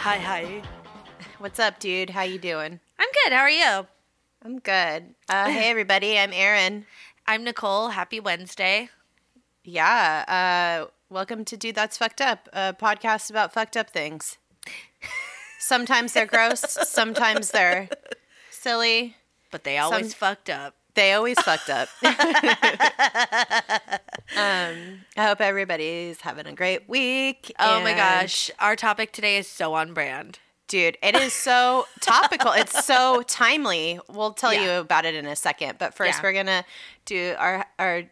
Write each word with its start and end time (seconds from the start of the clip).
Hi. 0.00 0.16
Hi. 0.18 0.62
What's 1.38 1.58
up, 1.58 1.78
dude? 1.78 2.10
How 2.10 2.22
you 2.22 2.38
doing? 2.38 2.80
I'm 2.98 3.08
good. 3.24 3.32
How 3.32 3.40
are 3.40 3.50
you? 3.50 3.86
I'm 4.42 4.58
good. 4.58 5.14
Uh, 5.28 5.46
hey, 5.50 5.70
everybody. 5.70 6.18
I'm 6.18 6.32
Erin. 6.32 6.86
I'm 7.26 7.44
Nicole. 7.44 7.88
Happy 7.88 8.20
Wednesday. 8.20 8.88
Yeah. 9.64 10.24
Uh, 10.86 10.90
welcome 11.10 11.44
to 11.46 11.56
Dude 11.56 11.74
That's 11.74 11.98
Fucked 11.98 12.20
Up, 12.20 12.48
a 12.52 12.72
podcast 12.72 13.30
about 13.30 13.52
fucked 13.52 13.76
up 13.76 13.90
things. 13.90 14.38
Sometimes 15.58 16.12
they're 16.14 16.26
gross. 16.26 16.60
Sometimes 16.88 17.50
they're 17.50 17.88
silly. 18.50 19.16
But 19.50 19.64
they 19.64 19.78
always 19.78 20.10
Some- 20.12 20.18
fucked 20.18 20.50
up. 20.50 20.74
They 21.00 21.14
always 21.14 21.40
fucked 21.40 21.70
up. 21.70 21.88
um, 22.02 22.10
I 24.36 25.24
hope 25.24 25.40
everybody's 25.40 26.20
having 26.20 26.44
a 26.44 26.52
great 26.52 26.90
week. 26.90 27.50
Oh 27.58 27.80
my 27.82 27.94
gosh. 27.94 28.50
Our 28.58 28.76
topic 28.76 29.10
today 29.12 29.38
is 29.38 29.46
so 29.48 29.72
on 29.72 29.94
brand. 29.94 30.40
Dude, 30.68 30.98
it 31.02 31.14
is 31.14 31.32
so 31.32 31.86
topical. 32.02 32.52
It's 32.52 32.84
so 32.84 33.22
timely. 33.26 33.98
We'll 34.10 34.34
tell 34.34 34.52
Yeah. 34.52 34.62
you 34.64 34.70
about 34.80 35.06
it 35.06 35.14
in 35.14 35.24
a 35.24 35.36
second. 35.36 35.78
But 35.78 35.94
first, 35.94 36.18
Yeah. 36.18 36.22
we're 36.22 36.34
gonna 36.34 36.64
do 37.06 37.34
our 37.38 37.64
our 37.78 38.02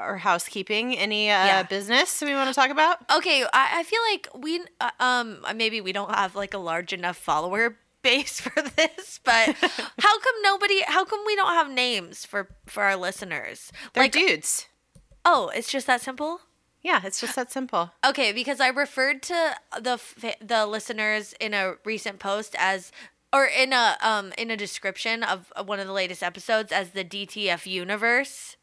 our 0.00 0.16
housekeeping. 0.16 0.98
Any 0.98 1.30
uh, 1.30 1.46
Yeah. 1.46 1.62
business 1.62 2.20
we 2.22 2.34
want 2.34 2.48
to 2.48 2.54
talk 2.54 2.70
about? 2.70 3.08
Okay, 3.18 3.44
I, 3.52 3.78
I 3.78 3.82
feel 3.84 4.00
like 4.10 4.26
we, 4.34 4.64
uh, 4.80 4.90
um, 4.98 5.46
maybe 5.54 5.80
we 5.80 5.92
don't 5.92 6.12
have 6.12 6.34
like 6.34 6.54
a 6.54 6.58
large 6.58 6.92
enough 6.92 7.16
follower 7.16 7.76
base 8.02 8.40
for 8.40 8.62
this, 8.62 9.20
but 9.24 9.54
how 9.98 10.18
come 10.18 10.34
nobody, 10.42 10.82
how 10.86 11.04
come 11.04 11.20
we 11.26 11.36
don't 11.36 11.52
have 11.54 11.70
names 11.70 12.24
for, 12.24 12.48
for 12.66 12.82
our 12.82 12.96
listeners? 12.96 13.72
They're 13.92 14.04
like, 14.04 14.12
dudes. 14.12 14.66
oh, 15.24 15.50
it's 15.54 15.70
just 15.70 15.86
that 15.86 16.00
simple? 16.00 16.40
Yeah, 16.82 17.00
it's 17.04 17.20
just 17.20 17.36
that 17.36 17.52
simple. 17.52 17.92
Okay, 18.04 18.32
because 18.32 18.60
I 18.60 18.68
referred 18.68 19.22
to 19.22 19.54
the 19.80 20.00
the 20.40 20.66
listeners 20.66 21.32
in 21.38 21.54
a 21.54 21.74
recent 21.84 22.18
post 22.18 22.56
as 22.58 22.90
or 23.32 23.46
in 23.46 23.72
a 23.72 23.96
um 24.00 24.32
in 24.36 24.50
a 24.50 24.56
description 24.56 25.22
of 25.22 25.52
one 25.64 25.78
of 25.78 25.86
the 25.86 25.92
latest 25.92 26.24
episodes 26.24 26.72
as 26.72 26.90
the 26.90 27.04
DTF 27.04 27.66
universe. 27.66 28.56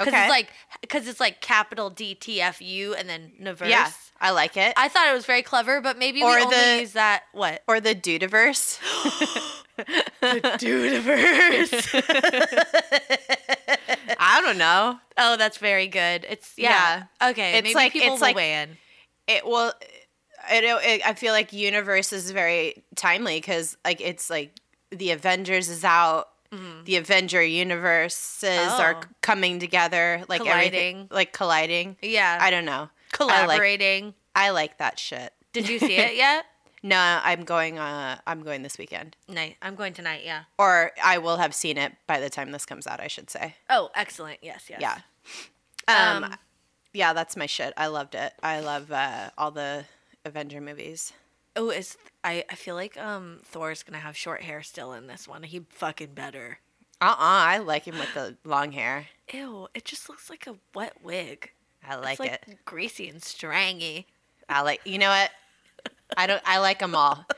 Okay. 0.00 0.22
it's 0.22 0.30
like 0.30 0.48
cuz 0.88 1.06
it's 1.08 1.20
like 1.20 1.40
capital 1.40 1.90
DTFU 1.90 2.94
and 2.98 3.08
then 3.08 3.32
universe. 3.38 3.68
Yeah, 3.68 3.90
I 4.20 4.30
like 4.30 4.56
it. 4.56 4.72
I 4.76 4.88
thought 4.88 5.08
it 5.08 5.14
was 5.14 5.26
very 5.26 5.42
clever, 5.42 5.80
but 5.80 5.98
maybe 5.98 6.22
Or 6.22 6.34
we 6.36 6.42
only 6.42 6.80
use 6.80 6.92
that 6.92 7.24
what? 7.32 7.62
or 7.68 7.80
the 7.80 7.94
dudiverse. 7.94 8.78
Universe. 10.62 11.94
I 14.18 14.40
don't 14.44 14.58
know. 14.58 14.98
oh, 15.18 15.36
that's 15.36 15.58
very 15.58 15.88
good. 15.88 16.26
It's 16.28 16.52
yeah. 16.56 17.04
Okay, 17.22 17.58
It's 17.58 17.64
maybe 17.64 17.74
like- 17.74 17.92
people 17.92 18.12
it's 18.14 18.20
will 18.20 18.28
like- 18.28 18.36
weigh 18.36 18.62
in. 18.62 18.76
It 19.28 19.46
will. 19.46 19.72
It, 20.50 20.64
it, 20.64 21.06
I 21.06 21.14
feel 21.14 21.32
like 21.32 21.52
universe 21.52 22.12
is 22.12 22.32
very 22.32 22.82
timely 22.96 23.36
because 23.38 23.76
like 23.84 24.00
it's 24.00 24.28
like 24.28 24.50
the 24.90 25.12
Avengers 25.12 25.68
is 25.68 25.84
out. 25.84 26.28
The 26.84 26.96
Avenger 26.96 27.42
universes 27.42 28.44
are 28.58 28.94
Mm-hmm. 28.94 29.00
Oh. 29.04 29.14
coming 29.22 29.58
together, 29.58 30.22
like 30.28 30.42
Colliding. 30.42 31.08
like 31.10 31.32
colliding. 31.32 31.96
Yeah. 32.02 32.38
I 32.40 32.50
don't 32.50 32.64
know. 32.66 32.72
I 32.72 32.78
like, 32.80 32.88
Collaborating. 33.12 34.14
I 34.34 34.50
like 34.50 34.78
that 34.78 34.98
shit. 34.98 35.32
Did 35.52 35.68
you 35.68 35.78
see 35.78 35.96
it 35.96 36.14
yet? 36.16 36.44
No, 36.84 36.98
I'm 37.22 37.44
going. 37.44 37.78
Uh, 37.78 38.18
I'm 38.26 38.42
going 38.42 38.62
this 38.64 38.76
weekend, 38.76 39.14
Night. 39.28 39.54
I'm 39.62 39.76
going 39.76 39.92
tonight, 39.92 40.22
yeah. 40.24 40.42
or 40.58 40.90
I 41.00 41.18
will 41.18 41.36
have 41.36 41.54
seen 41.54 41.78
it 41.78 41.92
by 42.08 42.18
the 42.18 42.28
time 42.28 42.50
this 42.50 42.66
comes 42.66 42.88
out. 42.88 42.98
I 42.98 43.06
should 43.06 43.30
say. 43.30 43.54
Oh, 43.70 43.90
excellent. 43.94 44.40
Yes, 44.42 44.64
yes. 44.68 44.80
Yeah. 44.80 44.98
Um, 45.86 46.24
Um, 46.24 46.34
yeah, 46.92 47.12
that's 47.12 47.36
my 47.36 47.46
shit. 47.46 47.72
I 47.76 47.86
loved 47.86 48.16
it. 48.16 48.32
I 48.42 48.58
love 48.58 48.90
uh, 48.90 49.30
all 49.38 49.52
the 49.52 49.84
Avenger 50.24 50.60
movies. 50.60 51.12
Oh, 51.54 51.70
is 51.70 51.96
I, 52.24 52.44
I 52.50 52.54
feel 52.54 52.74
like 52.74 52.96
um 52.96 53.40
Thor's 53.44 53.82
gonna 53.82 53.98
have 53.98 54.16
short 54.16 54.42
hair 54.42 54.62
still 54.62 54.92
in 54.92 55.06
this 55.06 55.26
one. 55.26 55.42
He 55.42 55.62
fucking 55.70 56.14
better. 56.14 56.58
Uh 57.00 57.06
uh 57.06 57.16
I 57.18 57.58
like 57.58 57.84
him 57.84 57.98
with 57.98 58.14
the 58.14 58.36
long 58.44 58.72
hair. 58.72 59.06
Ew, 59.32 59.68
it 59.74 59.84
just 59.84 60.08
looks 60.08 60.30
like 60.30 60.46
a 60.46 60.56
wet 60.74 60.94
wig. 61.02 61.50
I 61.86 61.96
like, 61.96 62.12
it's 62.12 62.20
like 62.20 62.32
it. 62.48 62.64
greasy 62.64 63.08
and 63.08 63.20
strangy. 63.20 64.04
I 64.48 64.62
like. 64.62 64.80
You 64.84 64.98
know 64.98 65.08
what? 65.08 65.30
I 66.16 66.26
don't. 66.26 66.42
I 66.46 66.58
like 66.58 66.78
them 66.78 66.94
all. 66.94 67.24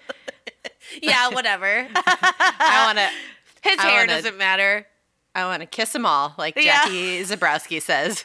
Yeah, 1.03 1.31
whatever. 1.31 1.87
I 1.95 2.83
want 2.87 2.99
to. 2.99 3.09
His 3.71 3.79
I 3.79 3.83
hair 3.89 4.01
wanna- 4.01 4.13
doesn't 4.13 4.37
matter. 4.37 4.87
I 5.35 5.47
want 5.47 5.61
to 5.63 5.67
kiss 5.67 5.93
them 5.93 6.05
all, 6.05 6.35
like 6.37 6.57
Yeah. 6.57 6.85
Jackie 6.85 7.23
Zabrowski 7.25 7.81
says. 7.81 8.23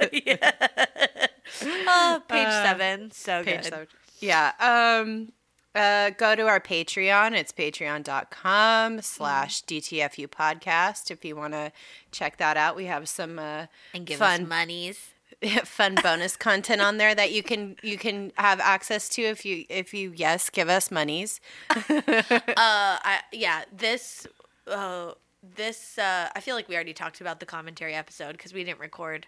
Oh, 1.62 2.22
page 2.28 2.48
Uh, 2.48 2.64
seven. 2.64 3.12
So 3.12 3.44
Page 3.44 3.64
good. 3.64 3.66
seven. 3.66 3.88
Yeah. 4.20 4.52
Um. 4.60 5.32
Uh, 5.80 6.10
go 6.10 6.36
to 6.36 6.46
our 6.46 6.60
Patreon. 6.60 7.32
It's 7.32 7.54
patreon.com 7.54 9.02
slash 9.02 9.64
DTFU 9.64 10.28
podcast. 10.28 11.10
If 11.10 11.24
you 11.24 11.38
want 11.38 11.54
to 11.54 11.72
check 12.12 12.36
that 12.36 12.58
out, 12.58 12.76
we 12.76 12.86
have 12.86 13.08
some 13.08 13.40
uh, 13.40 13.68
And 13.94 14.06
give 14.06 14.20
fun 14.20 14.42
us 14.44 14.50
monies. 14.50 15.00
fun 15.64 15.96
bonus 16.04 16.36
content 16.36 16.82
on 16.82 16.98
there 16.98 17.16
that 17.16 17.32
you 17.32 17.44
can 17.44 17.78
you 17.82 17.98
can 17.98 18.34
have 18.36 18.60
access 18.60 19.08
to 19.08 19.22
if 19.22 19.46
you 19.46 19.64
if 19.70 19.94
you 19.94 20.12
yes 20.14 20.50
give 20.50 20.68
us 20.68 20.92
monies. 20.92 21.40
Uh, 21.90 22.44
I 22.58 23.22
yeah. 23.32 23.64
This 23.72 24.28
uh 24.68 25.14
this 25.56 25.98
uh 25.98 26.28
I 26.36 26.42
feel 26.42 26.56
like 26.56 26.68
we 26.68 26.76
already 26.76 26.94
talked 26.94 27.22
about 27.22 27.40
the 27.40 27.46
commentary 27.46 27.94
episode 27.94 28.34
because 28.34 28.54
we 28.54 28.66
didn't 28.66 28.82
record. 28.82 29.28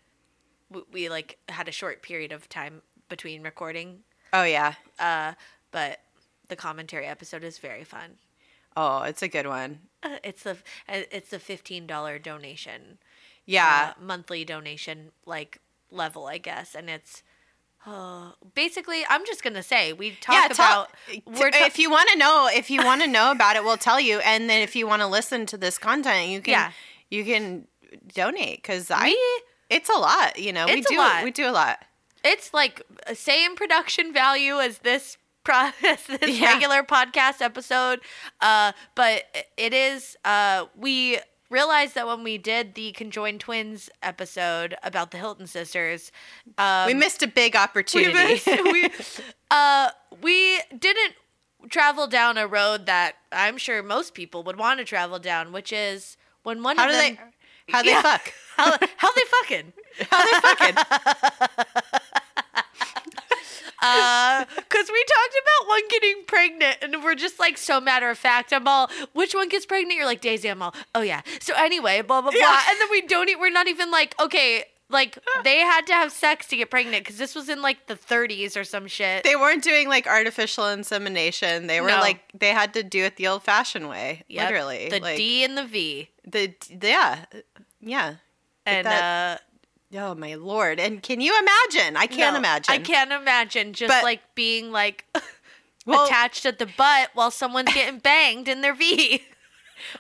We, 0.70 0.82
we 0.92 1.10
like 1.10 1.38
had 1.48 1.70
a 1.70 1.72
short 1.72 2.02
period 2.02 2.34
of 2.34 2.50
time 2.50 2.82
between 3.08 3.42
recording 3.42 4.00
Oh 4.34 4.44
yeah. 4.44 4.74
uh, 5.00 5.34
but 5.72 6.00
the 6.52 6.56
commentary 6.58 7.06
episode 7.08 7.44
is 7.46 7.58
very 7.58 7.84
fun. 7.86 8.18
Oh, 8.76 9.04
it's 9.04 9.22
a 9.24 9.28
good 9.30 9.48
one. 9.48 9.80
Uh, 10.04 10.18
It's 10.24 10.46
a 10.46 10.58
it's 10.88 11.32
a 11.34 11.40
fifteen 11.40 11.88
dollar 11.88 12.20
donation, 12.20 12.98
Yeah. 13.46 13.94
uh, 13.98 14.02
monthly 14.04 14.44
donation 14.46 15.12
like 15.26 15.60
level, 15.90 16.28
I 16.28 16.38
guess, 16.38 16.76
and 16.76 16.90
it's. 16.90 17.24
Uh, 17.84 18.34
basically, 18.54 19.04
I'm 19.10 19.26
just 19.26 19.42
gonna 19.44 19.64
say 19.64 19.92
we 19.94 20.12
talk 20.12 20.36
yeah, 20.36 20.54
about 20.54 20.90
t- 21.10 21.22
ta- 21.26 21.66
if 21.66 21.80
you 21.80 21.90
want 21.90 22.10
to 22.12 22.18
know 22.18 22.48
if 22.54 22.70
you 22.70 22.84
want 22.86 23.02
to 23.02 23.08
know 23.08 23.32
about 23.32 23.56
it, 23.56 23.64
we'll 23.64 23.78
tell 23.90 24.00
you. 24.00 24.20
And 24.20 24.48
then 24.50 24.62
if 24.62 24.76
you 24.76 24.86
want 24.86 25.02
to 25.02 25.08
listen 25.08 25.46
to 25.48 25.58
this 25.58 25.78
content, 25.80 26.30
you 26.30 26.42
can 26.42 26.52
Yeah. 26.52 26.72
you 27.10 27.24
can 27.26 27.68
donate 28.14 28.58
because 28.62 28.92
I 28.92 29.16
it's 29.70 29.90
a 29.90 29.98
lot. 29.98 30.38
You 30.38 30.54
know, 30.54 30.66
we 30.68 30.82
do 30.82 30.98
lot. 30.98 31.24
we 31.24 31.32
do 31.32 31.48
a 31.50 31.56
lot. 31.64 31.80
it's 32.24 32.54
like 32.54 32.84
uh, 33.08 33.16
same 33.16 33.56
production 33.56 34.14
value 34.14 34.60
as 34.60 34.80
this 34.80 35.18
pro- 35.44 35.72
this 35.82 36.08
Yeah. 36.40 36.54
regular 36.54 36.84
podcast 36.84 37.42
episode 37.42 38.00
uh 38.42 38.72
but 38.96 39.24
it 39.58 39.74
is 39.74 40.16
uh 40.26 40.66
we 40.76 41.20
realized 41.50 41.96
that 41.96 42.08
when 42.08 42.24
we 42.24 42.38
did 42.38 42.76
the 42.76 42.92
conjoined 42.94 43.40
twins 43.42 43.90
episode 44.02 44.76
about 44.84 45.12
the 45.12 45.18
hilton 45.18 45.48
sisters 45.48 46.12
um 46.58 46.88
we 46.88 46.94
missed 46.94 47.22
a 47.24 47.28
big 47.28 47.54
we, 47.54 47.60
opportunity. 47.60 48.14
missed- 48.14 48.48
we, 48.72 48.90
uh 49.52 49.90
we 50.22 50.60
didn't 50.78 51.16
travel 51.70 52.08
down 52.08 52.38
a 52.38 52.48
road 52.48 52.86
that 52.86 53.16
i'm 53.32 53.58
sure 53.58 53.84
most 53.84 54.14
people 54.14 54.44
would 54.44 54.58
want 54.58 54.80
to 54.80 54.86
travel 54.86 55.20
down 55.20 55.52
which 55.52 55.72
is 55.74 56.18
when 56.44 56.64
one 56.64 56.78
how 56.78 56.86
of 56.86 56.92
do 56.92 56.98
them 56.98 57.18
they 57.18 57.72
how 57.74 57.82
they 57.84 57.90
Yeah. 57.92 58.02
fuck? 58.02 58.34
how, 58.58 58.78
how 58.98 59.10
they 59.14 59.22
fucking 59.24 59.74
How 60.10 60.26
they 60.26 60.40
fucking? 60.40 62.18
Uh, 63.82 64.46
cause 64.70 64.90
we 64.92 65.04
talked 65.04 65.36
about 65.42 65.68
one 65.70 65.82
getting 65.90 66.24
pregnant, 66.28 66.78
and 66.82 67.04
we're 67.04 67.16
just 67.16 67.40
like 67.40 67.58
so 67.58 67.82
matter 67.82 68.10
of 68.10 68.18
fact. 68.18 68.54
I'm 68.54 68.68
all, 68.68 68.90
which 69.14 69.34
one 69.34 69.50
gets 69.50 69.66
pregnant? 69.66 69.96
You're 69.98 70.06
like 70.06 70.22
Daisy. 70.22 70.48
I'm 70.50 70.62
all, 70.62 70.74
oh 70.96 71.02
yeah. 71.02 71.22
So 71.40 71.54
anyway, 71.58 72.02
blah 72.02 72.22
blah 72.22 72.32
blah, 72.32 72.40
Yeah. 72.40 72.62
and 72.70 72.80
then 72.80 72.88
we 72.92 73.02
don't. 73.02 73.30
We're 73.40 73.50
not 73.52 73.68
even 73.68 73.90
like 73.92 74.14
okay. 74.20 74.66
Like 74.90 75.18
they 75.46 75.60
had 75.60 75.88
to 75.88 75.94
have 75.94 76.12
sex 76.12 76.48
to 76.50 76.58
get 76.58 76.70
pregnant 76.70 77.06
because 77.06 77.18
this 77.18 77.34
was 77.34 77.48
in 77.48 77.62
like 77.62 77.88
the 77.88 77.96
30s 77.96 78.58
or 78.60 78.66
some 78.66 78.88
shit. 78.88 79.24
They 79.24 79.38
weren't 79.38 79.64
doing 79.64 79.88
like 79.88 80.06
artificial 80.06 80.68
insemination. 80.68 81.68
They 81.68 81.80
were 81.80 81.88
No. 81.88 82.00
like 82.02 82.20
they 82.38 82.50
had 82.50 82.74
to 82.74 82.84
do 82.84 83.06
it 83.06 83.16
the 83.16 83.28
old-fashioned 83.30 83.88
way, 83.88 84.24
Yep. 84.28 84.50
literally. 84.50 84.90
the 84.90 85.00
like, 85.00 85.16
D 85.16 85.46
and 85.46 85.58
the 85.58 85.64
V, 85.66 86.10
the 86.28 86.54
yeah, 86.70 87.24
yeah. 87.80 88.16
and 88.66 88.86
that- 88.86 89.40
uh, 89.40 89.44
Oh 89.96 90.16
my 90.16 90.36
lord! 90.36 90.80
And 90.80 91.02
can 91.04 91.20
you 91.22 91.38
imagine? 91.38 91.98
I 91.98 92.08
can't 92.08 92.34
no, 92.34 92.40
imagine. 92.40 92.74
I 92.74 92.80
can't 92.80 93.12
imagine 93.12 93.74
just 93.74 93.90
But- 93.90 94.04
like 94.04 94.22
being 94.36 94.72
like 94.72 95.06
Well- 95.86 96.06
attached 96.06 96.46
at 96.46 96.60
the 96.60 96.68
butt 96.78 97.10
while 97.14 97.32
someone's 97.32 97.74
getting 97.74 98.00
banged 98.04 98.48
in 98.48 98.62
their 98.62 98.74
V. 98.74 99.24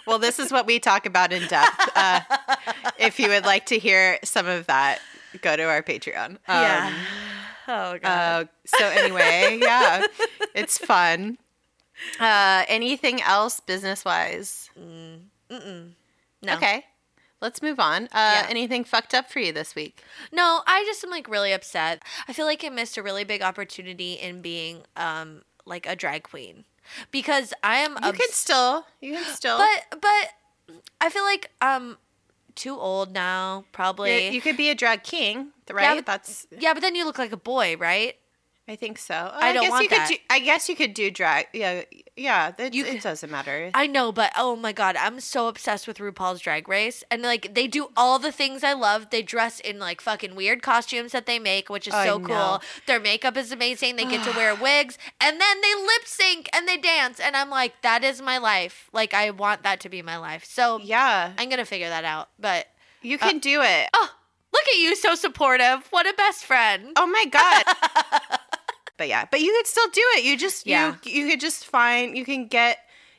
Well, 0.06 0.20
this 0.20 0.38
is 0.40 0.52
what 0.52 0.68
we 0.68 0.80
talk 0.80 1.06
about 1.08 1.34
in 1.34 1.48
depth. 1.48 1.90
Uh, 1.96 2.20
if 3.00 3.20
you 3.20 3.30
would 3.30 3.46
like 3.46 3.66
to 3.68 3.80
hear 3.80 4.20
some 4.24 4.46
of 4.48 4.68
that, 4.68 5.00
go 5.42 5.56
to 5.56 5.64
our 5.64 5.82
Patreon. 5.82 6.38
Um, 6.48 6.94
Oh 7.68 7.98
god. 8.00 8.04
Uh, 8.04 8.46
so 8.66 8.86
anyway, 8.86 9.58
yeah, 9.62 10.06
it's 10.54 10.78
fun. 10.78 11.38
Uh, 12.20 12.64
anything 12.68 13.22
else 13.22 13.60
business 13.60 14.04
wise? 14.06 14.70
no. 14.78 16.54
Okay, 16.56 16.84
let's 17.42 17.62
move 17.62 17.80
on. 17.80 18.06
Uh, 18.06 18.08
Yeah. 18.14 18.48
Anything 18.50 18.84
fucked 18.84 19.14
up 19.14 19.30
for 19.32 19.40
you 19.40 19.52
this 19.52 19.76
week? 19.76 20.02
No, 20.32 20.62
I 20.68 20.84
just 20.86 21.04
am 21.04 21.10
like 21.10 21.28
really 21.28 21.52
upset. 21.52 22.04
I 22.28 22.34
feel 22.34 22.46
like 22.46 22.64
I 22.64 22.70
missed 22.70 22.98
a 22.98 23.04
really 23.04 23.24
big 23.24 23.42
opportunity 23.42 24.14
in 24.14 24.42
being 24.42 24.84
um 24.96 25.42
like 25.66 25.86
a 25.88 25.96
drag 25.96 26.24
queen 26.24 26.66
because 27.12 27.54
I 27.64 27.78
am 27.78 27.92
You 27.94 28.10
obs- 28.10 28.18
can 28.18 28.30
still, 28.32 28.86
you 29.00 29.14
can 29.16 29.24
still. 29.36 29.58
but 29.58 30.00
but 30.02 30.78
I 31.00 31.10
feel 31.10 31.24
like 31.24 31.52
um 31.62 31.98
too 32.56 32.78
old 32.78 33.14
now 33.14 33.66
probably. 33.72 34.26
you, 34.28 34.32
you 34.34 34.42
could 34.42 34.58
be 34.58 34.70
a 34.70 34.76
drag 34.76 35.04
king, 35.04 35.52
right? 35.72 35.98
but- 35.98 36.06
That's 36.06 36.48
yeah, 36.58 36.74
but 36.74 36.82
then 36.82 36.96
you 36.96 37.06
look 37.06 37.18
like 37.18 37.32
a 37.32 37.38
boy, 37.38 37.78
right? 37.78 38.16
I 38.72 38.78
think 38.78 38.98
so. 39.00 39.14
Oh, 39.34 39.38
I 39.38 39.52
don't 39.52 39.64
guess 39.64 39.72
want 39.72 39.84
you 39.84 39.90
could 39.90 39.98
that. 39.98 40.08
do, 40.08 40.16
I 40.30 40.40
guess 40.40 40.70
you 40.70 40.78
could 40.78 40.94
do 40.94 41.12
drag. 41.12 41.48
Yeah, 41.52 41.82
yeah. 42.16 42.54
It, 42.58 42.74
You 42.74 42.86
it 42.86 42.92
could- 42.94 43.02
doesn't 43.02 43.30
matter. 43.30 43.70
I 43.74 43.86
know, 43.86 44.14
but 44.14 44.32
oh 44.38 44.56
my 44.56 44.72
god, 44.72 44.96
I'm 44.96 45.20
so 45.20 45.50
obsessed 45.50 45.88
with 45.90 45.98
RuPaul's 45.98 46.40
Drag 46.40 46.70
Race, 46.70 47.04
and 47.12 47.22
like 47.22 47.54
they 47.54 47.68
do 47.68 47.90
all 47.98 48.18
the 48.18 48.32
things 48.32 48.64
I 48.64 48.72
love. 48.72 49.10
They 49.10 49.24
dress 49.24 49.60
in 49.60 49.78
like 49.78 50.00
fucking 50.00 50.36
weird 50.36 50.62
costumes 50.64 51.12
that 51.12 51.26
they 51.26 51.38
make, 51.38 51.70
which 51.70 51.86
is 51.86 51.94
I 51.94 52.06
so 52.06 52.18
cool. 52.22 52.62
Their 52.88 53.02
makeup 53.02 53.36
is 53.36 53.52
amazing. 53.52 53.98
They 53.98 54.06
get 54.06 54.24
to 54.24 54.32
wear 54.38 54.56
wigs, 54.62 54.98
and 55.20 55.42
then 55.42 55.62
they 55.62 55.76
lip 55.76 56.06
sync 56.06 56.48
and 56.54 56.66
they 56.66 56.78
dance, 56.78 57.20
and 57.20 57.36
I'm 57.36 57.50
like, 57.50 57.74
that 57.82 58.06
is 58.06 58.22
my 58.22 58.38
life. 58.38 58.90
Like 58.94 59.14
I 59.14 59.32
want 59.32 59.64
that 59.64 59.82
to 59.82 59.90
be 59.90 60.02
my 60.02 60.16
life. 60.16 60.46
So 60.46 60.80
yeah, 60.82 61.34
I'm 61.38 61.50
gonna 61.50 61.66
figure 61.66 61.90
that 61.90 62.06
out. 62.06 62.30
But 62.40 62.68
you 63.02 63.18
uh, 63.18 63.28
can 63.28 63.40
do 63.40 63.62
it. 63.62 63.90
oh, 63.94 64.10
look 64.54 64.64
at 64.70 64.78
you, 64.80 64.96
so 64.96 65.16
supportive. 65.16 65.88
What 65.90 66.08
a 66.08 66.14
best 66.14 66.46
friend. 66.46 66.94
Oh 66.96 67.06
my 67.08 67.26
god. 67.26 68.40
but 69.02 69.08
yeah, 69.08 69.26
but 69.32 69.40
you 69.42 69.52
could 69.58 69.66
still 69.68 69.90
do 69.90 70.02
it. 70.18 70.24
You 70.24 70.38
just 70.38 70.68
Yeah. 70.68 70.96
you 71.04 71.12
you 71.24 71.30
could 71.30 71.40
just 71.40 71.66
find 71.66 72.16
you 72.16 72.24
can 72.24 72.46
get 72.48 72.78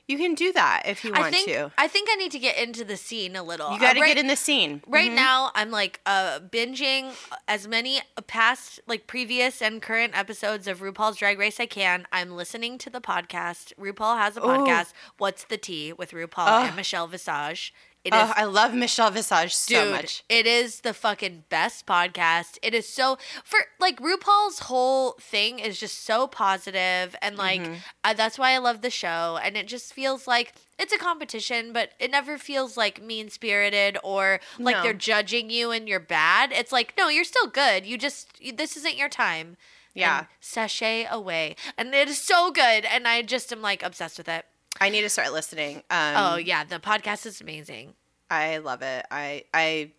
you 0.08 0.16
can 0.18 0.34
do 0.34 0.52
that 0.52 0.82
if 0.86 1.04
you 1.04 1.10
want 1.12 1.24
I 1.26 1.30
think 1.30 1.48
to. 1.48 1.72
I 1.78 1.88
think 1.88 2.08
I 2.10 2.16
need 2.16 2.30
to 2.32 2.38
get 2.38 2.56
into 2.58 2.84
the 2.84 2.96
scene 2.96 3.34
a 3.36 3.42
little. 3.42 3.72
You 3.72 3.78
got 3.80 3.92
to 3.94 3.98
Uh, 3.98 4.02
right- 4.02 4.08
get 4.08 4.18
in 4.18 4.26
the 4.26 4.36
scene. 4.36 4.82
Right 4.86 5.10
Mhm. 5.10 5.14
now, 5.14 5.50
I'm 5.54 5.70
like 5.70 6.00
uh, 6.06 6.40
binging 6.40 7.12
as 7.48 7.66
many 7.66 8.00
past, 8.26 8.80
like 8.86 9.06
previous 9.06 9.62
and 9.62 9.80
current 9.80 10.16
episodes 10.18 10.66
of 10.66 10.80
RuPaul's 10.80 11.16
Drag 11.18 11.38
Race 11.38 11.58
I 11.60 11.66
can. 11.66 12.06
I'm 12.12 12.32
listening 12.32 12.78
to 12.78 12.90
the 12.90 13.00
podcast. 13.00 13.72
RuPaul 13.78 14.18
has 14.18 14.36
a 14.36 14.40
podcast, 14.40 14.92
What's 15.18 15.44
the 15.44 15.56
Tea 15.56 15.92
with 15.92 16.10
RuPaul 16.10 16.66
and 16.66 16.76
Michelle 16.76 17.06
Visage. 17.06 17.72
It 18.04 18.12
is 18.12 18.20
Oh, 18.20 18.32
I 18.34 18.44
love 18.44 18.74
Michelle 18.74 19.10
Visage 19.12 19.54
so 19.54 19.84
Dude, 19.84 19.92
much. 19.92 20.24
it 20.28 20.44
is 20.44 20.80
the 20.80 20.92
fucking 20.92 21.44
best 21.48 21.86
podcast. 21.86 22.58
It 22.60 22.74
is 22.74 22.88
so 22.88 23.16
for 23.44 23.60
like 23.78 24.00
RuPaul's 24.00 24.58
whole 24.60 25.12
thing 25.20 25.60
is 25.60 25.78
just 25.78 26.04
so 26.04 26.26
positive 26.26 27.14
and 27.22 27.36
like 27.38 27.60
Mm-hmm. 27.60 27.74
uh, 28.02 28.14
that's 28.14 28.38
why 28.40 28.50
I 28.52 28.58
love 28.58 28.80
the 28.82 28.90
show 28.90 29.38
and 29.42 29.56
it 29.56 29.68
just 29.68 29.92
feels 29.94 30.26
like 30.26 30.52
it's 30.80 30.92
a 30.92 30.98
competition 30.98 31.72
but 31.72 31.90
it 32.00 32.10
never 32.10 32.38
feels 32.38 32.76
like 32.76 33.00
mean-spirited 33.00 33.98
or 34.02 34.40
like 34.58 34.76
No. 34.76 34.82
they're 34.82 34.92
judging 34.94 35.48
you 35.50 35.70
and 35.70 35.88
you're 35.88 36.00
bad. 36.00 36.50
It's 36.52 36.72
like 36.72 36.94
no, 36.98 37.08
you're 37.08 37.22
still 37.24 37.46
good. 37.46 37.86
You 37.86 37.96
just 37.98 38.28
this 38.56 38.76
isn't 38.76 38.96
your 38.96 39.08
time. 39.08 39.56
Yeah. 39.94 40.24
Sashay 40.40 41.06
away. 41.08 41.54
And 41.78 41.94
it 41.94 42.08
is 42.08 42.18
so 42.20 42.50
good 42.50 42.84
and 42.84 43.06
I 43.06 43.22
just 43.22 43.52
am 43.52 43.62
like 43.62 43.82
obsessed 43.84 44.18
with 44.18 44.28
it. 44.28 44.44
I 44.80 44.88
need 44.88 45.02
to 45.02 45.08
start 45.08 45.32
listening. 45.32 45.76
Um, 45.90 46.14
oh 46.16 46.36
yeah, 46.36 46.64
the 46.64 46.78
podcast 46.78 47.26
is 47.26 47.40
amazing. 47.40 47.94
I 48.30 48.58
love 48.58 48.82
it. 48.82 49.06
I 49.10 49.44
I 49.54 49.90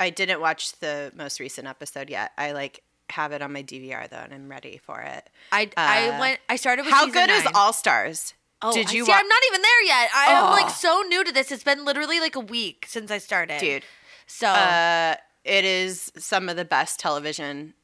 I 0.00 0.10
didn't 0.10 0.40
watch 0.40 0.72
the 0.80 1.12
most 1.14 1.40
recent 1.40 1.66
episode 1.66 2.08
yet. 2.08 2.32
I 2.38 2.52
like 2.52 2.82
have 3.10 3.32
it 3.32 3.42
on 3.42 3.52
my 3.52 3.62
DVR 3.62 4.08
though, 4.08 4.16
and 4.18 4.32
I'm 4.32 4.48
ready 4.48 4.80
for 4.82 5.00
it. 5.00 5.28
I 5.52 5.70
I 5.76 6.08
Uh, 6.08 6.20
went 6.20 6.40
I 6.48 6.56
started 6.56 6.84
with 6.84 6.94
How 6.94 7.06
good 7.06 7.30
is. 7.30 7.46
All 7.54 7.72
Stars? 7.72 8.34
Oh, 8.60 8.72
Did 8.72 8.92
you 8.92 9.04
see? 9.04 9.10
wa- 9.10 9.16
I'm 9.18 9.28
not 9.28 9.38
even 9.50 9.62
there 9.62 9.84
yet. 9.84 10.10
I 10.14 10.26
am 10.32 10.50
like 10.50 10.66
Oh. 10.66 10.68
so 10.70 11.00
new 11.08 11.22
to 11.22 11.30
this. 11.30 11.52
It's 11.52 11.62
been 11.62 11.84
literally 11.84 12.18
like 12.18 12.34
a 12.34 12.40
week 12.40 12.86
since 12.88 13.10
I 13.10 13.18
started, 13.18 13.60
dude? 13.60 13.84
So 14.26 14.48
Uh, 14.48 15.14
it 15.44 15.64
is 15.64 16.10
some 16.18 16.48
of 16.48 16.56
the 16.56 16.64
best 16.64 16.98
television, 16.98 17.74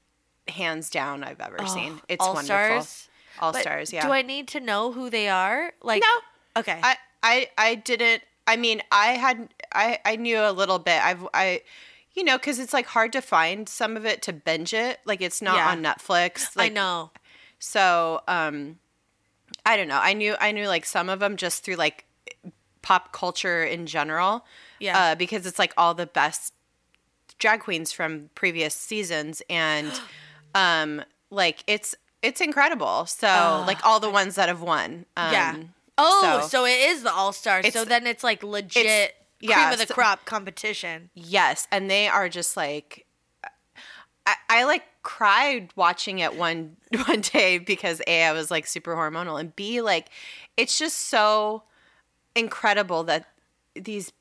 hands 0.48 0.90
down, 0.90 1.22
I've 1.22 1.40
ever 1.40 1.64
seen. 1.68 2.00
It's 2.08 2.24
All 2.24 2.34
wonderful. 2.34 2.82
Stars. 2.82 3.08
All 3.40 3.52
But 3.52 3.62
Stars, 3.62 3.92
yeah. 3.92 4.06
Do 4.06 4.12
I 4.12 4.22
need 4.22 4.48
to 4.48 4.60
know 4.60 4.92
who 4.92 5.10
they 5.10 5.28
are? 5.28 5.72
Like 5.82 6.02
No. 6.02 6.60
Okay. 6.60 6.78
I, 6.82 6.96
I 7.22 7.48
I 7.58 7.74
didn't. 7.74 8.22
I 8.46 8.56
mean, 8.56 8.82
I 8.92 9.08
had 9.12 9.48
I 9.72 9.98
I 10.04 10.16
knew 10.16 10.38
a 10.38 10.52
little 10.52 10.78
bit. 10.78 11.02
I've 11.04 11.26
I, 11.34 11.62
you 12.14 12.22
know, 12.24 12.36
because 12.38 12.58
it's 12.58 12.72
like 12.72 12.86
hard 12.86 13.12
to 13.12 13.20
find 13.20 13.68
some 13.68 13.96
of 13.96 14.04
it 14.04 14.22
to 14.22 14.32
binge 14.32 14.72
it. 14.74 15.00
Like 15.04 15.20
it's 15.20 15.42
not 15.42 15.56
Yeah. 15.56 15.68
on 15.70 15.82
Netflix. 15.82 16.48
I 16.56 16.68
know. 16.68 17.10
So 17.58 18.20
um, 18.28 18.78
I 19.66 19.76
don't 19.76 19.88
know. 19.88 20.00
I 20.00 20.12
knew 20.12 20.36
I 20.40 20.52
knew 20.52 20.68
like 20.68 20.84
some 20.84 21.08
of 21.08 21.20
them 21.20 21.36
just 21.36 21.64
through 21.64 21.76
like 21.76 22.04
pop 22.82 23.12
culture 23.12 23.64
in 23.64 23.86
general. 23.86 24.44
Yeah. 24.78 24.98
Uh, 24.98 25.14
because 25.14 25.46
it's 25.46 25.58
like 25.58 25.72
all 25.76 25.94
the 25.94 26.06
best 26.06 26.52
drag 27.38 27.60
queens 27.60 27.90
from 27.90 28.30
previous 28.34 28.74
seasons 28.74 29.42
and 29.50 29.90
um 30.54 31.02
like 31.30 31.64
it's 31.66 31.94
it's 32.24 32.40
incredible. 32.40 33.06
So 33.06 33.64
like 33.66 33.84
all 33.84 34.00
the 34.00 34.10
ones 34.10 34.34
that 34.36 34.48
have 34.48 34.62
won. 34.62 35.06
Um, 35.16 35.32
yeah. 35.32 35.56
Oh, 35.98 36.40
so, 36.42 36.48
so- 36.48 36.64
it 36.64 36.80
is 36.90 37.02
the 37.02 37.12
All 37.12 37.32
Stars. 37.32 37.72
So 37.72 37.84
then 37.84 38.06
it's 38.06 38.24
like 38.24 38.42
legit 38.42 39.14
yeah, 39.40 39.54
cream 39.54 39.72
of 39.74 39.78
the 39.78 39.86
so- 39.86 39.94
crop 39.94 40.24
competition. 40.24 41.10
Yes, 41.14 41.68
and 41.70 41.90
they 41.90 42.08
are 42.08 42.28
just 42.28 42.56
like 42.56 43.06
I, 44.26 44.34
I 44.48 44.64
like 44.64 44.82
cried 45.02 45.70
watching 45.76 46.18
it 46.20 46.34
one 46.36 46.76
one 47.06 47.20
day 47.20 47.58
because 47.58 48.00
A 48.06 48.24
I 48.24 48.32
was 48.32 48.50
like 48.50 48.66
super 48.66 48.94
hormonal 48.94 49.38
and 49.38 49.54
B 49.54 49.80
like 49.82 50.08
it's 50.56 50.78
just 50.78 50.98
so 51.08 51.62
incredible 52.34 53.04
that 53.04 53.26
these 53.76 54.12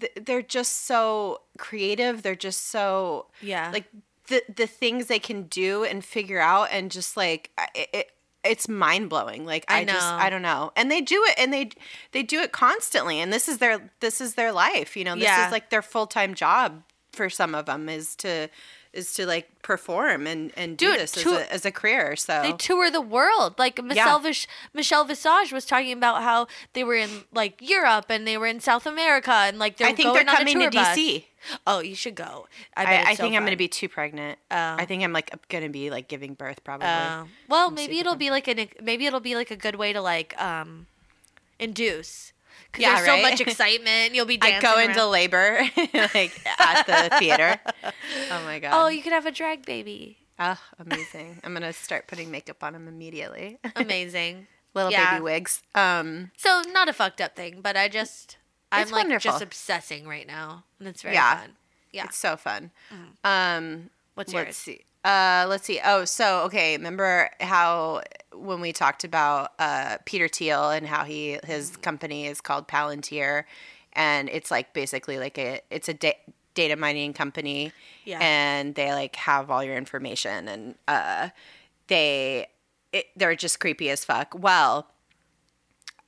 th- 0.00 0.12
they're 0.20 0.42
just 0.42 0.86
so 0.86 1.40
creative, 1.58 2.22
they're 2.22 2.34
just 2.36 2.66
so 2.68 3.26
Yeah. 3.40 3.70
like 3.72 3.86
the 4.28 4.42
the 4.54 4.66
things 4.66 5.06
they 5.06 5.18
can 5.18 5.44
do 5.44 5.84
and 5.84 6.04
figure 6.04 6.40
out 6.40 6.68
and 6.70 6.90
just 6.90 7.16
like 7.16 7.50
it, 7.74 7.88
it 7.92 8.10
it's 8.44 8.68
mind 8.68 9.08
blowing. 9.10 9.44
Like 9.44 9.64
I 9.68 9.80
I, 9.80 9.84
just. 9.84 10.06
I 10.06 10.30
don't 10.30 10.42
know, 10.42 10.72
and 10.76 10.90
they 10.90 11.00
do 11.00 11.22
it 11.28 11.34
and 11.38 11.52
they 11.52 11.70
they 12.12 12.22
do 12.22 12.40
it 12.40 12.52
constantly, 12.52 13.20
and 13.20 13.32
this 13.32 13.48
is 13.48 13.58
their 13.58 13.90
this 14.00 14.20
is 14.20 14.34
their 14.34 14.52
life. 14.52 14.96
You 14.96 15.04
know, 15.04 15.14
this 15.14 15.24
Yeah. 15.24 15.46
is 15.46 15.52
like 15.52 15.70
their 15.70 15.82
full 15.82 16.06
time 16.06 16.34
job 16.34 16.82
for 17.12 17.28
some 17.30 17.54
of 17.54 17.66
them 17.66 17.88
is 17.88 18.14
to 18.16 18.48
is 18.92 19.12
to 19.14 19.26
like 19.26 19.48
perform 19.62 20.26
and 20.26 20.52
and 20.56 20.78
do 20.78 20.90
Dude, 20.92 21.00
this 21.00 21.12
to- 21.12 21.20
as, 21.20 21.32
a, 21.32 21.52
as 21.52 21.64
a 21.66 21.70
career. 21.72 22.14
So 22.16 22.40
They 22.42 22.52
tour 22.52 22.90
the 22.90 23.00
world. 23.00 23.58
Like 23.58 23.82
Michelle, 23.82 24.20
Vis- 24.20 24.46
Michelle 24.72 25.04
Visage 25.04 25.52
was 25.52 25.64
talking 25.66 25.92
about 25.92 26.22
how 26.22 26.46
they 26.72 26.84
were 26.84 26.94
in 26.94 27.10
like 27.32 27.60
Europe 27.60 28.06
and 28.10 28.26
they 28.26 28.38
were 28.38 28.46
in 28.46 28.60
South 28.60 28.86
America 28.86 29.32
and 29.32 29.58
like 29.58 29.76
they're 29.76 29.88
I 29.88 29.92
think 29.92 30.06
going 30.08 30.24
they're 30.24 30.34
coming 30.36 30.60
to 30.60 30.70
bus. 30.70 30.96
DC. 30.96 31.24
Oh, 31.66 31.80
you 31.80 31.94
should 31.94 32.14
go. 32.14 32.46
I, 32.76 32.82
I, 32.82 32.84
bet 32.86 33.06
I 33.08 33.14
so 33.14 33.22
think 33.22 33.36
I'm 33.36 33.44
gonna 33.44 33.56
be 33.56 33.68
too 33.68 33.88
pregnant. 33.88 34.38
Oh. 34.50 34.56
I 34.78 34.84
think 34.86 35.02
I'm 35.02 35.12
like 35.12 35.30
gonna 35.48 35.68
be 35.68 35.90
like 35.90 36.08
giving 36.08 36.34
birth 36.34 36.62
probably. 36.64 36.88
Oh. 36.88 37.26
well, 37.48 37.68
I'm 37.68 37.74
maybe 37.74 37.98
it'll 37.98 38.16
be 38.16 38.30
like 38.30 38.48
an 38.48 38.68
maybe 38.82 39.06
it'll 39.06 39.20
be 39.20 39.34
like 39.34 39.50
a 39.50 39.56
good 39.56 39.76
way 39.76 39.92
to 39.92 40.00
like 40.00 40.40
um 40.42 40.86
induce. 41.58 42.32
Cause 42.72 42.82
Yeah, 42.82 42.94
there's 43.02 43.06
so 43.06 43.22
much 43.22 43.40
excitement. 43.46 44.14
You'll 44.14 44.26
be 44.26 44.38
I 44.40 44.50
dancing. 44.52 44.70
go 44.70 44.78
into 44.78 44.98
around. 45.00 45.10
labor 45.10 45.60
like 46.14 46.32
at 46.58 46.86
the 46.86 47.16
theater. 47.18 47.60
Oh 48.30 48.42
my 48.44 48.58
god. 48.58 48.70
Oh, 48.74 48.88
you 48.88 49.02
could 49.02 49.12
have 49.12 49.26
a 49.26 49.30
drag 49.32 49.64
baby. 49.64 50.18
Ah, 50.38 50.60
amazing. 50.78 51.40
I'm 51.44 51.52
gonna 51.54 51.72
start 51.72 52.06
putting 52.08 52.30
makeup 52.30 52.62
on 52.62 52.74
him 52.74 52.88
immediately. 52.88 53.58
Amazing. 53.76 54.46
Little 54.74 54.90
Yeah. 54.92 55.12
baby 55.14 55.22
wigs. 55.22 55.62
Um, 55.74 56.30
So 56.36 56.62
not 56.72 56.88
a 56.88 56.92
fucked 56.92 57.20
up 57.22 57.34
thing, 57.36 57.60
but 57.62 57.76
I 57.76 57.88
just 57.88 58.36
I'm 58.82 58.90
like 58.90 59.04
wonderful. 59.04 59.30
just 59.30 59.42
obsessing 59.42 60.06
right 60.06 60.26
now, 60.26 60.64
and 60.78 60.88
it's 60.88 61.02
very 61.02 61.14
Yeah. 61.14 61.40
fun. 61.40 61.50
Yeah. 61.92 62.04
it's 62.04 62.16
so 62.18 62.36
fun. 62.36 62.70
Um, 63.24 63.90
What's 64.14 64.32
let's 64.34 64.56
see. 64.56 64.80
Uh, 65.04 65.46
let's 65.48 65.64
see. 65.64 65.80
Oh, 65.84 66.04
so 66.04 66.40
okay. 66.46 66.76
Remember 66.76 67.30
how 67.40 68.02
when 68.34 68.60
we 68.60 68.72
talked 68.72 69.04
about 69.04 69.52
uh, 69.58 69.98
Peter 70.04 70.28
Thiel 70.28 70.70
and 70.70 70.86
how 70.86 71.04
he 71.04 71.38
his 71.44 71.76
company 71.78 72.26
is 72.26 72.40
called 72.40 72.66
Palantir, 72.68 73.44
and 73.92 74.28
it's 74.28 74.50
like 74.50 74.72
basically 74.74 75.18
like 75.18 75.38
a 75.38 75.60
it's 75.70 75.88
a 75.88 75.94
da- 75.94 76.18
data 76.54 76.76
mining 76.76 77.12
company, 77.12 77.72
Yeah. 78.04 78.18
and 78.20 78.74
they 78.74 78.92
like 78.92 79.16
have 79.16 79.50
all 79.50 79.62
your 79.62 79.76
information, 79.76 80.48
and 80.48 80.74
uh, 80.88 81.28
they 81.86 82.48
it, 82.92 83.06
they're 83.16 83.36
just 83.36 83.60
creepy 83.60 83.88
as 83.90 84.04
fuck. 84.04 84.34
Well, 84.36 84.88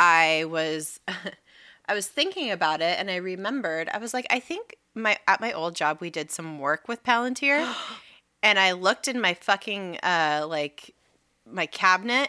I 0.01 0.45
was 0.49 1.01
I 1.89 1.95
was 1.95 2.07
thinking 2.07 2.51
about 2.51 2.81
it 2.81 2.99
and 2.99 3.11
I 3.11 3.17
remembered 3.17 3.89
I 3.93 3.99
was 3.99 4.13
like 4.13 4.27
I 4.31 4.41
think 4.41 4.77
my 4.95 5.19
at 5.27 5.41
my 5.41 5.53
old 5.53 5.75
job 5.75 5.99
we 6.01 6.11
did 6.11 6.31
some 6.31 6.59
work 6.59 6.87
with 6.87 7.03
Palantir 7.03 7.75
and 8.43 8.59
I 8.59 8.73
looked 8.73 9.09
in 9.09 9.21
my 9.21 9.35
fucking 9.35 9.99
uh 10.03 10.47
like 10.49 10.95
my 11.51 11.67
cabinet 11.67 12.29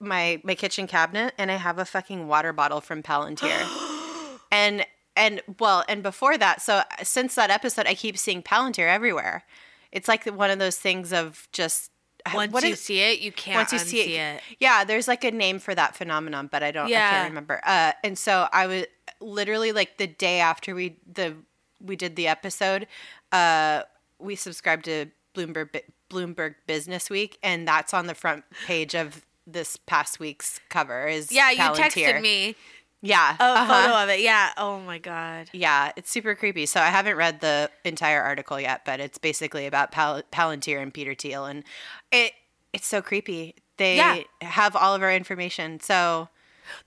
my 0.00 0.40
my 0.42 0.54
kitchen 0.54 0.86
cabinet 0.86 1.34
and 1.38 1.50
I 1.50 1.56
have 1.56 1.78
a 1.78 1.84
fucking 1.84 2.26
water 2.26 2.52
bottle 2.52 2.80
from 2.80 3.02
Palantir. 3.02 4.38
and 4.50 4.84
and 5.16 5.42
well, 5.58 5.84
and 5.88 6.02
before 6.02 6.38
that, 6.38 6.62
so 6.62 6.82
since 7.02 7.34
that 7.34 7.50
episode 7.50 7.86
I 7.86 7.94
keep 7.94 8.16
seeing 8.16 8.42
Palantir 8.42 8.88
everywhere. 8.88 9.44
It's 9.92 10.08
like 10.08 10.24
one 10.24 10.50
of 10.50 10.58
those 10.58 10.78
things 10.78 11.12
of 11.12 11.48
just 11.52 11.89
Once 12.34 12.52
what 12.52 12.64
you 12.64 12.70
is- 12.70 12.80
see 12.80 13.00
it, 13.00 13.20
you 13.20 13.32
can't 13.32 13.56
once 13.56 13.72
you 13.72 13.78
unsee 13.78 14.04
see 14.04 14.16
it. 14.16 14.36
it, 14.36 14.42
yeah 14.58 14.84
there's 14.84 15.08
like 15.08 15.24
a 15.24 15.30
name 15.30 15.58
for 15.58 15.74
that 15.74 15.94
phenomenon 15.96 16.48
but 16.50 16.62
i 16.62 16.70
don't 16.70 16.88
Yeah. 16.88 17.06
i 17.08 17.10
can't 17.12 17.28
remember 17.30 17.60
uh 17.64 17.92
and 18.04 18.18
so 18.18 18.48
i 18.52 18.66
was 18.66 18.84
literally 19.20 19.72
like 19.72 19.98
the 19.98 20.06
day 20.06 20.40
after 20.40 20.74
we 20.74 20.96
the 21.12 21.34
we 21.80 21.96
did 21.96 22.16
the 22.16 22.26
episode 22.28 22.86
uh 23.32 23.82
we 24.18 24.34
subscribed 24.36 24.84
to 24.84 25.06
bloomberg 25.34 25.80
bloomberg 26.10 26.54
business 26.66 27.08
week 27.08 27.38
and 27.42 27.66
that's 27.66 27.94
on 27.94 28.06
the 28.06 28.14
front 28.14 28.44
page 28.66 28.94
of 28.94 29.24
this 29.46 29.76
past 29.78 30.20
week's 30.20 30.60
cover. 30.68 31.08
Is 31.08 31.32
Yeah, 31.32 31.50
you 31.50 31.58
texted 31.58 32.20
me 32.20 32.54
Yeah, 33.02 33.34
a 33.38 33.42
uh-huh. 33.42 33.82
photo 33.82 34.02
of 34.02 34.08
it. 34.10 34.20
Yeah. 34.20 34.50
Oh 34.58 34.78
my 34.80 34.98
god. 34.98 35.48
Yeah, 35.52 35.92
it's 35.96 36.10
super 36.10 36.34
creepy. 36.34 36.66
So 36.66 36.80
I 36.80 36.88
haven't 36.88 37.16
read 37.16 37.40
the 37.40 37.70
entire 37.84 38.20
article 38.22 38.60
yet, 38.60 38.84
but 38.84 39.00
it's 39.00 39.16
basically 39.18 39.66
about 39.66 39.90
Pal- 39.90 40.22
Palantir 40.30 40.82
and 40.82 40.92
Peter 40.92 41.14
Thiel, 41.14 41.46
and 41.46 41.64
it 42.12 42.32
it's 42.72 42.86
so 42.86 43.00
creepy. 43.00 43.54
They 43.78 43.96
Yeah. 43.96 44.20
have 44.42 44.76
all 44.76 44.94
of 44.94 45.02
our 45.02 45.12
information. 45.12 45.80
So 45.80 46.28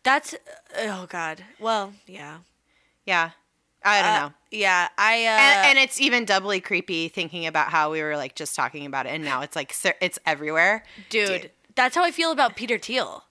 That's 0.04 0.36
oh 0.78 1.08
god. 1.10 1.44
Well, 1.60 1.94
yeah. 2.06 2.38
yeah, 3.06 3.32
I 3.84 4.02
don't 4.02 4.12
Uh, 4.12 4.28
know. 4.28 4.34
Yeah, 4.52 4.90
I 5.00 5.26
uh 5.26 5.30
and, 5.30 5.68
and 5.70 5.80
it's 5.80 6.00
even 6.00 6.26
doubly 6.26 6.62
creepy 6.62 7.08
thinking 7.10 7.48
about 7.48 7.70
how 7.70 7.92
we 7.92 8.04
were 8.04 8.16
like 8.18 8.36
just 8.36 8.56
talking 8.56 8.86
about 8.86 9.08
it, 9.08 9.10
and 9.10 9.24
now 9.26 9.42
it's 9.42 9.56
like 9.56 9.74
it's 10.00 10.20
everywhere, 10.28 10.84
dude, 11.10 11.50
that's 11.76 11.96
how 11.96 12.04
I 12.04 12.12
feel 12.12 12.32
about 12.32 12.56
Peter 12.56 12.78
Thiel. 12.78 13.24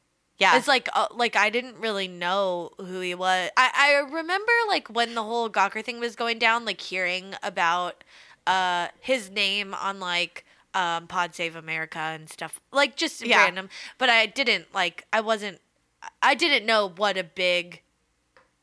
Yeah, 0.42 0.56
It's 0.58 0.68
like 0.68 0.88
uh, 0.92 1.06
like 1.14 1.36
I 1.36 1.50
didn't 1.50 1.76
really 1.78 2.08
know 2.08 2.72
who 2.78 3.00
he 3.00 3.14
was. 3.14 3.50
I 3.56 3.70
I 3.74 4.10
remember 4.12 4.52
like 4.68 4.88
when 4.88 5.14
the 5.14 5.22
whole 5.22 5.48
Gawker 5.48 5.84
thing 5.84 6.00
was 6.00 6.16
going 6.16 6.38
down, 6.38 6.64
like 6.64 6.80
hearing 6.80 7.34
about 7.42 8.04
uh 8.46 8.88
his 9.00 9.30
name 9.30 9.72
on 9.74 10.00
like 10.00 10.44
um 10.74 11.06
Pod 11.06 11.34
Save 11.34 11.54
America 11.56 11.98
and 11.98 12.28
stuff. 12.28 12.60
Like 12.72 12.96
just 12.96 13.24
Yeah. 13.24 13.44
random. 13.44 13.68
But 13.98 14.10
I 14.10 14.26
didn't 14.26 14.74
like 14.74 15.06
I 15.12 15.20
wasn't 15.20 15.60
I 16.22 16.34
didn't 16.34 16.66
know 16.66 16.88
what 16.88 17.16
a 17.16 17.24
big 17.24 17.82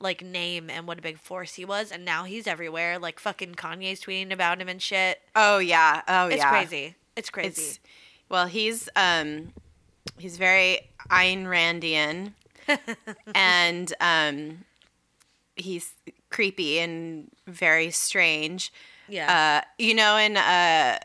like 0.01 0.21
name 0.23 0.69
and 0.69 0.87
what 0.87 0.97
a 0.97 1.01
big 1.01 1.19
force 1.19 1.53
he 1.55 1.65
was 1.65 1.91
and 1.91 2.03
now 2.05 2.23
he's 2.23 2.47
everywhere. 2.47 2.99
Like 2.99 3.19
fucking 3.19 3.55
Kanye's 3.55 4.01
tweeting 4.01 4.31
about 4.33 4.61
him 4.61 4.67
and 4.67 4.81
shit. 4.81 5.21
oh 5.35 5.59
yeah, 5.59 6.01
oh 6.07 6.27
It's 6.27 6.37
yeah, 6.37 6.61
It's 6.61 6.69
crazy. 6.69 6.95
It's 7.15 7.29
crazy. 7.29 7.61
It's 7.61 7.79
well, 8.27 8.47
he's 8.47 8.89
um 8.95 9.53
he's 10.17 10.37
very 10.37 10.88
Ayn 11.09 11.45
Randian 11.45 12.33
and 13.35 13.93
um 13.99 14.65
he's 15.55 15.93
creepy 16.29 16.79
and 16.79 17.29
very 17.47 17.91
strange. 17.91 18.71
yeah. 19.07 19.61
Uh 19.63 19.67
you 19.77 19.93
know 19.93 20.17
in 20.17 20.37
uh 20.37 20.99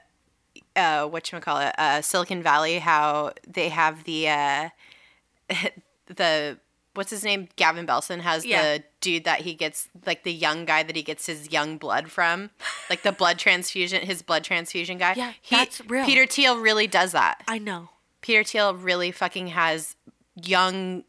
uh 0.76 1.08
whatchamacallit, 1.08 1.72
uh 1.78 2.02
Silicon 2.02 2.42
Valley 2.42 2.78
how 2.78 3.32
they 3.46 3.68
have 3.70 4.04
the 4.04 4.28
uh 4.28 4.68
the 6.06 6.58
what's 6.94 7.10
his 7.10 7.24
name? 7.24 7.48
Gavin 7.56 7.86
Belson 7.86 8.20
has 8.20 8.44
Yeah. 8.46 8.62
the 8.62 8.84
dude 9.00 9.24
that 9.24 9.40
he 9.40 9.54
gets 9.54 9.88
like 10.06 10.22
the 10.22 10.32
young 10.32 10.64
guy 10.64 10.82
that 10.82 10.94
he 10.94 11.02
gets 11.02 11.26
his 11.26 11.50
young 11.50 11.76
blood 11.78 12.10
from. 12.10 12.50
Like 12.88 13.02
the 13.02 13.12
blood 13.12 13.38
transfusion 13.38 14.02
his 14.02 14.22
blood 14.22 14.44
transfusion 14.44 14.98
guy. 14.98 15.14
Yeah, 15.16 15.32
He- 15.40 15.56
that's 15.56 15.80
real. 15.86 16.04
Peter 16.06 16.26
Thiel 16.26 16.58
really 16.58 16.86
does 16.86 17.12
that. 17.12 17.42
I 17.48 17.58
know. 17.58 17.88
Peter 18.24 18.42
Thiel 18.42 18.74
really 18.74 19.10
fucking 19.10 19.48
has 19.48 19.96
young 20.42 21.04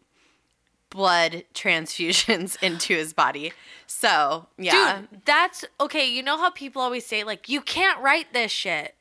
blood 0.90 1.46
transfusions 1.54 2.58
into 2.62 2.94
his 2.94 3.14
body. 3.14 3.54
So, 3.88 4.48
yeah. 4.58 5.00
Dude, 5.10 5.22
that's 5.24 5.64
okay. 5.80 6.06
You 6.06 6.22
know 6.24 6.38
how 6.38 6.50
people 6.50 6.82
always 6.82 7.06
say, 7.06 7.24
like, 7.24 7.48
you 7.48 7.62
can't 7.62 8.02
write 8.02 8.34
this 8.34 8.52
shit. 8.52 8.96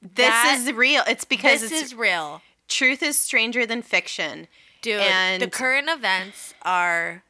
this 0.00 0.28
that- 0.28 0.58
is 0.66 0.72
real. 0.72 1.02
It's 1.06 1.26
because 1.26 1.60
This 1.60 1.72
it's 1.72 1.82
is 1.82 1.94
real. 1.94 2.40
truth 2.68 3.02
is 3.02 3.18
stranger 3.20 3.66
than 3.66 3.82
fiction. 3.82 4.48
Dude, 4.80 5.00
And- 5.00 5.42
the 5.42 5.50
current 5.50 5.90
events 5.90 6.54
are 6.62 7.22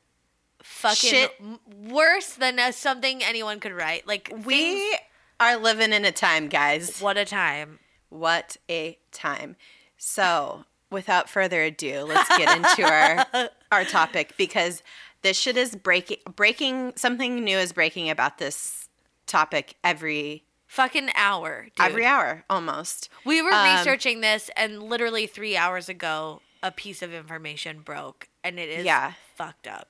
fucking 0.63 1.11
Shit. 1.11 1.41
worse 1.77 2.31
than 2.35 2.61
something 2.73 3.25
anyone 3.25 3.59
could 3.59 3.73
write. 3.73 4.07
Like, 4.07 4.31
We 4.45 4.79
things- 4.91 5.01
are 5.41 5.57
living 5.57 5.93
in 5.93 6.05
a 6.05 6.13
time, 6.13 6.49
guys. 6.49 7.01
what 7.01 7.17
a 7.17 7.25
time. 7.25 7.81
What 8.09 8.57
a 8.71 8.99
time. 9.11 9.57
So, 9.97 10.65
without 10.91 11.29
further 11.29 11.63
ado, 11.63 12.03
let's 12.03 12.29
get 12.37 12.57
into 12.57 12.85
our 12.85 13.27
our 13.73 13.85
topic 13.85 14.35
because 14.37 14.83
this 15.23 15.37
shit 15.39 15.57
is 15.57 15.75
breaking 15.75 16.19
breaking 16.37 16.93
something 16.97 17.43
new 17.43 17.59
is 17.59 17.73
breaking 17.73 18.11
about 18.11 18.39
this 18.39 18.89
topic 19.27 19.75
every 19.83 20.45
Fucking 20.69 21.11
hour, 21.15 21.69
dude. 21.77 21.87
every 21.87 22.05
hour 22.05 22.45
almost. 22.51 23.09
we 23.25 23.41
were 23.41 23.53
um, 23.53 23.77
researching 23.77 24.21
this, 24.21 24.51
and 24.57 24.83
literally 24.83 25.27
three 25.27 25.57
hours 25.57 25.89
ago, 25.89 26.43
a 26.63 26.71
piece 26.73 27.03
of 27.03 27.15
information 27.15 27.81
broke, 27.81 28.29
and 28.45 28.59
it 28.59 28.69
is 28.69 28.85
Yeah. 28.85 29.13
fucked 29.37 29.67
up. 29.69 29.89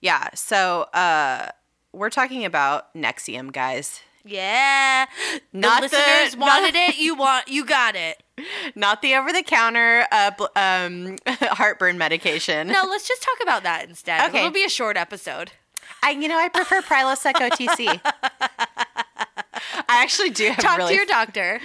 Yeah, 0.00 0.28
so 0.34 0.82
uh 0.94 1.50
we're 1.92 2.10
talking 2.10 2.44
about 2.44 2.92
NXIVM, 2.94 3.52
guys. 3.52 4.00
Yeah, 4.24 5.06
Not 5.52 5.82
the 5.82 5.88
the- 5.88 5.96
listeners 5.96 6.36
not- 6.38 6.46
wanted 6.62 6.74
it. 6.76 6.98
You 6.98 7.14
want, 7.14 7.48
you 7.48 7.64
got 7.64 7.94
it. 7.96 8.22
Not 8.76 9.02
the 9.02 9.14
over-the-counter 9.16 10.06
uh, 10.12 10.30
um, 10.54 11.16
heartburn 11.26 11.98
medication. 11.98 12.68
No, 12.68 12.84
let's 12.88 13.08
just 13.08 13.20
talk 13.22 13.36
about 13.42 13.64
that 13.64 13.88
instead. 13.88 14.28
Okay. 14.28 14.38
It'll 14.38 14.50
be 14.52 14.64
a 14.64 14.68
short 14.68 14.96
episode. 14.96 15.50
I, 16.04 16.10
you 16.12 16.28
know, 16.28 16.38
I 16.38 16.48
prefer 16.48 16.80
Prilosec 16.82 17.32
OTC. 17.34 18.00
I 19.90 20.02
actually 20.02 20.30
do 20.30 20.46
have 20.48 20.58
Talk 20.58 20.78
really 20.78 20.92
to 20.92 20.96
your 20.96 21.06
doctor. 21.06 21.58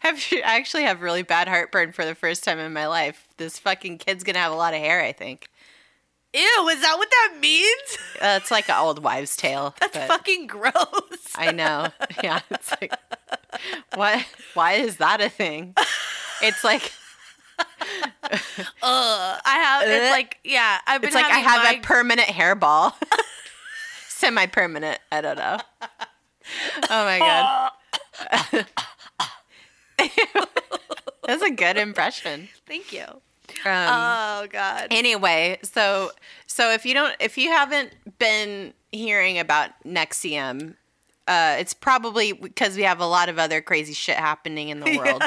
have, 0.00 0.18
I 0.32 0.56
actually 0.56 0.84
have 0.84 1.02
really 1.02 1.22
bad 1.22 1.48
heartburn 1.48 1.92
for 1.92 2.04
the 2.06 2.14
first 2.14 2.42
time 2.44 2.58
in 2.58 2.72
my 2.72 2.86
life. 2.86 3.28
This 3.36 3.58
fucking 3.58 3.98
kid's 3.98 4.24
gonna 4.24 4.38
have 4.38 4.52
a 4.52 4.56
lot 4.56 4.72
of 4.74 4.80
hair. 4.80 5.02
I 5.02 5.12
think 5.12 5.48
Ew, 6.34 6.68
is 6.68 6.80
that 6.80 6.98
what 6.98 7.08
that 7.10 7.38
means? 7.40 7.98
uh, 8.20 8.38
it's 8.42 8.50
like 8.50 8.68
an 8.68 8.76
old 8.76 9.02
wives' 9.04 9.36
tale. 9.36 9.74
That's 9.80 9.96
fucking 9.96 10.48
gross. 10.48 10.72
I 11.36 11.52
know. 11.52 11.88
Yeah, 12.22 12.40
it's 12.50 12.70
like 12.80 12.92
what? 13.94 14.24
Why 14.54 14.72
is 14.74 14.96
that 14.96 15.20
a 15.20 15.28
thing? 15.28 15.74
It's 16.42 16.64
like 16.64 16.92
Ugh. 17.58 18.40
I 18.82 19.40
have. 19.44 19.88
It's 19.88 20.10
like 20.10 20.38
yeah. 20.44 20.78
I've 20.86 21.00
been 21.00 21.08
it's 21.08 21.14
like 21.14 21.26
I 21.26 21.38
have 21.38 21.62
my, 21.62 21.74
a 21.74 21.80
permanent 21.80 22.28
hairball, 22.28 22.94
semi-permanent. 24.08 24.98
I 25.12 25.20
don't 25.20 25.38
know. 25.38 25.58
Oh 26.90 27.04
my 27.04 27.18
god, 27.18 28.66
that's 31.26 31.42
a 31.42 31.50
good 31.50 31.76
impression. 31.76 32.48
Thank 32.66 32.92
you. 32.92 33.04
Um, 33.64 33.66
oh 33.66 34.46
god. 34.50 34.88
anyway 34.90 35.58
so 35.62 36.10
so 36.46 36.70
if 36.72 36.84
you 36.86 36.94
don't 36.94 37.14
if 37.20 37.36
you 37.38 37.50
haven't 37.50 37.92
been 38.18 38.72
hearing 38.92 39.38
about 39.38 39.70
NXIVM 39.86 40.74
uh 41.28 41.56
it's 41.58 41.74
probably 41.74 42.32
because 42.32 42.76
we 42.76 42.82
have 42.82 43.00
a 43.00 43.06
lot 43.06 43.28
of 43.28 43.38
other 43.38 43.60
crazy 43.60 43.92
shit 43.94 44.16
happening 44.16 44.68
in 44.70 44.80
the 44.80 44.96
world 44.98 45.22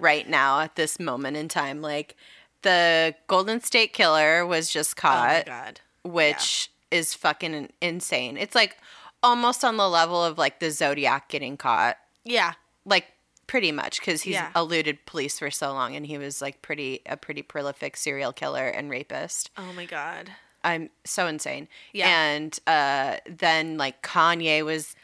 right 0.00 0.28
now 0.28 0.60
at 0.60 0.76
this 0.76 0.98
moment 1.00 1.36
in 1.36 1.48
time 1.48 1.80
like 1.82 2.16
the 2.62 3.14
golden 3.26 3.60
state 3.60 3.92
killer 3.92 4.44
was 4.46 4.70
just 4.70 4.96
oh 4.98 5.00
caught 5.02 5.46
god. 5.46 5.80
which 6.04 6.70
is 6.90 7.14
fucking 7.14 7.68
insane 7.80 8.36
it's 8.36 8.54
like 8.54 8.76
almost 9.22 9.64
on 9.64 9.76
the 9.76 9.88
level 9.88 10.24
of 10.24 10.38
like 10.38 10.60
the 10.60 10.70
zodiac 10.70 11.28
getting 11.28 11.56
caught 11.56 11.96
Yeah. 12.24 12.52
like 12.84 13.06
pretty 13.46 13.70
much 13.72 14.00
because 14.00 14.22
he's 14.22 14.34
Yeah. 14.34 14.50
eluded 14.56 15.04
police 15.06 15.38
for 15.38 15.50
so 15.50 15.72
long 15.72 15.94
and 15.94 16.04
he 16.06 16.18
was 16.18 16.42
like 16.42 16.62
pretty 16.62 17.00
a 17.06 17.16
pretty 17.16 17.42
prolific 17.42 17.96
serial 17.96 18.32
killer 18.32 18.66
and 18.66 18.90
rapist 18.90 19.50
Oh 19.56 19.72
my 19.74 19.84
god. 19.86 20.30
i'm 20.64 20.90
so 21.04 21.26
insane 21.28 21.68
Yeah. 21.92 22.08
and 22.08 22.58
uh 22.66 23.18
then 23.28 23.76
like 23.78 24.02
kanye 24.02 24.64
was 24.64 24.96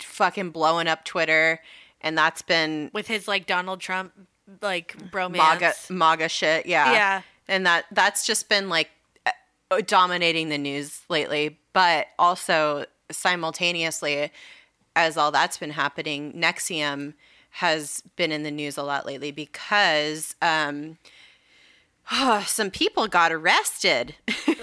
fucking 0.00 0.50
blowing 0.50 0.86
up 0.88 1.04
twitter 1.04 1.60
and 2.00 2.16
that's 2.16 2.42
been 2.42 2.90
With 2.92 3.06
his 3.06 3.26
like 3.26 3.46
Donald 3.46 3.80
Trump 3.80 4.12
like 4.62 4.96
bromance. 5.10 5.36
maga 5.36 5.72
maga 5.90 6.28
shit 6.28 6.66
yeah 6.66 6.92
Yeah. 6.92 7.22
and 7.48 7.66
that 7.66 7.86
that's 7.90 8.26
just 8.26 8.48
been 8.48 8.68
like 8.68 8.90
uh, 9.70 9.80
dominating 9.86 10.48
the 10.50 10.58
news 10.58 11.00
lately 11.08 11.58
but 11.72 12.06
also 12.18 12.84
simultaneously 13.10 14.30
as 14.94 15.16
all 15.16 15.30
that's 15.32 15.58
been 15.58 15.70
happening 15.70 16.32
NXIVM 16.34 17.14
has 17.60 18.02
been 18.16 18.32
in 18.32 18.42
the 18.42 18.50
news 18.50 18.76
a 18.76 18.82
lot 18.82 19.06
lately 19.06 19.30
because 19.30 20.34
um 20.42 20.98
some 22.46 22.70
people 22.70 23.06
got 23.08 23.32
arrested 23.32 24.14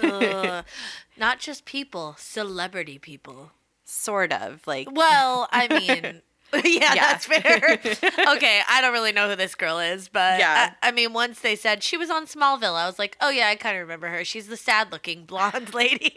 Ugh. 0.02 0.64
Not 1.16 1.38
just 1.38 1.64
people, 1.64 2.16
celebrity 2.18 2.98
people. 2.98 3.52
sort 3.84 4.32
of 4.32 4.66
like 4.66 4.88
Well, 4.90 5.48
I 5.52 5.68
mean, 5.78 6.22
yeah, 6.52 6.94
Yeah. 6.94 7.12
that's 7.12 7.26
fair. 7.26 7.78
okay, 8.36 8.60
I 8.68 8.80
don't 8.80 8.92
really 8.92 9.12
know 9.12 9.28
who 9.30 9.36
this 9.36 9.54
girl 9.54 9.78
is, 9.78 10.08
but 10.08 10.40
Yeah. 10.40 10.72
I, 10.82 10.88
I 10.88 10.90
mean, 10.92 11.12
once 11.12 11.38
they 11.40 11.54
said 11.54 11.82
she 11.84 11.96
was 11.96 12.10
on 12.10 12.26
Smallville, 12.26 12.74
I 12.74 12.86
was 12.86 12.98
like, 12.98 13.16
oh 13.20 13.30
yeah, 13.30 13.46
I 13.48 13.54
kind 13.54 13.76
of 13.76 13.82
remember 13.82 14.08
her. 14.08 14.24
She's 14.24 14.48
the 14.48 14.56
sad-looking 14.56 15.24
blonde 15.24 15.72
lady. 15.74 16.16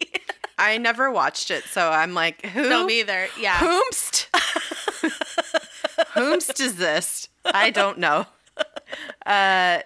i 0.59 0.75
never 0.79 1.11
watched 1.11 1.51
it 1.51 1.63
so 1.65 1.91
i'm 1.91 2.15
like 2.15 2.43
who 2.47 2.67
no, 2.67 2.83
me 2.87 3.01
either. 3.01 3.27
Yeah. 3.39 3.57
whomst 3.59 4.16
whomst 6.17 6.59
is 6.59 6.75
this 6.77 7.29
i 7.45 7.69
don't 7.69 7.97
know 7.99 8.25
uh 9.25 9.79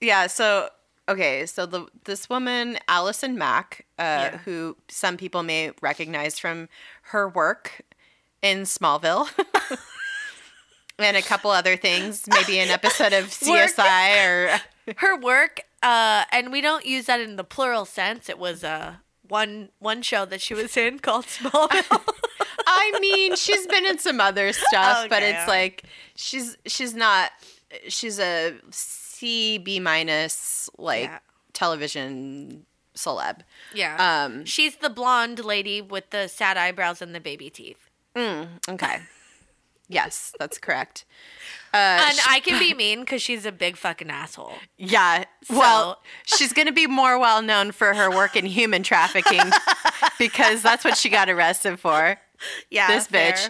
yeah 0.00 0.26
so 0.26 0.68
okay 1.08 1.46
so 1.46 1.66
the 1.66 1.86
this 2.04 2.28
woman 2.30 2.78
allison 2.88 3.36
mack 3.36 3.86
uh 3.98 4.02
Yeah. 4.02 4.38
who 4.38 4.76
some 4.88 5.16
people 5.16 5.42
may 5.42 5.72
recognize 5.82 6.38
from 6.38 6.68
her 7.12 7.28
work 7.28 7.82
in 8.42 8.62
smallville 8.62 9.28
and 10.98 11.16
a 11.16 11.22
couple 11.22 11.50
other 11.50 11.76
things 11.76 12.24
maybe 12.28 12.58
an 12.60 12.68
episode 12.70 13.12
of 13.12 13.24
Work. 13.48 13.70
csi 13.70 14.26
or 14.26 14.60
her 14.98 15.16
work, 15.18 15.60
uh, 15.82 16.24
and 16.30 16.52
we 16.52 16.60
don't 16.60 16.84
use 16.84 17.06
that 17.06 17.18
in 17.18 17.36
the 17.36 17.44
plural 17.44 17.86
sense. 17.86 18.28
It 18.28 18.38
was 18.38 18.62
uh, 18.62 18.96
one 19.26 19.70
one 19.78 20.02
show 20.02 20.26
that 20.26 20.42
she 20.42 20.52
was 20.52 20.76
in 20.76 20.98
called 20.98 21.24
Smallville. 21.24 22.02
I 22.74 22.98
mean, 23.00 23.36
she's 23.36 23.66
been 23.66 23.86
in 23.86 23.98
some 23.98 24.20
other 24.20 24.52
stuff, 24.52 25.08
but 25.08 25.22
it's 25.22 25.46
like 25.48 25.84
she's 26.16 26.56
she's 26.66 26.94
not 26.94 27.30
she's 27.88 28.18
a 28.18 28.54
C 28.70 29.58
B 29.58 29.80
minus 29.80 30.68
like 30.78 31.04
Yeah. 31.04 31.18
television 31.52 32.66
celeb. 32.96 33.40
yeah, 33.74 34.24
Um 34.24 34.44
she's 34.44 34.76
the 34.76 34.90
blonde 34.90 35.44
lady 35.44 35.80
with 35.82 36.10
the 36.10 36.28
sad 36.28 36.56
eyebrows 36.56 37.02
and 37.02 37.14
the 37.14 37.20
baby 37.20 37.50
teeth. 37.50 37.90
mm, 38.14 38.46
okay. 38.68 39.00
yes, 39.88 40.32
that's 40.38 40.58
correct. 40.58 41.04
Uh, 41.72 42.06
And 42.08 42.16
sh- 42.16 42.26
I 42.28 42.38
can 42.40 42.58
be 42.60 42.72
mean 42.72 43.00
because 43.00 43.20
she's 43.20 43.44
a 43.44 43.50
big 43.52 43.76
fucking 43.76 44.10
asshole. 44.10 44.54
yeah. 44.78 45.24
Well, 45.50 46.00
she's 46.24 46.52
going 46.52 46.66
to 46.68 46.72
be 46.72 46.86
more 46.86 47.18
well 47.18 47.42
known 47.42 47.72
for 47.72 47.92
her 47.94 48.08
work 48.10 48.36
in 48.36 48.46
human 48.46 48.82
trafficking 48.84 49.42
because 50.18 50.62
that's 50.62 50.84
what 50.84 50.96
she 50.96 51.08
got 51.08 51.28
arrested 51.28 51.80
for. 51.80 52.16
Yeah, 52.70 52.88
this 52.88 53.06
bitch. 53.08 53.48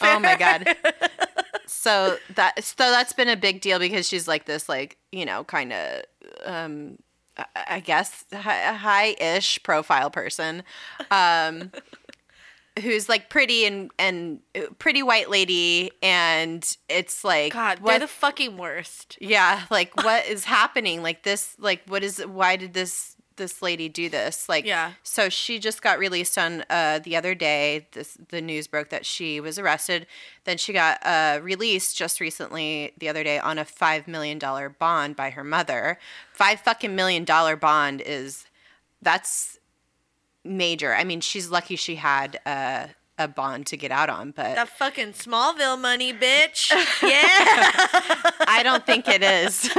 Oh 0.00 0.18
my 0.18 0.36
god. 0.36 0.76
so 1.66 2.16
that 2.34 2.62
so 2.64 2.90
that's 2.90 3.12
been 3.12 3.28
a 3.28 3.36
big 3.36 3.60
deal 3.60 3.78
because 3.78 4.08
she's 4.08 4.26
like 4.28 4.44
this 4.46 4.68
like, 4.68 4.98
you 5.12 5.24
know, 5.24 5.44
kind 5.44 5.72
of 5.72 6.02
um 6.44 6.98
I- 7.36 7.46
I 7.68 7.80
guess 7.80 8.24
high-ish 8.32 9.62
profile 9.62 10.10
person. 10.10 10.62
Um 11.10 11.70
who's 12.82 13.08
like 13.08 13.30
pretty 13.30 13.64
and 13.66 13.90
and 14.00 14.40
uh, 14.56 14.62
pretty 14.80 15.02
white 15.02 15.30
lady 15.30 15.92
and 16.02 16.76
it's 16.88 17.22
like 17.22 17.52
God, 17.52 17.78
what 17.78 17.90
they're 17.90 17.98
the 18.00 18.08
fucking 18.08 18.56
worst. 18.56 19.16
yeah, 19.20 19.62
like 19.70 19.94
what 20.02 20.26
is 20.26 20.44
happening? 20.44 21.02
Like 21.02 21.22
this 21.22 21.54
like 21.58 21.82
what 21.86 22.02
is 22.02 22.18
why 22.26 22.56
did 22.56 22.74
this 22.74 23.13
this 23.36 23.62
lady 23.62 23.88
do 23.88 24.08
this? 24.08 24.48
Like 24.48 24.64
Yeah. 24.64 24.92
so 25.02 25.28
she 25.28 25.58
just 25.58 25.82
got 25.82 25.98
released 25.98 26.36
on 26.38 26.64
uh 26.70 27.00
the 27.02 27.16
other 27.16 27.34
day. 27.34 27.86
This 27.92 28.16
the 28.28 28.40
news 28.40 28.66
broke 28.66 28.90
that 28.90 29.04
she 29.06 29.40
was 29.40 29.58
arrested. 29.58 30.06
Then 30.44 30.58
she 30.58 30.72
got 30.72 30.98
uh 31.04 31.40
released 31.42 31.96
just 31.96 32.20
recently 32.20 32.92
the 32.98 33.08
other 33.08 33.24
day 33.24 33.38
on 33.38 33.58
a 33.58 33.64
5 33.64 34.06
million 34.08 34.38
dollar 34.38 34.68
bond 34.68 35.16
by 35.16 35.30
her 35.30 35.44
mother. 35.44 35.98
5 36.32 36.60
fucking 36.60 36.94
million 36.94 37.24
dollar 37.24 37.56
bond 37.56 38.02
is 38.04 38.46
that's 39.02 39.58
major. 40.44 40.94
I 40.94 41.04
mean, 41.04 41.20
she's 41.20 41.50
lucky 41.50 41.76
she 41.76 41.96
had 41.96 42.40
uh 42.46 42.88
a 43.18 43.28
bond 43.28 43.66
to 43.68 43.76
get 43.76 43.90
out 43.92 44.10
on, 44.10 44.30
but 44.32 44.54
That 44.56 44.68
fucking 44.68 45.12
Smallville 45.12 45.80
money, 45.80 46.12
bitch. 46.12 46.70
Yeah. 47.02 48.30
I 48.46 48.60
don't 48.64 48.84
think 48.86 49.06
it 49.08 49.22
is. 49.22 49.70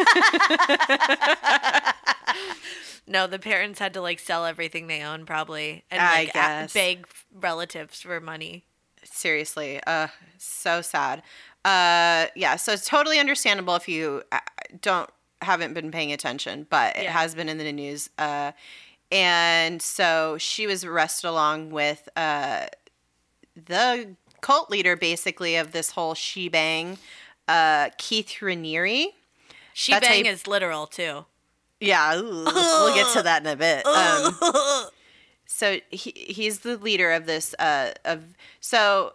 no, 3.07 3.27
the 3.27 3.39
parents 3.39 3.79
had 3.79 3.93
to 3.93 4.01
like 4.01 4.19
sell 4.19 4.45
everything 4.45 4.87
they 4.87 5.01
own 5.01 5.25
probably 5.25 5.83
and 5.91 5.99
like 6.01 6.35
a- 6.35 6.67
beg 6.73 7.07
relatives 7.33 8.01
for 8.01 8.19
money. 8.19 8.65
seriously 9.03 9.79
uh 9.85 10.07
so 10.37 10.81
sad 10.81 11.21
uh 11.63 12.25
yeah 12.35 12.55
so 12.55 12.71
it's 12.73 12.87
totally 12.87 13.19
understandable 13.19 13.75
if 13.75 13.87
you 13.87 14.23
uh, 14.31 14.39
don't 14.81 15.09
haven't 15.41 15.73
been 15.75 15.91
paying 15.91 16.11
attention 16.11 16.65
but 16.69 16.95
it 16.97 17.03
Yeah. 17.03 17.11
has 17.11 17.35
been 17.35 17.47
in 17.49 17.57
the 17.59 17.71
news 17.71 18.09
uh 18.17 18.51
and 19.11 19.79
so 19.81 20.37
she 20.39 20.65
was 20.65 20.83
arrested 20.83 21.27
along 21.27 21.69
with 21.69 22.09
uh 22.17 22.65
the 23.55 24.15
cult 24.41 24.69
leader 24.69 24.95
basically 24.95 25.55
of 25.55 25.71
this 25.71 25.91
whole 25.91 26.13
shebang 26.13 26.97
uh 27.47 27.89
keith 27.97 28.37
raniere 28.41 29.07
She 29.73 29.91
That's 29.91 30.07
how 30.07 30.13
bang 30.13 30.25
you- 30.25 30.31
is 30.31 30.47
literal 30.47 30.87
too. 30.87 31.25
yeah 31.79 32.15
ooh, 32.17 32.43
we'll 32.45 32.95
get 32.95 33.11
to 33.13 33.21
that 33.23 33.41
in 33.41 33.47
a 33.47 33.55
bit 33.55 33.85
um 33.87 34.89
so 35.45 35.79
he 35.89 36.11
he's 36.15 36.59
the 36.59 36.77
leader 36.77 37.11
of 37.11 37.25
this 37.25 37.53
uh 37.59 37.91
of 38.03 38.23
so 38.59 39.13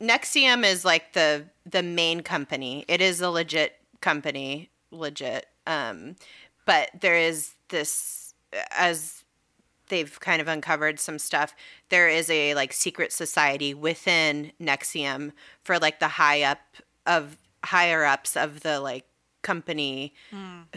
NXIVM 0.00 0.64
is 0.64 0.84
like 0.84 1.14
the 1.14 1.46
the 1.64 1.82
main 1.82 2.20
company. 2.20 2.84
It 2.86 3.00
is 3.00 3.20
a 3.22 3.30
legit 3.30 3.76
company, 4.02 4.68
legit. 4.90 5.46
Um 5.66 6.16
but 6.66 6.90
there 7.00 7.16
is 7.16 7.54
this 7.70 8.34
as 8.72 9.24
they've 9.88 10.18
kind 10.20 10.40
of 10.40 10.48
uncovered 10.48 11.00
some 11.00 11.18
stuff. 11.18 11.54
There 11.88 12.08
is 12.08 12.30
a 12.30 12.54
like 12.54 12.72
secret 12.72 13.12
society 13.12 13.74
within 13.74 14.52
NXIVM 14.60 15.32
for 15.60 15.78
like 15.78 16.00
the 16.00 16.08
high 16.08 16.42
up 16.42 16.60
of 17.06 17.38
higher 17.64 18.04
ups 18.04 18.36
of 18.36 18.60
the 18.60 18.80
like 18.80 19.06
company 19.42 20.12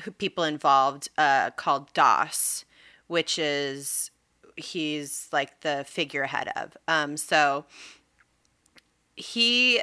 who, 0.03 0.11
people 0.11 0.43
involved 0.43 1.09
uh 1.17 1.51
called 1.51 1.91
DOS, 1.93 2.65
which 3.07 3.39
is 3.39 4.11
he's 4.55 5.27
like 5.31 5.61
the 5.61 5.85
figurehead 5.87 6.51
of. 6.55 6.77
Um 6.87 7.17
so 7.17 7.65
he 9.15 9.81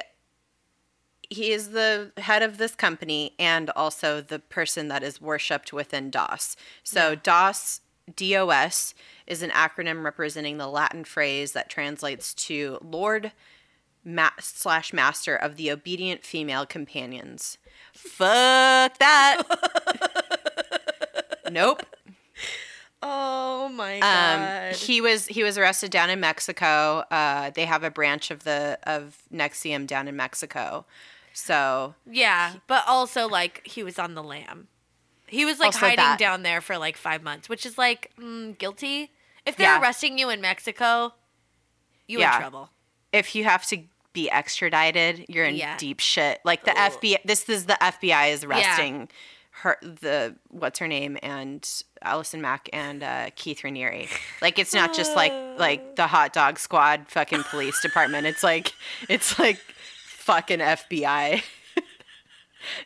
he 1.29 1.51
is 1.51 1.71
the 1.71 2.11
head 2.17 2.41
of 2.41 2.57
this 2.57 2.75
company 2.75 3.33
and 3.37 3.69
also 3.71 4.21
the 4.21 4.39
person 4.39 4.87
that 4.87 5.03
is 5.03 5.21
worshipped 5.21 5.73
within 5.73 6.09
DOS. 6.09 6.55
So 6.83 7.15
DOS 7.15 7.81
DOS 8.15 8.93
is 9.25 9.41
an 9.41 9.49
acronym 9.51 10.03
representing 10.03 10.57
the 10.57 10.67
Latin 10.67 11.03
phrase 11.03 11.51
that 11.53 11.69
translates 11.69 12.33
to 12.35 12.79
Lord 12.81 13.31
ma- 14.05 14.29
slash 14.39 14.93
Master 14.93 15.35
of 15.35 15.55
the 15.57 15.71
obedient 15.71 16.23
female 16.23 16.65
companions. 16.65 17.57
Fuck 17.93 18.97
that. 18.99 19.41
nope. 21.51 21.83
Oh 23.01 23.69
my 23.69 23.95
Um, 23.95 24.01
god. 24.01 24.75
he 24.75 25.01
was 25.01 25.27
he 25.27 25.43
was 25.43 25.57
arrested 25.57 25.91
down 25.91 26.09
in 26.09 26.19
Mexico. 26.19 27.03
Uh, 27.11 27.51
they 27.51 27.65
have 27.65 27.83
a 27.83 27.91
branch 27.91 28.31
of 28.31 28.43
the 28.43 28.79
of 28.83 29.17
NXIVM 29.33 29.85
down 29.87 30.07
in 30.07 30.15
Mexico. 30.15 30.85
So 31.33 31.93
yeah, 32.09 32.53
but 32.65 32.83
also 32.87 33.27
like 33.27 33.61
he 33.67 33.83
was 33.83 33.99
on 33.99 34.15
the 34.15 34.23
lam. 34.23 34.67
He 35.27 35.45
was 35.45 35.59
like 35.59 35.67
Also 35.67 35.79
hiding 35.79 35.97
that. 35.97 36.19
down 36.19 36.43
there 36.43 36.61
for 36.61 36.77
like 36.77 36.97
five 36.97 37.21
months, 37.23 37.49
which 37.49 37.65
is 37.65 37.77
like 37.77 38.11
mm, 38.19 38.57
guilty. 38.57 39.11
If 39.45 39.55
they're 39.57 39.67
Yeah. 39.75 39.81
arresting 39.81 40.17
you 40.17 40.29
in 40.29 40.41
Mexico, 40.41 41.13
you 42.07 42.19
Yeah. 42.19 42.35
in 42.35 42.41
trouble. 42.41 42.69
if 43.13 43.35
you 43.35 43.43
have 43.45 43.65
to 43.67 43.83
be 44.13 44.29
extradited, 44.29 45.25
you're 45.29 45.45
in 45.45 45.55
Yeah. 45.55 45.77
deep 45.77 45.99
shit. 45.99 46.39
Like 46.43 46.63
the 46.65 46.71
Ugh. 46.71 46.91
FBI, 46.93 47.17
this 47.25 47.47
is 47.49 47.65
the 47.65 47.77
FBI 47.81 48.27
is 48.31 48.43
arresting 48.43 49.09
her, 49.61 49.77
the 49.81 50.35
what's 50.49 50.79
her 50.79 50.87
name, 50.87 51.17
and 51.23 51.67
Allison 52.01 52.41
Mack 52.41 52.69
and 52.73 53.01
uh, 53.03 53.29
Keith 53.35 53.61
Raniere. 53.63 54.07
Like 54.41 54.59
it's 54.59 54.73
not 54.73 54.93
just 54.95 55.15
like 55.15 55.31
like 55.57 55.95
the 55.95 56.07
hot 56.07 56.33
dog 56.33 56.59
squad 56.59 57.05
fucking 57.09 57.43
police 57.43 57.81
department. 57.81 58.27
It's 58.27 58.43
like 58.43 58.73
it's 59.09 59.37
like 59.39 59.57
fucking 60.05 60.59
FBI. 60.59 61.43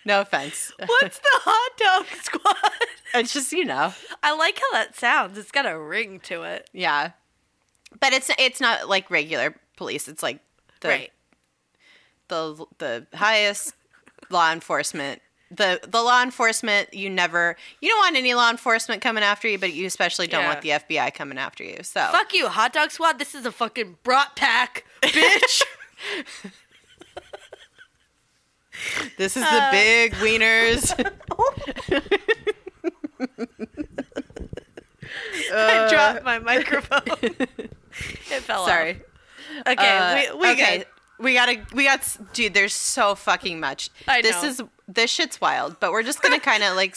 No 0.05 0.21
offense. 0.21 0.71
What's 0.85 1.19
the 1.19 1.29
hot 1.31 1.77
dog 2.05 2.07
squad? 2.21 2.55
It's 3.13 3.33
just 3.33 3.51
you 3.51 3.65
know. 3.65 3.93
I 4.23 4.35
like 4.35 4.59
how 4.59 4.71
that 4.73 4.95
sounds. 4.95 5.37
It's 5.37 5.51
got 5.51 5.65
a 5.65 5.77
ring 5.77 6.19
to 6.21 6.43
it. 6.43 6.69
Yeah. 6.73 7.11
But 7.99 8.13
it's 8.13 8.29
it's 8.39 8.61
not 8.61 8.87
like 8.89 9.09
regular 9.11 9.55
police. 9.77 10.07
It's 10.07 10.23
like 10.23 10.39
the 10.81 10.87
right. 10.87 11.11
the 12.29 12.65
the 12.77 13.07
highest 13.13 13.73
law 14.29 14.51
enforcement. 14.51 15.21
The 15.53 15.81
the 15.85 16.01
law 16.01 16.23
enforcement 16.23 16.93
you 16.93 17.09
never 17.09 17.57
you 17.81 17.89
don't 17.89 17.99
want 17.99 18.15
any 18.15 18.33
law 18.33 18.49
enforcement 18.49 19.01
coming 19.01 19.23
after 19.23 19.49
you, 19.49 19.57
but 19.59 19.73
you 19.73 19.85
especially 19.85 20.27
don't 20.27 20.43
Yeah. 20.43 20.47
want 20.47 20.61
the 20.61 20.69
FBI 20.69 21.13
coming 21.13 21.37
after 21.37 21.65
you. 21.65 21.83
So 21.83 21.99
Fuck 22.11 22.33
you, 22.33 22.47
hot 22.47 22.71
dog 22.71 22.91
squad. 22.91 23.19
This 23.19 23.35
is 23.35 23.45
a 23.45 23.51
fucking 23.51 23.97
brat 24.03 24.35
pack, 24.37 24.85
bitch. 25.01 25.61
this 29.17 29.37
is 29.37 29.43
the 29.43 29.49
Uh, 29.63 29.71
big 29.71 30.13
wieners. 30.15 30.91
I 35.53 35.87
dropped 35.89 36.23
my 36.23 36.39
microphone. 36.39 37.01
it 37.21 38.41
fell 38.43 38.65
Sorry. 38.65 38.91
off. 38.91 39.67
Okay, 39.67 39.97
Uh, 39.97 40.15
we, 40.35 40.39
we 40.39 40.51
okay. 40.51 40.77
good. 40.79 40.87
We 41.19 41.33
gotta, 41.35 41.61
we 41.73 41.83
got, 41.83 42.17
dude. 42.33 42.53
There's 42.53 42.73
so 42.73 43.13
fucking 43.15 43.59
much. 43.59 43.89
I 44.07 44.21
This 44.21 44.41
know. 44.41 44.49
is 44.49 44.61
this 44.87 45.11
shit's 45.11 45.39
wild. 45.39 45.79
But 45.79 45.91
we're 45.91 46.03
just 46.03 46.21
gonna 46.21 46.39
kind 46.51 46.63
of 46.63 46.75
like, 46.75 46.95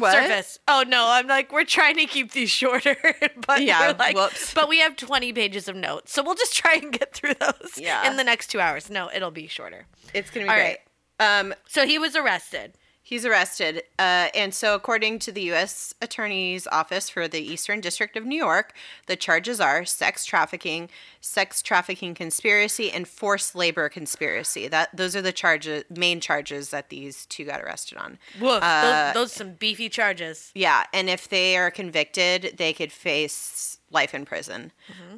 what? 0.00 0.12
Surface. 0.12 0.58
Oh 0.68 0.84
no, 0.86 1.06
I'm 1.08 1.26
like 1.26 1.52
we're 1.52 1.64
trying 1.64 1.96
to 1.96 2.06
keep 2.06 2.32
these 2.32 2.50
shorter, 2.50 2.96
but 3.46 3.62
Yeah, 3.62 3.94
like, 3.98 4.16
whoops. 4.16 4.52
but 4.54 4.68
we 4.68 4.78
have 4.80 4.96
20 4.96 5.32
pages 5.32 5.68
of 5.68 5.76
notes, 5.76 6.12
so 6.12 6.22
we'll 6.22 6.34
just 6.34 6.54
try 6.54 6.74
and 6.74 6.92
get 6.92 7.14
through 7.14 7.34
those 7.34 7.78
Yeah. 7.78 8.08
in 8.10 8.16
the 8.16 8.24
next 8.24 8.48
two 8.48 8.60
hours. 8.60 8.90
No, 8.90 9.10
it'll 9.14 9.30
be 9.30 9.46
shorter. 9.46 9.86
It's 10.12 10.30
gonna 10.30 10.46
be 10.46 10.50
All 10.50 10.56
great. 10.56 10.78
Um, 11.20 11.54
So 11.68 11.86
he 11.86 11.98
was 11.98 12.16
arrested. 12.16 12.74
He's 13.06 13.26
arrested. 13.26 13.82
Uh, 13.98 14.28
and 14.34 14.54
so, 14.54 14.74
according 14.74 15.18
to 15.20 15.30
the 15.30 15.42
U.S. 15.42 15.92
Attorney's 16.00 16.66
Office 16.68 17.10
for 17.10 17.28
the 17.28 17.38
Eastern 17.38 17.82
District 17.82 18.16
of 18.16 18.24
New 18.24 18.36
York, 18.38 18.72
the 19.08 19.14
charges 19.14 19.60
are 19.60 19.84
sex 19.84 20.24
trafficking, 20.24 20.88
sex 21.20 21.60
trafficking 21.60 22.14
conspiracy, 22.14 22.90
and 22.90 23.06
forced 23.06 23.54
labor 23.54 23.90
conspiracy. 23.90 24.68
That 24.68 24.96
Those 24.96 25.14
are 25.14 25.20
the 25.20 25.32
charges, 25.32 25.84
main 25.90 26.18
charges 26.18 26.70
that 26.70 26.88
these 26.88 27.26
two 27.26 27.44
got 27.44 27.60
arrested 27.60 27.98
on. 27.98 28.18
Woof, 28.40 28.62
Uh, 28.62 29.12
those, 29.12 29.14
those 29.14 29.32
some 29.32 29.52
beefy 29.52 29.90
charges. 29.90 30.50
Yeah, 30.54 30.84
and 30.94 31.10
if 31.10 31.28
they 31.28 31.58
are 31.58 31.70
convicted, 31.70 32.54
they 32.56 32.72
could 32.72 32.90
face 32.90 33.78
life 33.90 34.14
in 34.14 34.24
prison. 34.24 34.72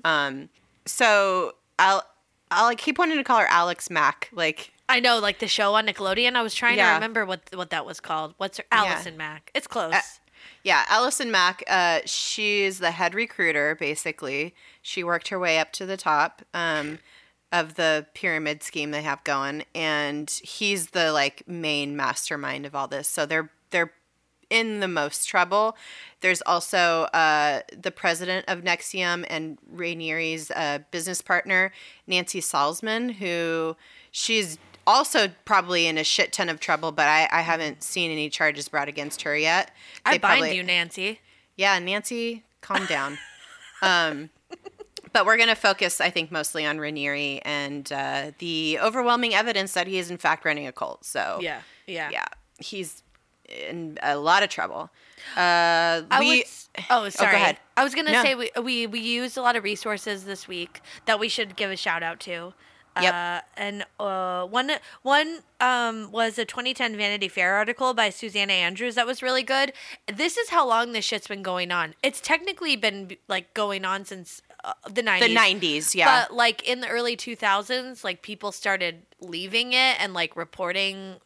Um, 0.04 0.48
so 0.86 1.52
I'll 1.78 2.02
I'll 2.50 2.74
keep 2.74 2.98
wanting 2.98 3.18
to 3.18 3.24
call 3.24 3.38
her 3.38 3.46
Alex 3.48 3.90
Mack. 3.90 4.28
Like, 4.32 4.72
I 4.88 5.00
know, 5.00 5.18
like 5.18 5.38
the 5.38 5.48
show 5.48 5.74
on 5.74 5.86
Nickelodeon. 5.86 6.34
I 6.36 6.42
was 6.42 6.54
trying 6.54 6.76
to 6.76 6.84
remember 6.84 7.24
what 7.26 7.40
what 7.54 7.70
that 7.70 7.84
was 7.84 8.00
called. 8.00 8.34
What's 8.38 8.58
her 8.58 8.64
Allison 8.70 9.16
Mack? 9.16 9.50
It's 9.54 9.66
close. 9.66 9.94
yeah, 10.62 10.84
Allison 10.88 11.30
Mack. 11.30 11.62
Uh, 11.68 12.00
she's 12.04 12.78
the 12.78 12.92
head 12.92 13.14
recruiter. 13.14 13.74
Basically, 13.74 14.54
she 14.82 15.02
worked 15.02 15.28
her 15.28 15.38
way 15.38 15.58
up 15.58 15.72
to 15.72 15.86
the 15.86 15.96
top. 15.96 16.42
Um, 16.54 16.98
of 17.52 17.76
the 17.76 18.04
pyramid 18.12 18.60
scheme 18.60 18.90
they 18.90 19.02
have 19.02 19.22
going 19.22 19.64
and 19.72 20.28
he's 20.42 20.88
the 20.88 21.12
like 21.12 21.46
main 21.46 21.96
mastermind 21.96 22.66
of 22.66 22.74
all 22.74 22.88
this 22.88 23.06
so 23.06 23.24
they're 23.24 23.52
they're 23.70 23.92
in 24.50 24.80
the 24.80 24.88
most 24.88 25.26
trouble. 25.26 25.76
There's 26.20 26.42
also 26.42 27.02
uh, 27.12 27.60
the 27.76 27.90
president 27.90 28.44
of 28.48 28.62
NXIVM 28.62 29.26
and 29.28 29.58
Raniere's 29.74 30.50
uh, 30.50 30.80
business 30.90 31.20
partner, 31.20 31.72
Nancy 32.06 32.40
Salzman, 32.40 33.14
who 33.14 33.76
she's 34.10 34.58
also 34.86 35.28
probably 35.44 35.86
in 35.86 35.98
a 35.98 36.04
shit 36.04 36.32
ton 36.32 36.48
of 36.48 36.60
trouble, 36.60 36.92
but 36.92 37.08
I, 37.08 37.28
I 37.32 37.42
haven't 37.42 37.82
seen 37.82 38.10
any 38.10 38.28
charges 38.30 38.68
brought 38.68 38.88
against 38.88 39.22
her 39.22 39.36
yet. 39.36 39.70
I 40.04 40.12
They 40.12 40.18
bind 40.18 40.38
probably- 40.40 40.56
you, 40.56 40.62
Nancy. 40.62 41.20
Yeah, 41.56 41.78
Nancy, 41.78 42.44
calm 42.60 42.84
down. 42.86 43.18
um, 43.82 44.30
but 45.12 45.24
we're 45.24 45.36
going 45.38 45.48
to 45.48 45.54
focus, 45.54 46.00
I 46.00 46.10
think, 46.10 46.30
mostly 46.30 46.66
on 46.66 46.76
Raniere 46.78 47.40
and 47.44 47.90
uh, 47.92 48.32
the 48.38 48.78
overwhelming 48.82 49.34
evidence 49.34 49.72
that 49.72 49.86
he 49.86 49.98
is, 49.98 50.10
in 50.10 50.18
fact, 50.18 50.44
running 50.44 50.66
a 50.66 50.72
cult. 50.72 51.04
So, 51.04 51.38
Yeah, 51.40 51.62
yeah. 51.86 52.10
yeah, 52.12 52.26
he's 52.58 53.02
in 53.48 53.98
a 54.02 54.16
lot 54.18 54.42
of 54.42 54.50
trouble. 54.50 54.90
Uh, 55.36 56.02
I 56.10 56.18
we, 56.20 56.28
would 56.28 56.40
s- 56.40 56.68
oh, 56.90 57.08
sorry. 57.08 57.36
ahead. 57.36 57.58
I 57.76 57.84
was 57.84 57.94
gonna 57.94 58.12
No. 58.12 58.22
say 58.22 58.34
we, 58.34 58.50
we 58.62 58.86
we 58.86 59.00
used 59.00 59.36
a 59.38 59.42
lot 59.42 59.56
of 59.56 59.64
resources 59.64 60.24
this 60.24 60.46
week 60.46 60.80
that 61.06 61.18
we 61.18 61.28
should 61.28 61.56
give 61.56 61.70
a 61.70 61.76
shout 61.76 62.02
out 62.02 62.20
to. 62.20 62.52
Yep. 63.00 63.14
Uh, 63.14 63.40
and 63.56 63.84
uh, 64.00 64.46
one 64.46 64.70
one 65.02 65.40
um, 65.60 66.10
was 66.12 66.38
a 66.38 66.44
2010 66.44 66.96
Vanity 66.96 67.28
Fair 67.28 67.54
article 67.54 67.94
by 67.94 68.10
Suzanna 68.10 68.52
Andrews 68.52 68.94
that 68.94 69.06
was 69.06 69.22
really 69.22 69.42
good. 69.42 69.72
This 70.12 70.36
is 70.36 70.50
how 70.50 70.66
long 70.66 70.92
this 70.92 71.04
shit's 71.04 71.26
been 71.26 71.42
going 71.42 71.70
on. 71.70 71.94
It's 72.02 72.20
technically 72.20 72.76
been 72.76 73.16
like 73.28 73.52
going 73.54 73.84
on 73.84 74.04
since 74.04 74.42
uh, 74.64 74.72
the 74.90 75.02
90s. 75.02 75.20
the 75.20 75.34
90s, 75.34 75.94
yeah. 75.94 76.26
But 76.28 76.34
like 76.34 76.66
in 76.68 76.80
the 76.80 76.88
early 76.88 77.16
2000s, 77.16 78.02
like 78.02 78.22
people 78.22 78.52
started 78.52 79.02
leaving 79.20 79.72
it 79.72 80.00
and 80.00 80.14
like 80.14 80.36
reporting 80.36 81.16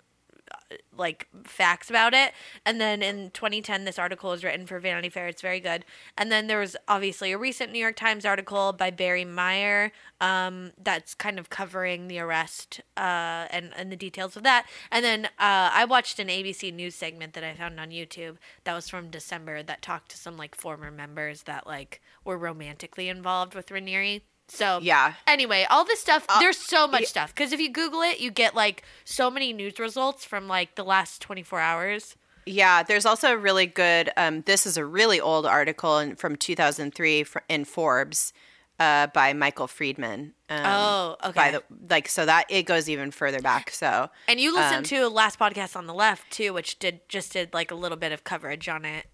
like 0.96 1.28
facts 1.44 1.90
about 1.90 2.14
it. 2.14 2.32
And 2.64 2.80
then 2.80 3.02
in 3.02 3.30
2010, 3.30 3.84
this 3.84 3.98
article 3.98 4.30
was 4.30 4.44
written 4.44 4.66
for 4.66 4.78
Vanity 4.78 5.08
Fair. 5.08 5.28
It's 5.28 5.42
very 5.42 5.60
good. 5.60 5.84
And 6.16 6.30
then 6.30 6.46
there 6.46 6.60
was 6.60 6.76
obviously 6.86 7.32
a 7.32 7.38
recent 7.38 7.72
New 7.72 7.78
York 7.78 7.96
Times 7.96 8.24
article 8.24 8.72
by 8.72 8.90
Barry 8.90 9.24
Meier 9.24 9.92
um, 10.20 10.72
that's 10.82 11.14
kind 11.14 11.38
of 11.38 11.50
covering 11.50 12.08
the 12.08 12.18
arrest 12.18 12.80
uh, 12.96 13.46
and, 13.50 13.72
and 13.76 13.90
the 13.90 13.96
details 13.96 14.36
of 14.36 14.42
that. 14.42 14.66
And 14.90 15.04
then 15.04 15.26
uh, 15.26 15.70
I 15.72 15.84
watched 15.84 16.18
an 16.18 16.28
ABC 16.28 16.72
News 16.74 16.94
segment 16.94 17.32
that 17.34 17.44
I 17.44 17.54
found 17.54 17.80
on 17.80 17.90
YouTube 17.90 18.36
that 18.64 18.74
was 18.74 18.88
from 18.88 19.10
December 19.10 19.62
that 19.62 19.82
talked 19.82 20.10
to 20.10 20.18
some 20.18 20.36
like 20.36 20.54
former 20.54 20.90
members 20.90 21.44
that 21.44 21.66
like 21.66 22.00
were 22.24 22.38
romantically 22.38 23.08
involved 23.08 23.54
with 23.54 23.68
Raniere. 23.68 24.22
So 24.50 24.80
Yeah. 24.82 25.14
Anyway, 25.26 25.66
all 25.70 25.84
this 25.84 26.00
stuff. 26.00 26.26
there's 26.40 26.58
so 26.58 26.86
much 26.86 27.02
yeah. 27.02 27.06
stuff 27.06 27.34
because 27.34 27.52
if 27.52 27.60
you 27.60 27.70
Google 27.70 28.02
it, 28.02 28.20
you 28.20 28.30
get 28.30 28.54
like 28.54 28.82
so 29.04 29.30
many 29.30 29.52
news 29.52 29.78
results 29.78 30.24
from 30.24 30.48
like 30.48 30.74
the 30.74 30.84
last 30.84 31.22
24 31.22 31.60
hours. 31.60 32.16
Yeah, 32.46 32.82
there's 32.82 33.06
also 33.06 33.32
a 33.32 33.36
really 33.36 33.66
good. 33.66 34.10
Um, 34.16 34.42
this 34.42 34.66
is 34.66 34.76
a 34.76 34.84
really 34.84 35.20
old 35.20 35.46
article 35.46 35.98
in, 35.98 36.16
from 36.16 36.36
2003 36.36 37.26
in 37.48 37.64
Forbes 37.64 38.32
uh, 38.80 39.06
by 39.08 39.32
Michael 39.34 39.68
Freedman. 39.68 40.32
Um, 40.48 40.60
Oh, 40.64 41.16
okay. 41.26 41.32
By 41.34 41.50
the 41.52 41.62
like, 41.88 42.08
so 42.08 42.26
that 42.26 42.46
it 42.48 42.62
goes 42.64 42.88
even 42.88 43.10
further 43.10 43.40
back. 43.40 43.70
So 43.70 44.08
And 44.26 44.40
you 44.40 44.54
listened 44.54 44.78
Um, 44.78 44.84
to 44.84 45.08
last 45.08 45.38
podcast 45.38 45.76
on 45.76 45.86
the 45.86 45.94
left 45.94 46.30
too, 46.32 46.52
which 46.54 46.78
did 46.78 47.06
just 47.08 47.34
did 47.34 47.52
like 47.52 47.70
a 47.70 47.74
little 47.74 47.98
bit 47.98 48.10
of 48.10 48.24
coverage 48.24 48.68
on 48.68 48.84
it. 48.84 49.06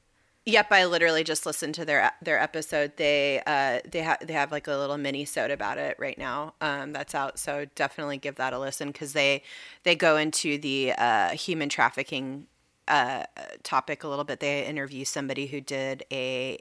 Yep, 0.49 0.71
I 0.71 0.85
literally 0.85 1.25
just 1.25 1.45
listened 1.45 1.75
to 1.75 1.85
their 1.85 2.13
their 2.23 2.41
episode. 2.41 2.93
They 2.97 3.43
uh 3.47 3.81
they 3.91 4.01
have 4.03 4.19
they 4.25 4.33
have 4.33 4.53
like 4.53 4.69
a 4.69 4.77
little 4.77 4.97
mini 4.97 5.25
sode 5.25 5.51
about 5.51 5.77
it 5.77 5.97
right 5.99 6.17
now. 6.17 6.55
Um, 6.61 6.93
that's 6.93 7.17
out, 7.17 7.39
so 7.41 7.65
definitely 7.75 8.19
give 8.19 8.37
that 8.37 8.53
a 8.53 8.59
listen 8.61 8.89
because 8.89 9.13
they 9.13 9.43
they 9.83 9.97
go 9.97 10.17
into 10.17 10.57
the 10.59 10.93
uh, 10.97 11.31
human 11.31 11.69
trafficking 11.69 12.47
uh, 12.87 13.25
topic 13.65 14.05
a 14.05 14.09
little 14.09 14.25
bit. 14.25 14.39
They 14.39 14.65
interview 14.65 15.05
somebody 15.05 15.47
who 15.49 15.61
did 15.61 16.05
a 16.13 16.61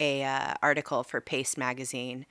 a 0.00 0.24
uh, 0.24 0.54
article 0.62 1.02
for 1.02 1.20
Pace 1.20 1.58
magazine 1.58 2.24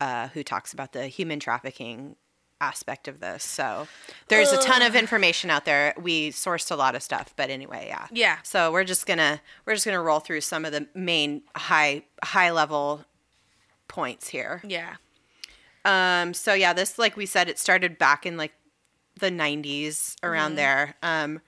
uh, 0.00 0.28
who 0.28 0.44
talks 0.44 0.72
about 0.72 0.92
the 0.92 1.08
human 1.08 1.40
trafficking 1.40 2.14
aspect 2.60 3.08
of 3.08 3.20
this. 3.20 3.44
So 3.44 3.86
there's 4.28 4.52
a 4.52 4.58
ton 4.58 4.82
of 4.82 4.94
information 4.96 5.50
out 5.50 5.64
there. 5.64 5.94
We 6.00 6.30
sourced 6.30 6.70
a 6.70 6.76
lot 6.76 6.94
of 6.94 7.02
stuff, 7.02 7.34
but 7.36 7.50
anyway, 7.50 7.86
yeah. 7.88 8.06
Yeah. 8.12 8.38
So 8.42 8.72
we're 8.72 8.84
just 8.84 9.06
gonna 9.06 9.40
we're 9.66 9.74
just 9.74 9.84
gonna 9.84 10.02
roll 10.02 10.20
through 10.20 10.40
some 10.40 10.64
of 10.64 10.72
the 10.72 10.86
main 10.94 11.42
high 11.56 12.04
high 12.22 12.50
level 12.50 13.04
points 13.88 14.28
here. 14.28 14.62
Yeah. 14.66 14.96
Um, 15.84 16.32
so 16.34 16.54
yeah, 16.54 16.72
this 16.72 16.98
like 16.98 17.16
we 17.16 17.26
said, 17.26 17.48
it 17.48 17.58
started 17.58 17.98
back 17.98 18.24
in 18.24 18.36
like 18.36 18.54
the 19.18 19.30
'90s 19.30 20.16
around 20.22 20.54
there, 20.56 20.94
um, 21.02 21.40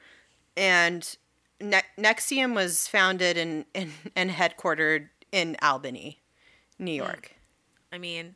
and 0.57 1.17
ne- 1.61 1.83
NXIVM 1.99 2.55
was 2.55 2.87
founded 2.87 3.37
and 3.37 3.65
and 3.75 3.93
and 4.15 4.31
headquartered 4.31 5.09
in 5.33 5.57
Albany, 5.63 6.21
New 6.79 6.93
York. 6.93 7.33
I 7.93 7.99
mean, 7.99 8.35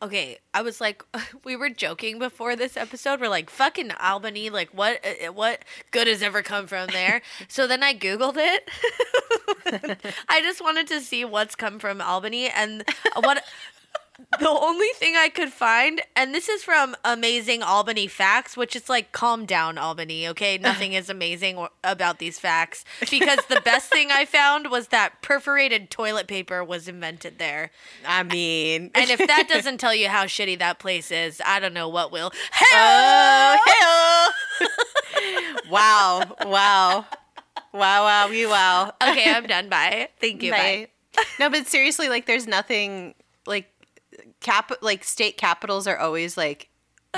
okay, 0.00 0.38
I 0.54 0.62
was 0.62 0.80
like, 0.80 1.02
we 1.44 1.56
were 1.56 1.68
joking 1.68 2.18
before 2.18 2.56
this 2.56 2.76
episode. 2.76 3.20
We're 3.20 3.28
like, 3.28 3.50
fucking 3.50 3.92
Albany, 3.92 4.50
like, 4.50 4.70
what, 4.72 5.04
uh, 5.04 5.32
what 5.32 5.64
good 5.90 6.06
has 6.06 6.22
ever 6.22 6.42
come 6.42 6.66
from 6.66 6.88
there? 6.88 7.22
so 7.48 7.66
then 7.66 7.82
I 7.82 7.94
googled 7.94 8.36
it. 8.36 8.68
I 10.28 10.40
just 10.40 10.62
wanted 10.62 10.86
to 10.88 11.00
see 11.00 11.24
what's 11.24 11.54
come 11.54 11.78
from 11.78 12.00
Albany, 12.00 12.48
and 12.48 12.84
what. 13.16 13.42
The 14.38 14.48
only 14.48 14.88
thing 14.94 15.14
I 15.16 15.28
could 15.28 15.52
find, 15.52 16.00
and 16.16 16.34
this 16.34 16.48
is 16.48 16.64
from 16.64 16.96
Amazing 17.04 17.62
Albany 17.62 18.06
Facts, 18.06 18.56
which 18.56 18.74
is 18.74 18.88
like, 18.88 19.12
calm 19.12 19.44
down, 19.46 19.78
Albany, 19.78 20.26
okay? 20.28 20.58
Nothing 20.62 20.92
is 20.94 21.10
amazing 21.10 21.56
or- 21.56 21.70
about 21.84 22.18
these 22.18 22.38
facts. 22.38 22.84
Because 23.10 23.40
the 23.48 23.60
best 23.60 23.90
thing 23.90 24.10
I 24.10 24.24
found 24.24 24.70
was 24.70 24.88
that 24.88 25.22
perforated 25.22 25.90
toilet 25.90 26.26
paper 26.26 26.64
was 26.64 26.88
invented 26.88 27.38
there. 27.38 27.70
I 28.06 28.22
mean, 28.22 28.90
And 28.94 29.10
if 29.10 29.18
that 29.18 29.48
doesn't 29.52 29.78
tell 29.78 29.94
you 29.94 30.08
how 30.08 30.24
shitty 30.24 30.58
that 30.60 30.78
place 30.78 31.10
is, 31.10 31.40
I 31.44 31.60
don't 31.60 31.74
know 31.74 31.88
what 31.88 32.10
will. 32.12 32.32
oh, 32.72 34.32
hell. 34.60 34.70
wow, 35.70 36.36
wow, 36.44 37.06
wow, 37.72 38.04
wow, 38.04 38.28
we 38.28 38.46
wow. 38.46 38.92
okay, 39.02 39.30
I'm 39.32 39.46
done. 39.46 39.68
Bye. 39.68 40.08
Thank 40.20 40.42
you. 40.42 40.50
Bye. 40.52 40.88
Bye. 41.16 41.22
no, 41.38 41.50
but 41.50 41.66
seriously, 41.66 42.08
like, 42.08 42.26
there's 42.26 42.46
nothing 42.46 43.14
cap 44.42 44.70
like 44.82 45.04
state 45.04 45.36
capitals 45.36 45.86
are 45.86 45.96
always 45.98 46.36
like 46.36 46.68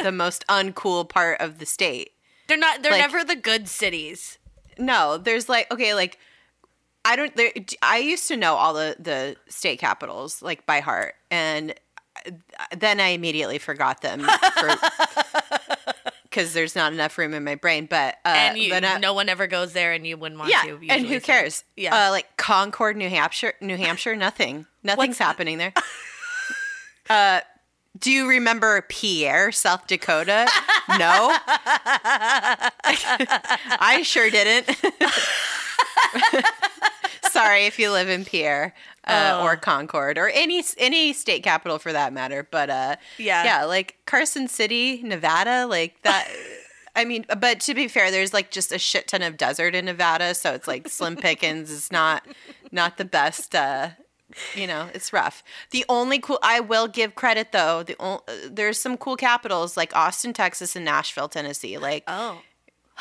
the 0.03 0.13
most 0.25 0.45
uncool 0.49 1.09
part 1.09 1.41
of 1.41 1.59
the 1.59 1.67
state. 1.67 2.11
They're 2.47 2.59
not. 2.59 2.83
They're 2.83 2.93
Like- 2.93 3.01
never 3.01 3.25
the 3.25 3.37
good 3.37 3.69
cities. 3.69 4.39
No, 4.79 5.17
there's 5.19 5.49
like 5.49 5.71
okay, 5.73 5.95
like 5.95 6.19
I 7.05 7.17
don't. 7.17 7.35
There, 7.37 7.53
I 7.83 7.99
used 7.99 8.29
to 8.29 8.37
know 8.37 8.55
all 8.55 8.75
the 8.75 8.97
the 8.99 9.37
state 9.49 9.79
capitals 9.79 10.43
like 10.43 10.67
by 10.67 10.81
heart, 10.81 11.15
and 11.31 11.75
then 12.77 12.99
I 13.01 13.09
immediately 13.09 13.59
forgot 13.59 14.01
them 14.03 14.27
because 16.23 16.53
there's 16.55 16.75
not 16.75 16.93
enough 16.93 17.17
room 17.19 17.35
in 17.35 17.45
my 17.45 17.55
brain. 17.55 17.87
But 17.87 18.17
uh, 18.25 18.29
and 18.29 18.59
you, 18.59 18.71
but, 18.71 18.85
uh, 18.85 18.99
no 18.99 19.15
one 19.15 19.29
ever 19.29 19.47
goes 19.47 19.73
there, 19.73 19.93
and 19.93 20.07
you 20.07 20.17
wouldn't 20.17 20.39
want 20.39 20.51
yeah, 20.51 20.63
to. 20.63 20.71
and 20.75 20.83
usually, 20.83 21.09
who 21.09 21.21
so- 21.21 21.27
cares? 21.27 21.65
Yeah. 21.77 22.09
uh, 22.09 22.11
like 22.11 22.37
Concord, 22.37 22.97
New 22.97 23.09
Hampshire, 23.09 23.55
New 23.61 23.77
Hampshire, 23.77 24.17
nothing, 24.17 24.67
nothing's 24.83 25.09
What's- 25.11 25.19
happening 25.19 25.59
there. 25.59 25.73
Uh, 27.11 27.41
do 27.99 28.11
you 28.11 28.29
remember 28.29 28.83
Pierre, 28.89 29.53
South 29.53 29.87
Dakota? 29.87 30.49
No, 30.99 31.35
I 32.85 34.03
sure 34.05 34.29
didn't. 34.29 34.69
Sorry 37.31 37.67
if 37.67 37.79
you 37.79 37.91
live 37.91 38.09
in 38.09 38.25
Pierre 38.25 38.75
uh, 39.07 39.39
Oh. 39.41 39.45
or 39.45 39.57
Concord 39.57 40.19
or 40.19 40.29
any 40.29 40.63
any 40.79 41.13
state 41.13 41.43
capital 41.43 41.79
for 41.79 41.93
that 41.93 42.13
matter. 42.13 42.47
But 42.49 42.71
uh, 42.71 42.97
Yeah. 43.19 43.45
yeah, 43.45 43.65
like 43.65 43.97
Carson 44.07 44.47
City, 44.49 45.03
Nevada, 45.03 45.67
like 45.67 46.01
that. 46.03 46.29
I 46.95 47.05
mean, 47.05 47.25
but 47.41 47.59
to 47.61 47.75
be 47.75 47.89
fair, 47.89 48.11
there's 48.11 48.33
like 48.33 48.51
just 48.53 48.71
a 48.71 48.79
shit 48.79 49.09
ton 49.09 49.23
of 49.23 49.37
desert 49.37 49.75
in 49.75 49.87
Nevada, 49.87 50.35
so 50.35 50.53
it's 50.53 50.69
like 50.69 50.89
slim 50.89 51.17
pickings 51.17 51.71
is 51.71 51.91
not 51.91 52.25
not 52.71 52.99
the 52.99 53.05
best. 53.05 53.55
Uh, 53.55 53.91
you 54.55 54.67
know, 54.67 54.89
it's 54.95 55.13
rough. 55.13 55.43
The 55.71 55.85
only 55.89 56.19
cool 56.19 56.39
I 56.43 56.61
will 56.61 56.89
give 56.89 57.15
credit 57.15 57.53
though. 57.53 57.83
The 57.83 57.97
o- 58.01 58.23
there's 58.51 58.79
some 58.81 58.97
cool 58.97 59.17
capitals 59.17 59.77
like 59.77 59.95
Austin, 59.97 60.33
Texas, 60.33 60.75
and 60.77 60.85
Nashville, 60.85 61.29
Tennessee. 61.29 61.79
Like, 61.79 62.05
Oh. 62.09 62.41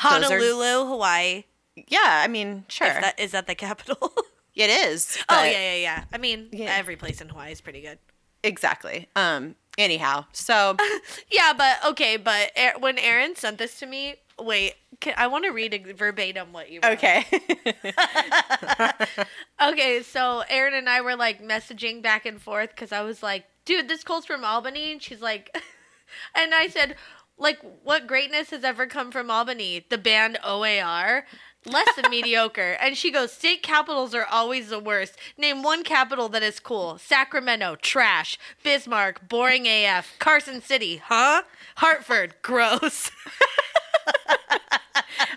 Those 0.02 0.24
are- 0.30 0.38
Honolulu, 0.38 0.88
Hawaii. 0.88 1.44
yeah, 1.76 2.22
I 2.24 2.28
mean, 2.28 2.64
sure, 2.68 2.88
that 2.88 3.18
is 3.18 3.30
that 3.32 3.46
the 3.46 3.54
capital? 3.54 4.12
it 4.54 4.70
is. 4.70 5.18
oh 5.28 5.42
yeah, 5.44 5.50
yeah, 5.50 5.74
yeah. 5.76 6.04
I 6.12 6.18
mean, 6.18 6.48
Yeah. 6.52 6.74
every 6.76 6.96
place 6.96 7.20
in 7.20 7.28
Hawaii 7.28 7.52
is 7.52 7.60
pretty 7.60 7.80
good. 7.80 7.98
exactly. 8.42 9.08
Um. 9.16 9.54
Anyhow, 9.76 10.26
so 10.32 10.76
Yeah, 11.32 11.52
but 11.52 11.84
okay, 11.92 12.16
but 12.16 12.52
when 12.78 12.96
Erin 12.98 13.34
sent 13.34 13.58
this 13.58 13.78
to 13.80 13.86
me, 13.86 14.14
wait, 14.40 14.74
can, 15.00 15.14
I 15.16 15.26
want 15.26 15.44
to 15.44 15.50
read 15.50 15.94
verbatim 15.96 16.52
what 16.52 16.70
you 16.70 16.80
wrote. 16.82 16.92
okay. 16.92 17.24
Okay, 19.62 20.02
so 20.02 20.42
Erin 20.48 20.74
and 20.74 20.88
I 20.88 21.00
were 21.00 21.16
like 21.16 21.42
messaging 21.42 22.02
back 22.02 22.26
and 22.26 22.40
forth 22.40 22.70
because 22.70 22.92
I 22.92 23.02
was 23.02 23.22
like, 23.22 23.44
dude, 23.64 23.88
this 23.88 24.04
Cole's 24.04 24.26
from 24.26 24.44
Albany. 24.44 24.92
And 24.92 25.02
she's 25.02 25.22
like, 25.22 25.56
and 26.34 26.54
I 26.54 26.68
said, 26.68 26.96
like, 27.38 27.58
what 27.82 28.06
greatness 28.06 28.50
has 28.50 28.64
ever 28.64 28.86
come 28.86 29.10
from 29.10 29.30
Albany? 29.30 29.86
The 29.88 29.98
band 29.98 30.38
OAR? 30.44 31.24
Less 31.66 31.88
than 31.96 32.10
mediocre. 32.10 32.76
And 32.80 32.96
she 32.96 33.10
goes, 33.10 33.32
state 33.32 33.62
capitals 33.62 34.14
are 34.14 34.26
always 34.30 34.68
the 34.68 34.78
worst. 34.78 35.16
Name 35.38 35.62
one 35.62 35.82
capital 35.82 36.28
that 36.30 36.42
is 36.42 36.60
cool 36.60 36.98
Sacramento, 36.98 37.76
trash. 37.76 38.38
Bismarck, 38.62 39.28
boring 39.28 39.66
AF. 39.66 40.14
Carson 40.18 40.60
City, 40.60 41.00
huh? 41.06 41.42
Hartford, 41.76 42.34
gross. 42.42 43.10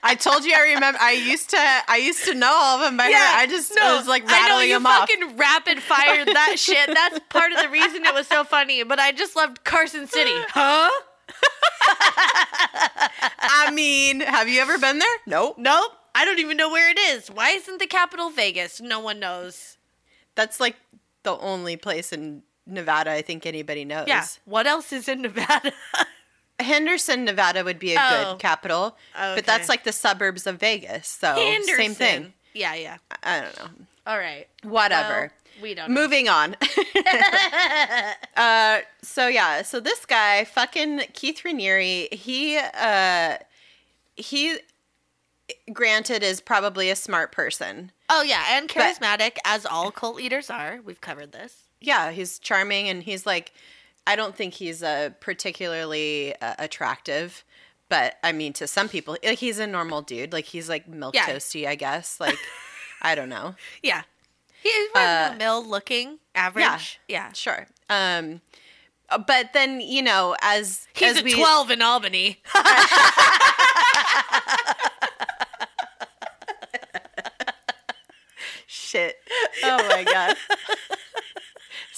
I 0.03 0.15
told 0.15 0.45
you 0.45 0.53
I 0.55 0.73
remember. 0.73 0.99
I 1.01 1.11
used 1.11 1.49
to. 1.49 1.57
I 1.59 1.97
used 1.97 2.23
to 2.25 2.33
know 2.33 2.51
all 2.51 2.77
of 2.77 2.81
them 2.81 2.95
by 2.97 3.11
heart. 3.11 3.39
I 3.39 3.47
just 3.47 3.73
no, 3.75 3.97
was 3.97 4.07
like 4.07 4.23
I 4.23 4.27
know 4.27 4.33
rattling 4.33 4.69
you 4.69 4.75
them 4.75 4.85
off. 4.85 5.09
fucking 5.09 5.37
rapid 5.37 5.79
fired 5.81 6.27
that 6.27 6.55
shit. 6.59 6.87
That's 6.93 7.19
part 7.29 7.51
of 7.51 7.61
the 7.61 7.69
reason 7.69 8.05
it 8.05 8.13
was 8.13 8.27
so 8.27 8.43
funny. 8.43 8.83
But 8.83 8.99
I 8.99 9.11
just 9.11 9.35
loved 9.35 9.63
Carson 9.63 10.07
City, 10.07 10.31
huh? 10.49 10.89
I 13.39 13.71
mean, 13.73 14.21
have 14.21 14.47
you 14.47 14.61
ever 14.61 14.77
been 14.77 14.99
there? 14.99 15.17
Nope. 15.25 15.57
Nope. 15.57 15.91
I 16.15 16.25
don't 16.25 16.39
even 16.39 16.57
know 16.57 16.71
where 16.71 16.89
it 16.89 16.97
is. 16.97 17.29
Why 17.29 17.49
isn't 17.51 17.79
the 17.79 17.87
capital 17.87 18.29
Vegas? 18.29 18.81
No 18.81 18.99
one 18.99 19.19
knows. 19.19 19.77
That's 20.35 20.59
like 20.59 20.75
the 21.23 21.37
only 21.37 21.75
place 21.75 22.13
in 22.13 22.43
Nevada 22.65 23.11
I 23.11 23.21
think 23.21 23.45
anybody 23.45 23.85
knows. 23.85 24.07
Yeah. 24.07 24.25
What 24.45 24.67
else 24.67 24.91
is 24.93 25.07
in 25.07 25.21
Nevada? 25.21 25.73
Henderson, 26.59 27.23
Nevada 27.25 27.63
would 27.63 27.79
be 27.79 27.93
a 27.93 27.99
Oh. 27.99 28.31
good 28.33 28.39
capital, 28.39 28.97
Okay. 29.15 29.35
but 29.35 29.45
that's 29.45 29.69
like 29.69 29.83
the 29.83 29.91
suburbs 29.91 30.47
of 30.47 30.59
Vegas. 30.59 31.07
So 31.07 31.35
same 31.63 31.93
thing. 31.93 32.33
Yeah, 32.53 32.73
yeah. 32.73 32.97
I 33.23 33.41
don't 33.41 33.57
know. 33.59 33.85
All 34.07 34.17
right. 34.17 34.47
Whatever. 34.63 35.31
Well, 35.55 35.61
we 35.61 35.73
don't. 35.75 35.89
know. 35.91 36.01
Moving 36.01 36.27
on. 36.29 36.55
uh, 38.35 38.79
so 39.01 39.27
yeah, 39.27 39.61
so 39.61 39.79
this 39.79 40.05
guy, 40.05 40.43
fucking 40.45 41.01
Keith 41.13 41.41
Raniere, 41.43 42.11
he 42.13 42.57
uh, 42.57 43.37
he 44.15 44.57
granted 45.71 46.23
is 46.23 46.41
probably 46.41 46.89
a 46.89 46.95
smart 46.95 47.31
person. 47.31 47.91
Oh 48.09 48.21
yeah, 48.21 48.43
and 48.57 48.69
charismatic 48.69 49.37
as 49.45 49.65
all 49.65 49.91
cult 49.91 50.15
leaders 50.15 50.49
are. 50.49 50.79
We've 50.83 51.01
covered 51.01 51.31
this. 51.31 51.63
Yeah, 51.79 52.11
he's 52.11 52.39
charming 52.39 52.89
and 52.89 53.03
he's 53.03 53.25
like, 53.25 53.51
I 54.07 54.15
don't 54.15 54.35
think 54.35 54.55
he's 54.55 54.81
uh, 54.81 55.09
particularly 55.19 56.33
uh, 56.41 56.55
attractive, 56.57 57.43
but 57.89 58.15
I 58.23 58.31
mean, 58.31 58.53
to 58.53 58.65
some 58.67 58.89
people, 58.89 59.17
like 59.23 59.37
he's 59.39 59.59
a 59.59 59.67
normal 59.67 60.01
dude. 60.01 60.33
Like 60.33 60.45
he's 60.45 60.67
like 60.69 60.87
milk 60.87 61.13
Yeah. 61.13 61.27
toasty, 61.27 61.67
I 61.67 61.75
guess. 61.75 62.19
Like, 62.19 62.37
I 63.01 63.13
don't 63.15 63.29
know. 63.29 63.55
Yeah. 63.83 64.03
He's 64.63 64.89
Uh, 64.95 65.35
mill 65.37 65.63
looking 65.63 66.17
average. 66.33 66.99
Yeah. 67.07 67.31
Sure. 67.33 67.67
Um, 67.89 68.41
but 69.27 69.53
then 69.53 69.79
you 69.81 70.01
know, 70.01 70.35
as 70.41 70.87
He's 70.93 71.15
as 71.17 71.21
a 71.21 71.23
we, 71.23 71.33
12 71.33 71.71
in 71.71 71.81
Albany. 71.81 72.41
Shit. 78.67 79.15
Oh 79.63 79.77
my 79.89 80.03
god. 80.03 80.35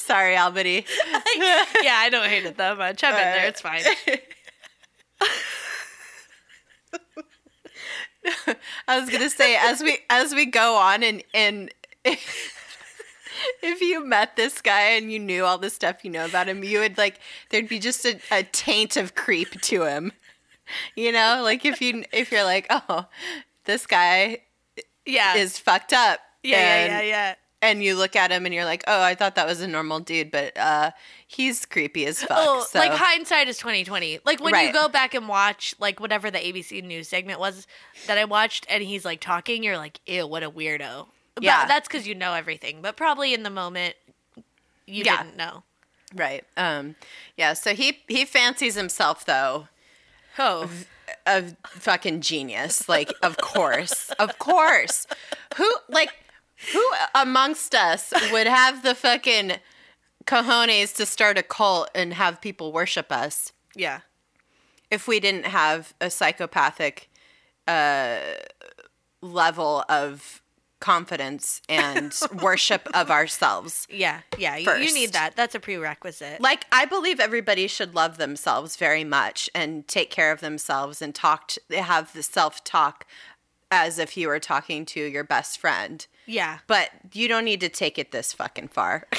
Sorry, 0.09 0.35
Albany. 0.35 0.85
yeah, 1.37 1.95
I 1.97 2.09
don't 2.09 2.27
hate 2.27 2.43
it 2.43 2.57
that 2.57 2.79
much. 2.79 3.03
I've 3.03 3.13
been 3.13 3.21
there. 3.21 3.45
It's 3.47 3.61
fine. 3.61 3.83
I 8.87 8.99
was 8.99 9.09
gonna 9.09 9.29
say 9.29 9.55
as 9.55 9.81
we 9.81 9.99
as 10.09 10.33
we 10.33 10.45
go 10.47 10.75
on 10.77 11.03
and 11.03 11.23
and 11.33 11.71
if 12.05 13.81
you 13.81 14.03
met 14.05 14.35
this 14.35 14.61
guy 14.61 14.81
and 14.97 15.11
you 15.11 15.19
knew 15.19 15.45
all 15.45 15.57
the 15.59 15.69
stuff 15.69 16.03
you 16.03 16.09
know 16.11 16.25
about 16.25 16.49
him, 16.49 16.63
you 16.63 16.79
would 16.79 16.97
like 16.97 17.19
there'd 17.49 17.69
be 17.69 17.77
just 17.79 18.03
a, 18.05 18.19
a 18.31 18.41
taint 18.43 18.97
of 18.97 19.13
creep 19.15 19.61
to 19.61 19.83
him. 19.83 20.11
You 20.95 21.11
know, 21.11 21.41
like 21.43 21.65
if 21.65 21.81
you 21.81 22.03
if 22.11 22.31
you're 22.31 22.43
like, 22.43 22.65
oh, 22.71 23.05
this 23.65 23.85
guy 23.85 24.39
Yeah. 25.05 25.35
is 25.35 25.57
fucked 25.59 25.93
up. 25.93 26.19
yeah, 26.43 26.85
yeah, 26.85 26.87
yeah, 26.87 27.01
yeah. 27.01 27.35
And 27.61 27.83
you 27.83 27.95
look 27.95 28.15
at 28.15 28.31
him 28.31 28.45
and 28.45 28.55
you're 28.55 28.63
like, 28.63 28.85
oh, 28.87 29.01
I 29.01 29.15
thought 29.15 29.35
that 29.35 29.45
was 29.45 29.59
a 29.59 29.67
normal 29.67 29.99
dude, 29.99 30.31
but 30.31 30.57
uh, 30.57 30.91
he's 31.27 31.65
creepy 31.65 32.05
as 32.05 32.23
fuck. 32.23 32.37
Oh, 32.39 32.65
so. 32.69 32.79
like 32.79 32.91
hindsight 32.93 33.49
is 33.49 33.57
twenty 33.57 33.83
twenty. 33.83 34.19
Like 34.25 34.41
when 34.41 34.55
you 34.65 34.71
go 34.71 34.87
back 34.87 35.13
and 35.13 35.27
watch 35.27 35.75
like 35.77 35.99
whatever 35.99 36.31
the 36.31 36.39
ABC 36.39 36.81
news 36.83 37.09
segment 37.09 37.37
was 37.39 37.67
that 38.07 38.17
I 38.17 38.23
watched, 38.25 38.65
and 38.69 38.81
he's 38.81 39.03
like 39.03 39.19
talking, 39.19 39.61
you're 39.63 39.77
like, 39.77 39.99
ew, 40.05 40.25
what 40.25 40.41
a 40.43 40.49
weirdo. 40.49 41.07
But 41.35 41.43
Yeah. 41.43 41.65
that's 41.67 41.87
because 41.87 42.07
you 42.07 42.15
know 42.15 42.33
everything. 42.33 42.81
But 42.81 42.95
probably 42.95 43.33
in 43.33 43.43
the 43.43 43.49
moment, 43.49 43.95
you 44.87 45.03
Yeah. 45.03 45.23
didn't 45.23 45.35
know. 45.37 45.63
right. 46.15 46.45
Um, 46.55 46.95
yeah. 47.35 47.51
So 47.53 47.75
he 47.75 47.99
he 48.07 48.23
fancies 48.23 48.75
himself 48.75 49.25
though 49.25 49.67
Oh, 50.37 50.69
a 51.25 51.43
fucking 51.65 52.21
genius. 52.21 52.87
Like, 52.87 53.11
of 53.21 53.35
course, 53.37 54.09
of 54.11 54.39
course. 54.39 55.05
Who 55.57 55.69
like 55.89 56.11
who 56.73 56.83
amongst 57.15 57.73
us 57.73 58.13
would 58.31 58.47
have 58.47 58.83
the 58.83 58.95
fucking 58.95 59.53
cojones 60.25 60.95
to 60.95 61.05
start 61.05 61.37
a 61.37 61.43
cult 61.43 61.89
and 61.95 62.13
have 62.13 62.41
people 62.41 62.71
worship 62.71 63.11
us 63.11 63.53
yeah, 63.75 64.01
if 64.89 65.07
we 65.07 65.19
didn't 65.19 65.45
have 65.45 65.93
a 66.01 66.09
psychopathic 66.09 67.09
uh, 67.67 68.17
level 69.21 69.83
of 69.87 70.41
confidence 70.79 71.61
and 71.67 72.17
worship 72.41 72.87
of 72.93 73.11
ourselves? 73.11 73.87
yeah, 73.89 74.21
yeah. 74.37 74.55
You, 74.55 74.71
you 74.71 74.93
need 74.93 75.13
that. 75.13 75.35
That's 75.35 75.55
a 75.55 75.59
prerequisite. 75.59 76.41
Like, 76.41 76.65
I 76.71 76.85
believe 76.85 77.19
everybody 77.19 77.67
should 77.67 77.95
love 77.95 78.17
themselves 78.17 78.75
very 78.75 79.03
much 79.03 79.49
and 79.53 79.87
take 79.87 80.09
care 80.09 80.31
of 80.31 80.39
themselves 80.39 81.01
and 81.01 81.13
talk, 81.13 81.49
to, 81.49 81.81
have 81.81 82.13
the 82.13 82.23
self 82.23 82.63
talk 82.63 83.05
as 83.71 83.99
if 83.99 84.17
you 84.17 84.27
were 84.27 84.39
talking 84.39 84.85
to 84.87 85.01
your 85.01 85.23
best 85.23 85.59
friend. 85.59 86.07
Yeah. 86.29 86.59
But 86.67 86.89
you 87.13 87.27
don't 87.27 87.43
need 87.45 87.59
to 87.61 87.69
take 87.69 87.97
it 87.97 88.11
this 88.11 88.33
fucking 88.33 88.69
far. 88.69 89.07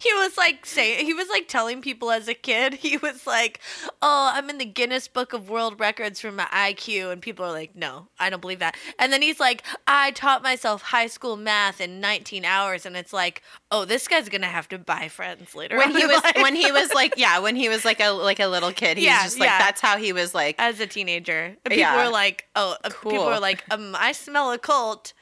He 0.00 0.12
was 0.14 0.36
like 0.36 0.66
saying 0.66 1.06
he 1.06 1.14
was 1.14 1.28
like 1.28 1.46
telling 1.48 1.80
people 1.80 2.10
as 2.10 2.26
a 2.28 2.34
kid. 2.34 2.74
He 2.74 2.96
was 2.96 3.26
like, 3.26 3.60
"Oh, 4.00 4.30
I'm 4.34 4.50
in 4.50 4.58
the 4.58 4.64
Guinness 4.64 5.06
Book 5.08 5.32
of 5.32 5.48
World 5.48 5.78
Records 5.78 6.20
for 6.20 6.30
my 6.32 6.44
IQ," 6.52 7.12
and 7.12 7.22
people 7.22 7.44
are 7.44 7.52
like, 7.52 7.74
"No, 7.76 8.08
I 8.18 8.28
don't 8.30 8.40
believe 8.40 8.58
that." 8.58 8.76
And 8.98 9.12
then 9.12 9.22
he's 9.22 9.38
like, 9.40 9.62
"I 9.86 10.10
taught 10.12 10.42
myself 10.42 10.82
high 10.82 11.06
school 11.06 11.36
math 11.36 11.80
in 11.80 12.00
19 12.00 12.44
hours," 12.44 12.84
and 12.84 12.96
it's 12.96 13.12
like, 13.12 13.42
"Oh, 13.70 13.84
this 13.84 14.08
guy's 14.08 14.28
gonna 14.28 14.46
have 14.46 14.68
to 14.68 14.78
buy 14.78 15.08
friends 15.08 15.54
later." 15.54 15.76
when 15.78 15.90
on 15.92 15.96
he 15.96 16.06
was 16.06 16.22
life." 16.24 16.36
when 16.36 16.56
he 16.56 16.70
was 16.72 16.92
like 16.94 17.14
yeah 17.16 17.38
when 17.38 17.54
he 17.56 17.68
was 17.68 17.84
like 17.84 18.00
a 18.00 18.10
like 18.10 18.40
a 18.40 18.46
little 18.46 18.72
kid 18.72 18.96
he's 18.98 19.06
Yeah, 19.06 19.22
just 19.24 19.38
like 19.38 19.48
yeah. 19.50 19.58
that's 19.58 19.80
how 19.80 19.96
he 19.98 20.12
was 20.12 20.34
like 20.34 20.56
as 20.58 20.80
a 20.80 20.86
teenager, 20.86 21.44
and 21.44 21.58
people 21.64 21.76
Yeah. 21.78 22.04
were 22.04 22.10
like, 22.10 22.46
"Oh, 22.56 22.76
uh, 22.84 22.88
people 22.90 23.24
were 23.26 23.40
like, 23.40 23.64
um, 23.70 23.94
I 23.98 24.12
smell 24.12 24.50
a 24.52 24.58
cult 24.58 25.12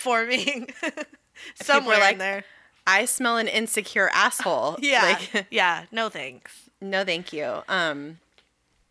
forming 0.00 0.68
somewhere 1.54 1.98
like, 1.98 2.12
in 2.14 2.18
there." 2.18 2.44
i 2.86 3.04
smell 3.04 3.36
an 3.36 3.46
insecure 3.48 4.08
asshole 4.14 4.76
Yeah, 4.82 5.02
like 5.32 5.46
yeah. 5.50 5.84
No 5.92 6.08
thanks. 6.08 6.70
no 6.80 7.04
thank 7.04 7.32
you 7.32 7.62
um 7.68 8.18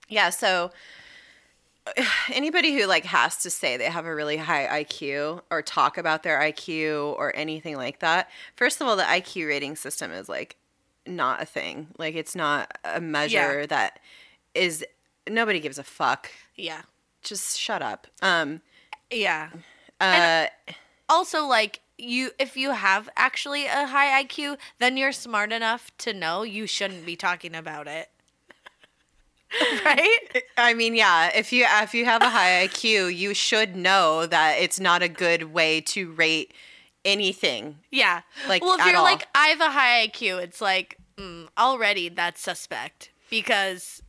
yeah 0.07 0.29
so 0.29 0.71
anybody 2.31 2.77
who 2.79 2.85
like 2.85 3.05
has 3.05 3.37
to 3.37 3.49
say 3.49 3.77
they 3.77 3.85
have 3.85 4.05
a 4.05 4.13
really 4.13 4.37
high 4.37 4.83
iq 4.83 5.41
or 5.49 5.61
talk 5.61 5.97
about 5.97 6.21
their 6.23 6.39
iq 6.41 6.67
or 7.17 7.35
anything 7.35 7.75
like 7.75 7.99
that 7.99 8.29
first 8.55 8.79
of 8.81 8.87
all 8.87 8.95
the 8.95 9.03
iq 9.03 9.47
rating 9.47 9.75
system 9.75 10.11
is 10.11 10.29
like 10.29 10.55
not 11.07 11.41
a 11.41 11.45
thing 11.45 11.87
like 11.97 12.13
it's 12.15 12.35
not 12.35 12.77
a 12.83 13.01
measure 13.01 13.61
Yeah. 13.61 13.65
that 13.67 13.99
is 14.53 14.85
nobody 15.27 15.59
gives 15.59 15.79
a 15.79 15.83
fuck 15.83 16.29
Yeah, 16.55 16.81
just 17.23 17.57
shut 17.57 17.81
up 17.81 18.05
um 18.21 18.61
yeah. 19.11 19.49
uh 19.99 20.45
also 21.09 21.45
like 21.45 21.81
you 21.97 22.31
if 22.39 22.55
you 22.55 22.71
have 22.71 23.09
actually 23.17 23.65
a 23.65 23.87
high 23.87 24.23
IQ, 24.23 24.57
then 24.79 24.95
you're 24.95 25.11
smart 25.11 25.51
enough 25.51 25.91
to 25.99 26.13
know 26.13 26.43
you 26.43 26.67
shouldn't 26.67 27.05
be 27.05 27.15
talking 27.15 27.55
about 27.55 27.87
it. 27.87 28.09
right? 29.85 30.43
I 30.57 30.73
mean, 30.73 30.95
yeah, 30.95 31.31
if 31.35 31.51
you 31.51 31.65
if 31.67 31.93
you 31.93 32.05
have 32.05 32.21
a 32.21 32.29
high 32.29 32.67
IQ, 32.67 33.15
you 33.15 33.33
should 33.33 33.75
know 33.75 34.25
that 34.27 34.57
it's 34.59 34.79
not 34.79 35.01
a 35.01 35.09
good 35.09 35.51
way 35.53 35.81
to 35.81 36.11
rate 36.11 36.53
anything. 37.03 37.79
Yeah. 37.91 38.21
Like, 38.47 38.61
well, 38.63 38.79
if 38.79 38.85
you're 38.85 38.97
all. 38.97 39.03
like, 39.03 39.27
I 39.33 39.47
have 39.47 39.61
a 39.61 39.71
high 39.71 40.07
IQ, 40.07 40.41
it's 40.43 40.61
like, 40.61 40.97
mm, 41.17 41.47
already 41.57 42.09
that's 42.09 42.41
suspect 42.41 43.09
because 43.29 44.01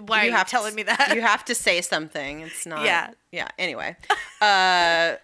why 0.00 0.22
are 0.22 0.24
you 0.26 0.32
have 0.32 0.46
to 0.46 0.50
telling 0.50 0.72
s- 0.72 0.76
me 0.76 0.82
that? 0.84 1.12
You 1.14 1.20
have 1.22 1.44
to 1.46 1.54
say 1.54 1.80
something. 1.80 2.40
It's 2.40 2.66
not. 2.72 2.84
Yeah. 2.84 3.10
Yeah. 3.32 3.48
Anyway, 3.58 3.96
uh, 4.40 5.14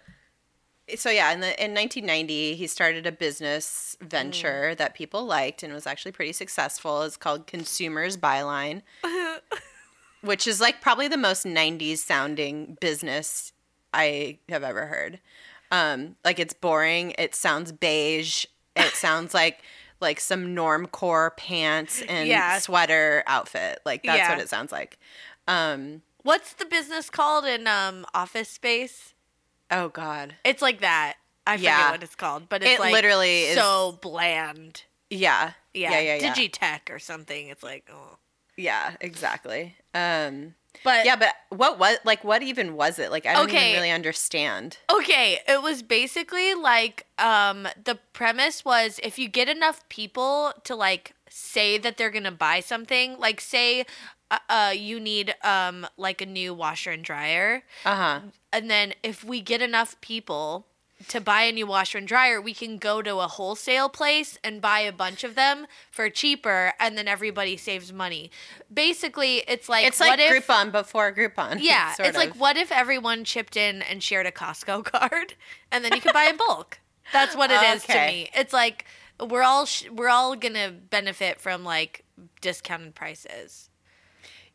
so 0.97 1.11
yeah, 1.11 1.33
in 1.33 1.40
the 1.40 1.49
in 1.64 1.73
1990, 1.75 2.55
he 2.57 2.66
started 2.66 3.07
a 3.07 3.12
business 3.12 3.97
Mm. 4.01 4.07
venture 4.09 4.75
that 4.75 4.95
people 4.95 5.25
liked 5.25 5.62
and 5.62 5.73
was 5.73 5.87
actually 5.87 6.12
pretty 6.12 6.33
successful. 6.33 7.03
It's 7.03 7.16
called 7.16 7.47
Consumers 7.47 8.16
Buyline, 8.16 8.83
which 10.23 10.47
is 10.47 10.61
like 10.61 10.81
probably 10.81 11.09
the 11.09 11.16
most 11.16 11.45
90s 11.45 11.99
sounding 11.99 12.77
business 12.81 13.53
I 13.92 14.38
have 14.49 14.62
ever 14.62 14.87
heard. 14.87 15.21
Um, 15.71 16.16
like 16.25 16.38
it's 16.38 16.55
boring. 16.55 17.14
It 17.18 17.35
sounds 17.35 17.73
beige. 17.73 18.47
It 18.77 18.92
sounds 18.95 19.35
like 19.42 19.61
like 20.01 20.18
some 20.21 20.47
normcore 20.55 21.37
pants 21.37 22.03
and 22.09 22.29
Yeah. 22.29 22.59
sweater 22.59 23.23
outfit. 23.27 23.81
Like 23.85 24.03
that's 24.03 24.18
Yeah. 24.18 24.31
what 24.31 24.40
it 24.40 24.49
sounds 24.49 24.73
like. 24.73 24.99
Um, 25.47 26.03
What's 26.25 26.53
the 26.53 26.64
business 26.66 27.11
called 27.11 27.45
in 27.47 27.66
um, 27.66 28.07
Office 28.14 28.49
Space? 28.49 29.14
Oh 29.73 29.89
God. 29.89 30.35
It's 30.45 30.63
like 30.63 30.81
that. 30.83 31.15
I 31.47 31.57
forget 31.57 31.91
what 31.91 32.03
it's 32.05 32.15
called, 32.15 32.49
but 32.49 32.63
it's 32.63 32.73
It 32.75 32.81
like 32.81 32.93
literally 32.93 33.43
is- 33.45 33.57
so 33.57 33.99
bland. 34.01 34.85
Yeah. 35.11 35.53
Yeah, 35.75 35.91
Yeah. 35.91 36.01
Yeah. 36.01 36.15
Yeah. 36.17 36.35
Digitech 36.35 36.91
or 36.91 36.99
something. 37.01 37.49
It's 37.49 37.63
like, 37.65 37.89
oh. 37.93 38.19
yeah. 38.57 38.93
Exactly. 39.01 39.75
Um, 39.93 40.55
But 40.85 41.05
yeah, 41.05 41.17
but 41.17 41.35
what 41.51 41.79
was 41.79 41.99
like? 42.05 42.25
What 42.25 42.43
even 42.43 42.77
was 42.77 42.99
it? 42.99 43.11
Like, 43.11 43.27
I 43.27 43.35
don't 43.35 43.47
Okay. 43.49 43.71
even 43.71 43.81
really 43.83 43.91
understand. 43.91 44.79
Okay, 44.91 45.39
it 45.47 45.63
was 45.63 45.83
basically 45.83 46.55
like 46.55 47.07
um 47.19 47.69
the 47.85 47.99
premise 48.15 48.65
was 48.65 48.99
if 49.03 49.19
you 49.19 49.29
get 49.29 49.49
enough 49.51 49.87
people 49.91 50.53
to 50.65 50.75
like 50.75 51.13
say 51.29 51.77
that 51.79 51.97
they're 51.99 52.11
going 52.11 52.25
to 52.25 52.31
buy 52.31 52.61
something, 52.61 53.19
like 53.19 53.41
say 53.41 53.85
uh, 54.33 54.38
uh 54.49 54.73
you 54.75 54.99
need 54.99 55.35
um 55.45 55.87
like 55.97 56.21
a 56.21 56.27
new 56.27 56.53
washer 56.55 56.90
and 56.90 57.05
dryer, 57.05 57.62
Uh 57.85 57.95
huh. 57.97 58.21
and 58.53 58.68
then 58.68 58.95
if 59.05 59.23
we 59.23 59.40
get 59.40 59.62
enough 59.62 60.01
people 60.01 60.66
to 61.09 61.21
buy 61.21 61.42
a 61.42 61.51
new 61.53 61.66
washer 61.66 61.99
and 61.99 62.07
dryer, 62.07 62.40
we 62.40 62.55
can 62.55 62.79
go 62.79 63.03
to 63.03 63.16
a 63.18 63.27
wholesale 63.27 63.88
place 63.88 64.38
and 64.45 64.61
buy 64.61 64.79
a 64.81 64.92
bunch 64.92 65.25
of 65.25 65.35
them 65.35 65.66
for 65.90 66.09
cheaper 66.09 66.73
and 66.79 66.97
then 66.97 67.09
everybody 67.09 67.57
saves 67.57 67.92
money. 67.92 68.31
Basically, 68.73 69.38
it's 69.49 69.68
like 69.68 69.85
It's 69.85 69.99
like 69.99 70.18
if 70.21 70.47
Groupon 70.47 70.71
before 70.71 71.12
Groupon. 71.12 71.59
yeah, 71.61 71.95
it's 71.99 72.16
like 72.16 72.35
what 72.37 72.57
if 72.57 72.71
everyone 72.73 73.25
chipped 73.25 73.57
in 73.57 73.83
and 73.83 74.01
shared 74.03 74.27
a 74.27 74.31
Costco 74.31 74.85
card, 74.92 75.35
and 75.73 75.85
then 75.85 75.92
you 75.95 76.01
could 76.01 76.12
buy 76.12 76.25
in 76.25 76.37
bulk. 76.37 76.79
That's 77.12 77.35
what 77.37 77.51
it 77.51 77.61
is 77.62 77.83
to 77.85 77.95
me. 78.07 78.31
It's 78.35 78.53
like 78.53 78.85
we're 79.21 79.42
all 79.42 79.66
sh- 79.66 79.88
we're 79.90 80.09
all 80.09 80.37
gonna 80.37 80.71
benefit 80.71 81.40
from 81.40 81.64
like 81.64 82.05
discounted 82.40 82.95
prices. 82.95 83.68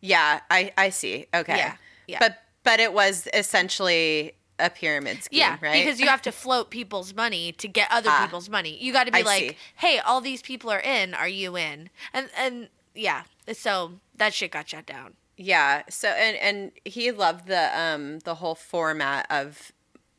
Yeah, 0.01 0.39
I 0.49 0.71
I 0.77 0.89
see. 0.89 1.25
Okay. 1.33 1.57
Yeah, 1.57 1.75
yeah. 2.07 2.19
But 2.19 2.37
but 2.63 2.79
it 2.79 2.93
was 2.93 3.27
essentially 3.33 4.33
a 4.59 4.69
pyramid 4.69 5.23
scheme, 5.23 5.39
Yeah, 5.39 5.57
right? 5.61 5.83
because 5.85 5.99
you 5.99 6.07
have 6.07 6.21
to 6.23 6.31
float 6.43 6.69
people's 6.71 7.13
money 7.13 7.51
to 7.53 7.67
get 7.67 7.87
other 7.91 8.09
Ah. 8.11 8.23
people's 8.25 8.49
money. 8.49 8.75
You 8.81 8.91
got 8.91 9.05
to 9.05 9.11
be 9.11 9.19
I 9.19 9.21
like, 9.21 9.49
see. 9.51 9.57
hey, 9.75 9.99
all 9.99 10.19
these 10.19 10.41
people 10.41 10.71
are 10.71 10.79
in. 10.79 11.13
Are 11.13 11.27
you 11.27 11.55
in? 11.57 11.89
And 12.13 12.29
and 12.37 12.69
yeah, 12.95 13.23
so 13.53 13.93
that 14.15 14.33
shit 14.33 14.51
got 14.51 14.67
shut 14.69 14.85
down. 14.85 15.13
Yeah. 15.37 15.83
So 15.89 16.07
and 16.09 16.35
and 16.37 16.71
he 16.85 17.11
loved 17.11 17.47
the 17.47 17.69
um 17.79 18.19
the 18.19 18.35
whole 18.35 18.55
format 18.55 19.27
of 19.29 19.71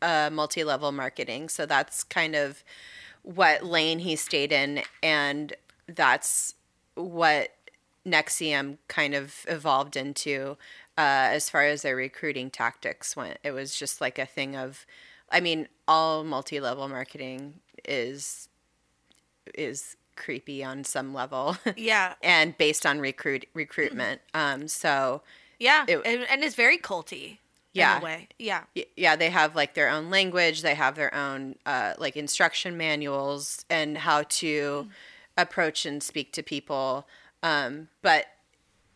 uh 0.03 0.31
multi-level 0.33 0.93
marketing. 0.93 1.49
So 1.49 1.67
that's 1.67 2.05
kind 2.05 2.37
of 2.37 2.63
what 3.23 3.65
lane 3.65 3.99
he 3.99 4.15
stayed 4.17 4.53
in 4.53 4.83
and 5.03 5.53
that's 5.89 6.55
what 6.95 7.49
NXIVM 8.07 8.79
kind 8.89 9.15
of 9.15 9.45
evolved 9.49 9.97
into 9.97 10.57
uh 10.97 11.29
as 11.33 11.49
far 11.51 11.65
as 11.65 11.83
their 11.83 11.97
recruiting 11.97 12.51
tactics 12.51 13.15
went. 13.17 13.39
It 13.45 13.53
was 13.53 13.75
just 13.77 14.01
like 14.01 14.19
a 14.19 14.27
thing 14.27 14.57
of 14.57 14.87
I 15.31 15.41
mean, 15.41 15.69
all 15.87 16.25
multi-level 16.25 16.89
marketing 16.89 17.55
is 17.87 18.49
is 19.55 19.97
creepy 20.17 20.65
on 20.65 20.85
some 20.85 21.15
level. 21.15 21.57
Yeah, 21.77 22.15
and 22.23 22.57
based 22.59 22.85
on 22.87 22.99
recruit 23.01 23.47
recruitment. 23.55 24.21
Um, 24.35 24.69
so 24.69 25.23
yeah, 25.59 25.85
It- 25.89 26.03
and, 26.05 26.27
and 26.31 26.45
it's 26.45 26.55
very 26.55 26.79
culty. 26.79 27.39
Yeah. 27.75 27.99
in 27.99 28.03
a 28.03 28.05
way. 28.05 28.29
Yeah, 28.39 28.63
yeah, 28.97 29.15
they 29.15 29.31
have 29.31 29.55
like 29.55 29.75
their 29.75 29.89
own 29.89 30.11
language. 30.11 30.63
They 30.63 30.75
have 30.75 30.97
their 30.97 31.15
own 31.15 31.55
uh, 31.67 31.93
like 31.99 32.17
instruction 32.17 32.77
manuals 32.77 33.65
and 33.71 33.99
how 33.99 34.23
to 34.41 34.89
approach 35.37 35.87
and 35.87 36.03
speak 36.03 36.33
to 36.33 36.43
people. 36.43 37.07
Um, 37.43 37.89
but 38.03 38.27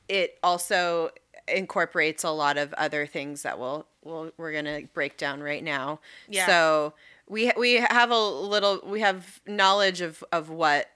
it 0.08 0.38
also 0.42 1.10
incorporates 1.48 2.24
a 2.24 2.30
lot 2.30 2.56
of 2.56 2.72
other 2.74 3.06
things 3.06 3.42
that 3.42 3.58
we'll, 3.58 3.86
we'll 4.04 4.32
we're 4.36 4.52
gonna 4.52 4.82
break 4.94 5.16
down 5.16 5.42
right 5.42 5.62
now. 5.62 6.00
Yeah. 6.28 6.46
So 6.46 6.94
we 7.28 7.52
we 7.56 7.74
have 7.74 8.10
a 8.10 8.18
little 8.18 8.80
we 8.84 9.00
have 9.00 9.40
knowledge 9.46 10.00
of 10.00 10.22
of 10.32 10.50
what 10.50 10.90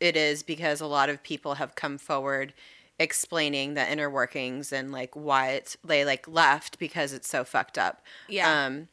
it 0.00 0.16
is 0.16 0.42
because 0.42 0.80
a 0.80 0.86
lot 0.86 1.08
of 1.08 1.22
people 1.22 1.54
have 1.54 1.74
come 1.74 1.98
forward 1.98 2.52
explaining 2.98 3.74
the 3.74 3.90
inner 3.90 4.08
workings 4.08 4.72
and 4.72 4.90
like 4.90 5.14
why 5.14 5.50
it's 5.50 5.76
they 5.84 6.04
like 6.04 6.26
left 6.26 6.78
because 6.78 7.12
it's 7.12 7.28
so 7.28 7.44
fucked 7.44 7.78
up. 7.78 8.02
Yeah. 8.28 8.66
Um 8.66 8.88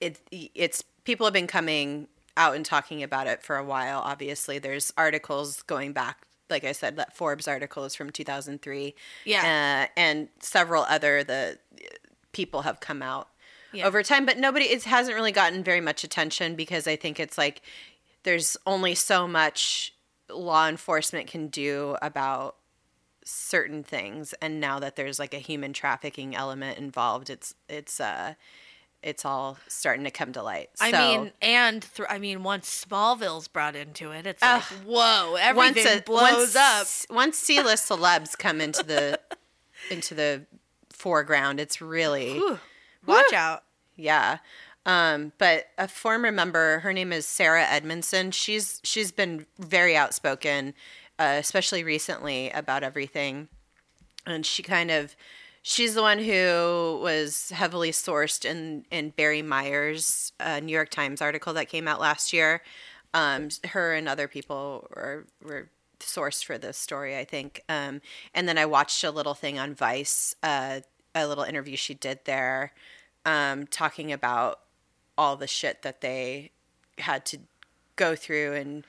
it 0.00 0.20
it's 0.30 0.84
people 1.04 1.26
have 1.26 1.34
been 1.34 1.48
coming 1.48 2.08
out 2.36 2.54
and 2.54 2.64
talking 2.64 3.02
about 3.02 3.26
it 3.26 3.42
for 3.42 3.56
a 3.56 3.64
while 3.64 4.00
obviously. 4.00 4.58
There's 4.58 4.92
articles 4.96 5.62
going 5.62 5.92
back 5.92 6.27
like 6.50 6.64
I 6.64 6.72
said 6.72 6.96
that 6.96 7.14
Forbes 7.16 7.46
article 7.48 7.84
is 7.84 7.94
from 7.94 8.10
2003. 8.10 8.94
Yeah. 9.24 9.86
Uh, 9.88 9.92
and 10.00 10.28
several 10.40 10.84
other 10.84 11.24
the 11.24 11.58
people 12.32 12.62
have 12.62 12.80
come 12.80 13.02
out 13.02 13.28
Yeah. 13.72 13.86
over 13.86 14.02
time 14.02 14.24
but 14.26 14.38
nobody 14.38 14.66
it 14.66 14.84
hasn't 14.84 15.14
really 15.14 15.32
gotten 15.32 15.64
very 15.64 15.80
much 15.80 16.04
attention 16.04 16.54
because 16.54 16.86
I 16.86 16.96
think 16.96 17.18
it's 17.18 17.36
like 17.38 17.62
there's 18.22 18.56
only 18.66 18.94
so 18.94 19.26
much 19.26 19.94
law 20.30 20.68
enforcement 20.68 21.26
can 21.26 21.48
do 21.48 21.96
about 22.02 22.56
certain 23.24 23.82
things 23.82 24.34
and 24.40 24.60
now 24.60 24.78
that 24.78 24.96
there's 24.96 25.18
like 25.18 25.34
a 25.34 25.38
human 25.38 25.72
trafficking 25.72 26.34
element 26.34 26.78
involved 26.78 27.28
it's 27.28 27.54
it's 27.68 28.00
uh 28.00 28.34
it's 29.02 29.24
all 29.24 29.58
starting 29.68 30.04
to 30.04 30.10
come 30.10 30.32
to 30.32 30.42
light 30.42 30.70
I 30.80 30.90
mean, 30.92 31.32
and 31.40 31.82
thr 31.84 32.04
I 32.08 32.18
mean, 32.18 32.42
once 32.42 32.84
Smallville's 32.88 33.48
brought 33.48 33.76
into 33.76 34.10
it, 34.10 34.26
it's 34.26 34.42
Ugh. 34.42 34.62
like, 34.70 34.80
whoa, 34.86 35.36
everything 35.36 35.84
once 35.84 35.96
a- 35.96 36.02
blows 36.02 36.54
once, 36.54 37.06
up. 37.10 37.14
once 37.14 37.38
c-list 37.38 37.88
celebs 37.88 38.36
come 38.36 38.60
into 38.60 38.82
the 38.82 39.20
into 39.90 40.14
the 40.14 40.46
foreground 40.90 41.60
it's 41.60 41.80
really 41.80 42.32
Whew. 42.34 42.58
Watch 43.06 43.32
out. 43.32 43.62
Yeah. 43.96 44.38
Um, 44.84 45.32
but 45.38 45.66
a 45.76 45.86
former 45.88 46.32
member, 46.32 46.80
her 46.80 46.92
name 46.92 47.12
is 47.12 47.26
Sarah 47.26 47.64
Edmondson. 47.64 48.30
She's 48.30 48.80
she's 48.84 49.12
been 49.12 49.46
very 49.58 49.96
outspoken, 49.96 50.74
uh, 51.18 51.36
especially 51.38 51.84
recently 51.84 52.50
about 52.50 52.82
everything, 52.82 53.48
and 54.26 54.44
she 54.46 54.62
kind 54.62 54.90
of 54.90 55.14
she's 55.68 55.94
the 55.94 56.00
one 56.00 56.18
who 56.18 56.98
was 57.02 57.50
heavily 57.50 57.90
sourced 57.90 58.44
in 58.44 58.86
in 58.90 59.10
Barry 59.10 59.42
Meier's 59.42 60.32
uh, 60.40 60.60
New 60.60 60.72
York 60.72 60.88
Times 60.88 61.20
article 61.20 61.52
that 61.52 61.68
came 61.68 61.86
out 61.86 62.00
last 62.00 62.32
year. 62.32 62.62
Um, 63.12 63.48
her 63.64 63.94
and 63.94 64.08
other 64.08 64.28
people 64.28 64.88
were 64.96 65.26
were 65.42 65.68
sourced 66.00 66.42
for 66.42 66.56
this 66.56 66.78
story, 66.78 67.16
I 67.16 67.24
think. 67.24 67.62
Um, 67.68 68.00
and 68.34 68.48
then 68.48 68.56
I 68.56 68.64
watched 68.64 69.04
a 69.04 69.10
little 69.10 69.34
thing 69.34 69.58
on 69.58 69.74
Vice, 69.74 70.34
uh, 70.42 70.80
a 71.14 71.26
little 71.26 71.44
interview 71.44 71.76
she 71.76 71.94
did 71.94 72.20
there, 72.24 72.72
um, 73.26 73.66
talking 73.66 74.10
about 74.10 74.60
all 75.18 75.36
the 75.36 75.46
shit 75.46 75.82
that 75.82 76.00
they 76.00 76.50
had 76.98 77.26
to 77.26 77.38
go 77.96 78.16
through 78.16 78.54
and 78.54 78.86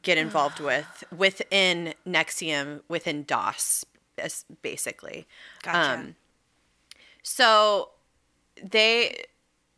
get 0.00 0.16
involved 0.16 0.60
with 0.70 1.04
within 1.14 1.92
NXIVM, 2.06 2.80
within 2.88 3.24
DOS, 3.24 3.84
basically. 4.62 5.26
Gotcha. 5.62 6.00
Um, 6.00 6.16
so 7.22 7.90
they 8.62 9.24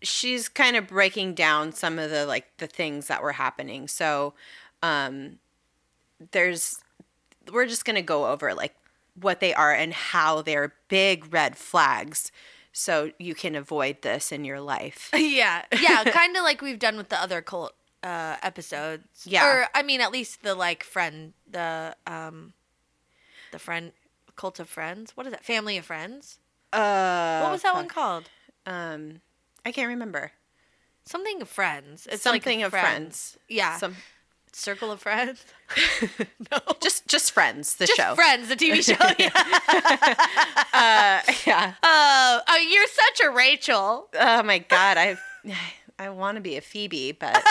she's 0.03 0.49
kind 0.49 0.77
of 0.77 0.87
breaking 0.87 1.35
down 1.35 1.73
some 1.73 1.99
of 1.99 2.11
the 2.11 2.25
like 2.27 2.47
the 2.59 2.67
things 2.67 3.09
that 3.09 3.23
were 3.23 3.33
happening. 3.33 3.89
So 3.89 4.35
um 4.83 5.39
there's 6.33 6.81
we're 7.53 7.67
just 7.67 7.85
going 7.85 7.97
to 7.97 8.03
go 8.03 8.27
over 8.27 8.55
like 8.55 8.75
what 9.15 9.41
they 9.41 9.55
are 9.55 9.73
and 9.73 9.93
how 9.93 10.43
they're 10.43 10.75
big 10.89 11.33
red 11.33 11.57
flags 11.57 12.31
so 12.73 13.11
you 13.19 13.35
can 13.35 13.55
avoid 13.55 14.03
this 14.03 14.31
in 14.31 14.45
your 14.45 14.61
life. 14.61 15.11
yeah, 15.15 15.65
yeah, 15.81 16.05
kind 16.07 16.37
of 16.37 16.45
like 16.45 16.63
we've 16.63 16.79
done 16.79 16.97
with 16.97 17.09
the 17.09 17.21
other 17.21 17.43
cult 17.43 17.75
uh, 18.03 18.37
episodes. 18.43 19.27
Yeah. 19.27 19.45
or 19.47 19.67
I 19.75 19.83
mean, 19.83 20.01
at 20.01 20.13
least 20.13 20.43
the 20.43 20.55
like 20.55 20.85
friend, 20.85 21.33
the 21.51 21.97
um, 22.07 22.53
the 23.51 23.59
friend 23.59 23.93
Cult 24.39 24.59
of 24.61 24.69
Friends. 24.69 25.13
What 25.17 25.27
is 25.27 25.33
that? 25.33 25.45
Family 25.45 25.77
of 25.77 25.85
Friends. 25.85 26.39
Uh, 26.73 27.41
What 27.41 27.53
was 27.53 27.63
that 27.63 27.75
one 27.75 27.89
called? 27.89 28.31
Um, 28.65 29.21
I 29.67 29.73
can't 29.73 29.89
remember. 29.89 30.33
Something 31.05 31.43
of 31.43 31.49
Friends. 31.49 32.07
It's 32.11 32.23
Something 32.23 32.61
like 32.61 32.67
of 32.67 32.71
friends. 32.71 33.37
Yeah. 33.49 33.77
Some 33.79 33.97
Circle 34.53 34.93
of 34.93 35.01
Friends. 35.01 35.45
no. 36.53 36.59
just 36.81 37.07
just 37.09 37.33
friends. 37.33 37.77
The 37.77 37.87
Just 37.87 37.99
show. 37.99 38.15
Friends, 38.15 38.49
the 38.49 38.57
TV 38.57 38.83
show. 38.85 38.95
yeah. 39.19 39.31
Uh, 40.73 41.33
yeah. 41.47 41.75
Oh, 41.83 42.41
oh, 42.49 42.57
you're 42.71 42.87
such 42.87 43.21
a 43.27 43.31
Rachel. 43.31 44.09
Oh 44.15 44.43
my 44.43 44.59
god, 44.59 44.97
I 44.97 45.17
I 45.99 46.11
want 46.11 46.37
to 46.37 46.41
be 46.41 46.57
a 46.57 46.61
Phoebe, 46.61 47.13
but 47.13 47.43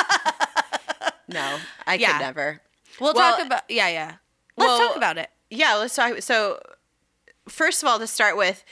no, 1.27 1.57
I 1.85 1.95
Yeah. 1.95 2.13
could 2.13 2.21
never. 2.23 2.61
We'll 2.99 3.13
Well, 3.13 3.38
talk 3.38 3.45
about. 3.45 3.63
Yeah, 3.69 3.89
yeah. 3.89 4.13
Let's 4.55 4.67
well, 4.69 4.88
talk 4.88 4.97
about 4.97 5.17
it. 5.17 5.29
Yeah, 5.49 5.75
let's 5.75 5.95
talk. 5.95 6.21
So, 6.21 6.59
first 7.47 7.83
of 7.83 7.89
all, 7.89 7.99
to 7.99 8.07
start 8.07 8.37
with, 8.37 8.63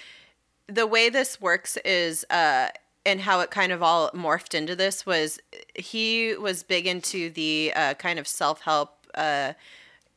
the 0.68 0.88
way 0.88 1.10
this 1.10 1.40
works 1.40 1.78
is, 1.86 2.26
uh, 2.30 2.70
and 3.06 3.22
how 3.22 3.40
it 3.42 3.52
kind 3.52 3.72
of 3.72 3.84
all 3.84 4.10
morphed 4.12 4.56
into 4.56 4.76
this 4.76 5.06
was 5.06 5.40
he 5.76 6.36
was 6.36 6.64
big 6.64 6.88
into 6.88 7.30
the 7.30 7.72
uh, 7.76 7.94
kind 7.96 8.18
of 8.18 8.28
self 8.28 8.62
help 8.62 9.06
uh, 9.14 9.54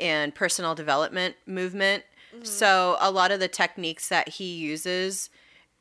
and 0.00 0.34
personal 0.34 0.74
development 0.74 1.36
movement. 1.46 2.04
So, 2.42 2.96
a 3.00 3.10
lot 3.10 3.30
of 3.30 3.40
the 3.40 3.48
techniques 3.48 4.08
that 4.10 4.28
he 4.28 4.54
uses 4.54 5.28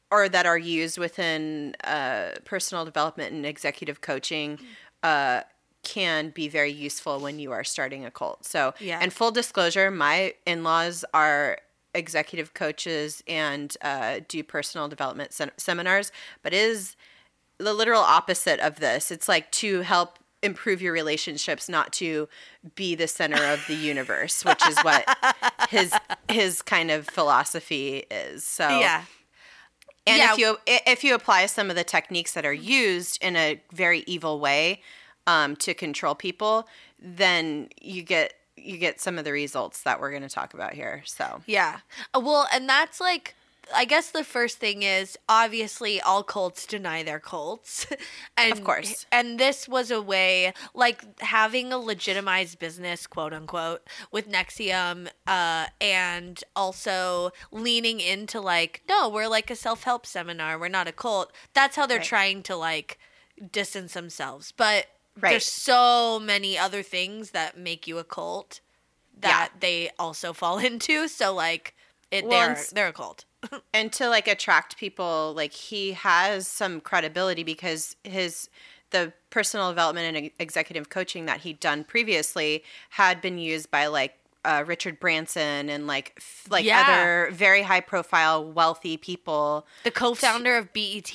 or 0.09 0.27
that 0.29 0.45
are 0.45 0.57
used 0.57 0.97
within 0.97 1.75
uh, 1.83 2.31
personal 2.45 2.83
development 2.85 3.33
and 3.33 3.45
executive 3.45 3.99
coaching 4.01 4.57
uh, 5.03 5.41
can 5.83 6.29
be 6.29 6.47
very 6.47 6.71
useful 6.71 7.19
when 7.19 7.39
you 7.39 7.51
are 7.51 7.63
starting 7.63 8.05
a 8.05 8.11
cult. 8.11 8.45
So, 8.45 8.73
Yeah. 8.79 8.99
and 9.01 9.13
full 9.13 9.31
disclosure, 9.31 9.91
my 9.91 10.33
in 10.45 10.63
laws 10.63 11.05
are 11.13 11.59
executive 11.93 12.53
coaches 12.53 13.23
and 13.27 13.75
uh, 13.81 14.19
do 14.27 14.43
personal 14.43 14.87
development 14.87 15.33
sem- 15.33 15.51
seminars, 15.57 16.11
but 16.43 16.53
is 16.53 16.95
the 17.57 17.73
literal 17.73 18.01
opposite 18.01 18.59
of 18.59 18.79
this. 18.79 19.11
It's 19.11 19.27
like 19.27 19.51
to 19.53 19.81
help 19.81 20.19
improve 20.43 20.81
your 20.81 20.93
relationships, 20.93 21.67
not 21.67 21.91
to 21.93 22.29
be 22.75 22.93
the 22.93 23.07
center 23.07 23.43
of 23.45 23.65
the 23.67 23.73
universe, 23.75 24.45
which 24.45 24.65
is 24.67 24.77
what 24.79 25.03
his 25.69 25.91
his 26.29 26.61
kind 26.61 26.91
of 26.91 27.07
philosophy 27.07 28.05
is. 28.11 28.43
So 28.43 28.67
Yeah. 28.67 29.03
and 30.05 30.17
Yeah. 30.17 30.33
if 30.33 30.37
you 30.37 30.57
if 30.67 31.03
you 31.03 31.15
apply 31.15 31.47
some 31.47 31.69
of 31.71 31.75
the 31.75 31.83
techniques 31.83 32.33
that 32.33 32.45
are 32.45 32.53
used 32.53 33.17
in 33.23 33.35
a 33.35 33.59
very 33.73 34.03
evil 34.05 34.39
way 34.39 34.81
um, 35.25 35.55
to 35.57 35.73
control 35.73 36.13
people, 36.15 36.67
then 36.99 37.69
you 37.81 38.03
get 38.03 38.33
you 38.67 38.77
get 38.77 38.99
some 38.99 39.17
of 39.17 39.25
the 39.25 39.31
results 39.31 39.83
that 39.83 39.99
we're 39.99 40.11
going 40.11 40.23
to 40.23 40.29
talk 40.29 40.53
about 40.53 40.73
here. 40.73 41.01
So 41.05 41.41
Yeah. 41.45 41.79
Uh, 42.13 42.19
Well, 42.19 42.47
and 42.53 42.67
that's 42.67 42.99
like 43.01 43.33
I 43.75 43.83
guess 43.83 44.11
the 44.11 44.23
first 44.23 44.59
thing 44.59 44.83
is 44.83 45.17
obviously 45.27 45.99
all 45.99 46.23
cults 46.23 46.65
deny 46.65 47.03
their 47.03 47.19
cults. 47.19 47.85
and 48.37 48.53
Of 48.53 48.63
course. 48.63 49.05
And 49.11 49.37
this 49.37 49.67
was 49.67 49.91
a 49.91 50.01
way 50.01 50.53
like 50.73 51.19
having 51.21 51.73
a 51.73 51.77
legitimized 51.77 52.59
business, 52.59 53.07
quote 53.07 53.33
unquote, 53.33 53.81
with 54.11 54.29
NXIVM 54.31 55.09
uh 55.27 55.65
and 55.81 56.41
also 56.55 57.31
leaning 57.51 57.99
into 57.99 58.39
like 58.39 58.83
no, 58.87 59.09
we're 59.09 59.27
like 59.27 59.51
a 59.51 59.55
self-help 59.55 60.05
seminar, 60.05 60.57
we're 60.57 60.69
not 60.69 60.87
a 60.87 60.93
cult. 60.93 61.31
That's 61.53 61.75
how 61.75 61.85
they're 61.85 61.97
Right. 61.97 62.07
trying 62.07 62.43
to 62.43 62.55
like 62.55 62.97
distance 63.51 63.93
themselves. 63.93 64.53
But 64.55 64.85
Right. 65.19 65.31
there's 65.31 65.45
so 65.45 66.19
many 66.19 66.57
other 66.57 66.83
things 66.83 67.31
that 67.31 67.57
make 67.57 67.87
you 67.87 67.97
a 67.97 68.03
cult 68.03 68.61
that 69.19 69.49
they 69.59 69.89
also 69.97 70.33
fall 70.33 70.57
into. 70.69 71.07
So 71.07 71.33
like 71.33 71.75
it 72.11 72.25
Well, 72.25 72.31
they're 72.31 72.49
and 72.55 72.67
they're 72.73 72.87
a 72.87 72.93
cult. 72.93 73.25
and 73.73 73.91
to 73.93 74.09
like 74.09 74.27
attract 74.27 74.77
people 74.77 75.33
like 75.35 75.53
he 75.53 75.91
has 75.93 76.47
some 76.47 76.81
credibility 76.81 77.43
because 77.43 77.95
his 78.03 78.49
the 78.91 79.11
personal 79.29 79.69
development 79.69 80.15
and 80.15 80.31
executive 80.39 80.89
coaching 80.89 81.25
that 81.25 81.41
he'd 81.41 81.59
done 81.59 81.83
previously 81.83 82.63
had 82.91 83.21
been 83.21 83.37
used 83.37 83.69
by 83.69 83.87
like 83.87 84.13
uh, 84.45 84.63
Richard 84.65 84.97
Branson 84.99 85.69
and 85.69 85.87
like 85.87 86.13
f- 86.17 86.45
like 86.49 86.63
Yeah. 86.63 86.85
other 86.87 87.29
very 87.33 87.63
high 87.63 87.81
profile 87.81 88.45
wealthy 88.49 88.95
people. 88.95 89.67
The 89.83 89.91
co-founder 89.91 90.55
of 90.55 90.71
BET. 90.71 91.13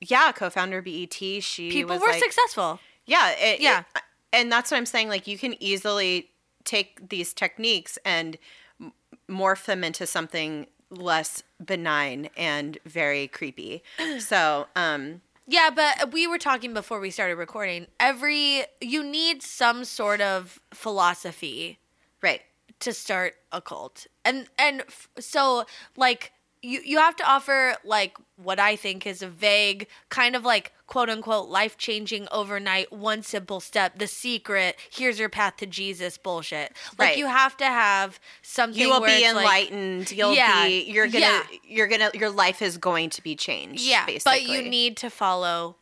Yeah, 0.00 0.32
co-founder 0.32 0.78
of 0.78 0.84
BET. 0.84 1.14
She 1.14 1.70
People 1.70 1.98
were 1.98 2.06
like, 2.08 2.22
successful. 2.22 2.80
Yeah, 3.06 3.30
it, 3.30 3.60
Yeah. 3.60 3.84
it- 3.94 4.02
and 4.32 4.52
that's 4.52 4.70
what 4.70 4.76
I'm 4.76 4.86
saying. 4.86 5.08
Like 5.08 5.26
you 5.26 5.38
can 5.38 5.60
easily 5.62 6.30
take 6.64 7.08
these 7.08 7.32
techniques 7.32 7.98
and 8.04 8.36
m- 8.80 8.92
morph 9.28 9.64
them 9.64 9.82
into 9.84 10.06
something 10.06 10.66
less 10.90 11.42
benign 11.64 12.28
and 12.36 12.78
very 12.84 13.28
creepy. 13.28 13.82
So, 14.18 14.66
um, 14.76 15.20
Yeah, 15.46 15.70
but 15.70 16.12
we 16.12 16.26
were 16.26 16.38
talking 16.38 16.74
before 16.74 16.98
we 17.00 17.10
started 17.10 17.36
recording. 17.36 17.86
Every 18.00 18.64
you 18.80 19.02
need 19.04 19.42
some 19.42 19.84
sort 19.84 20.20
of 20.20 20.60
philosophy 20.74 21.78
right. 22.22 22.42
to 22.80 22.92
start 22.92 23.34
a 23.52 23.60
cult. 23.60 24.06
And 24.24 24.48
and 24.58 24.82
f- 24.82 25.08
so 25.20 25.64
like 25.96 26.32
you 26.62 26.80
you 26.84 26.98
have 26.98 27.14
to 27.16 27.24
offer 27.30 27.76
like 27.84 28.16
what 28.36 28.58
I 28.58 28.74
think 28.76 29.06
is 29.06 29.22
a 29.22 29.28
vague 29.28 29.86
kind 30.08 30.34
of 30.34 30.44
like 30.44 30.72
quote 30.86 31.10
unquote 31.10 31.48
life 31.48 31.76
changing 31.76 32.28
overnight 32.30 32.92
one 32.92 33.22
simple 33.22 33.58
step 33.60 33.98
the 33.98 34.06
secret 34.06 34.76
here's 34.90 35.18
your 35.18 35.28
path 35.28 35.56
to 35.56 35.66
Jesus 35.66 36.16
bullshit. 36.18 36.72
Like 36.98 37.08
Right. 37.08 37.18
you 37.18 37.26
have 37.26 37.56
to 37.58 37.64
have 37.64 38.20
something 38.42 38.80
You 38.80 38.90
will 38.90 39.00
where 39.00 39.18
be 39.18 39.24
it's 39.24 39.34
like- 39.34 39.42
enlightened. 39.70 40.10
You'll 40.12 40.34
Yeah, 40.34 40.64
be. 40.66 40.84
You're 40.84 41.06
gonna. 41.08 41.18
yeah. 41.20 41.42
You're 41.64 41.88
gonna. 41.88 42.10
Your 42.14 42.30
life 42.30 42.62
is 42.62 42.78
going 42.78 43.10
to 43.10 43.22
be 43.22 43.34
changed. 43.34 43.82
Yeah, 43.82 44.06
basically. 44.06 44.32
but 44.32 44.42
you 44.48 44.62
need 44.62 44.96
to 44.98 45.10
follow 45.10 45.76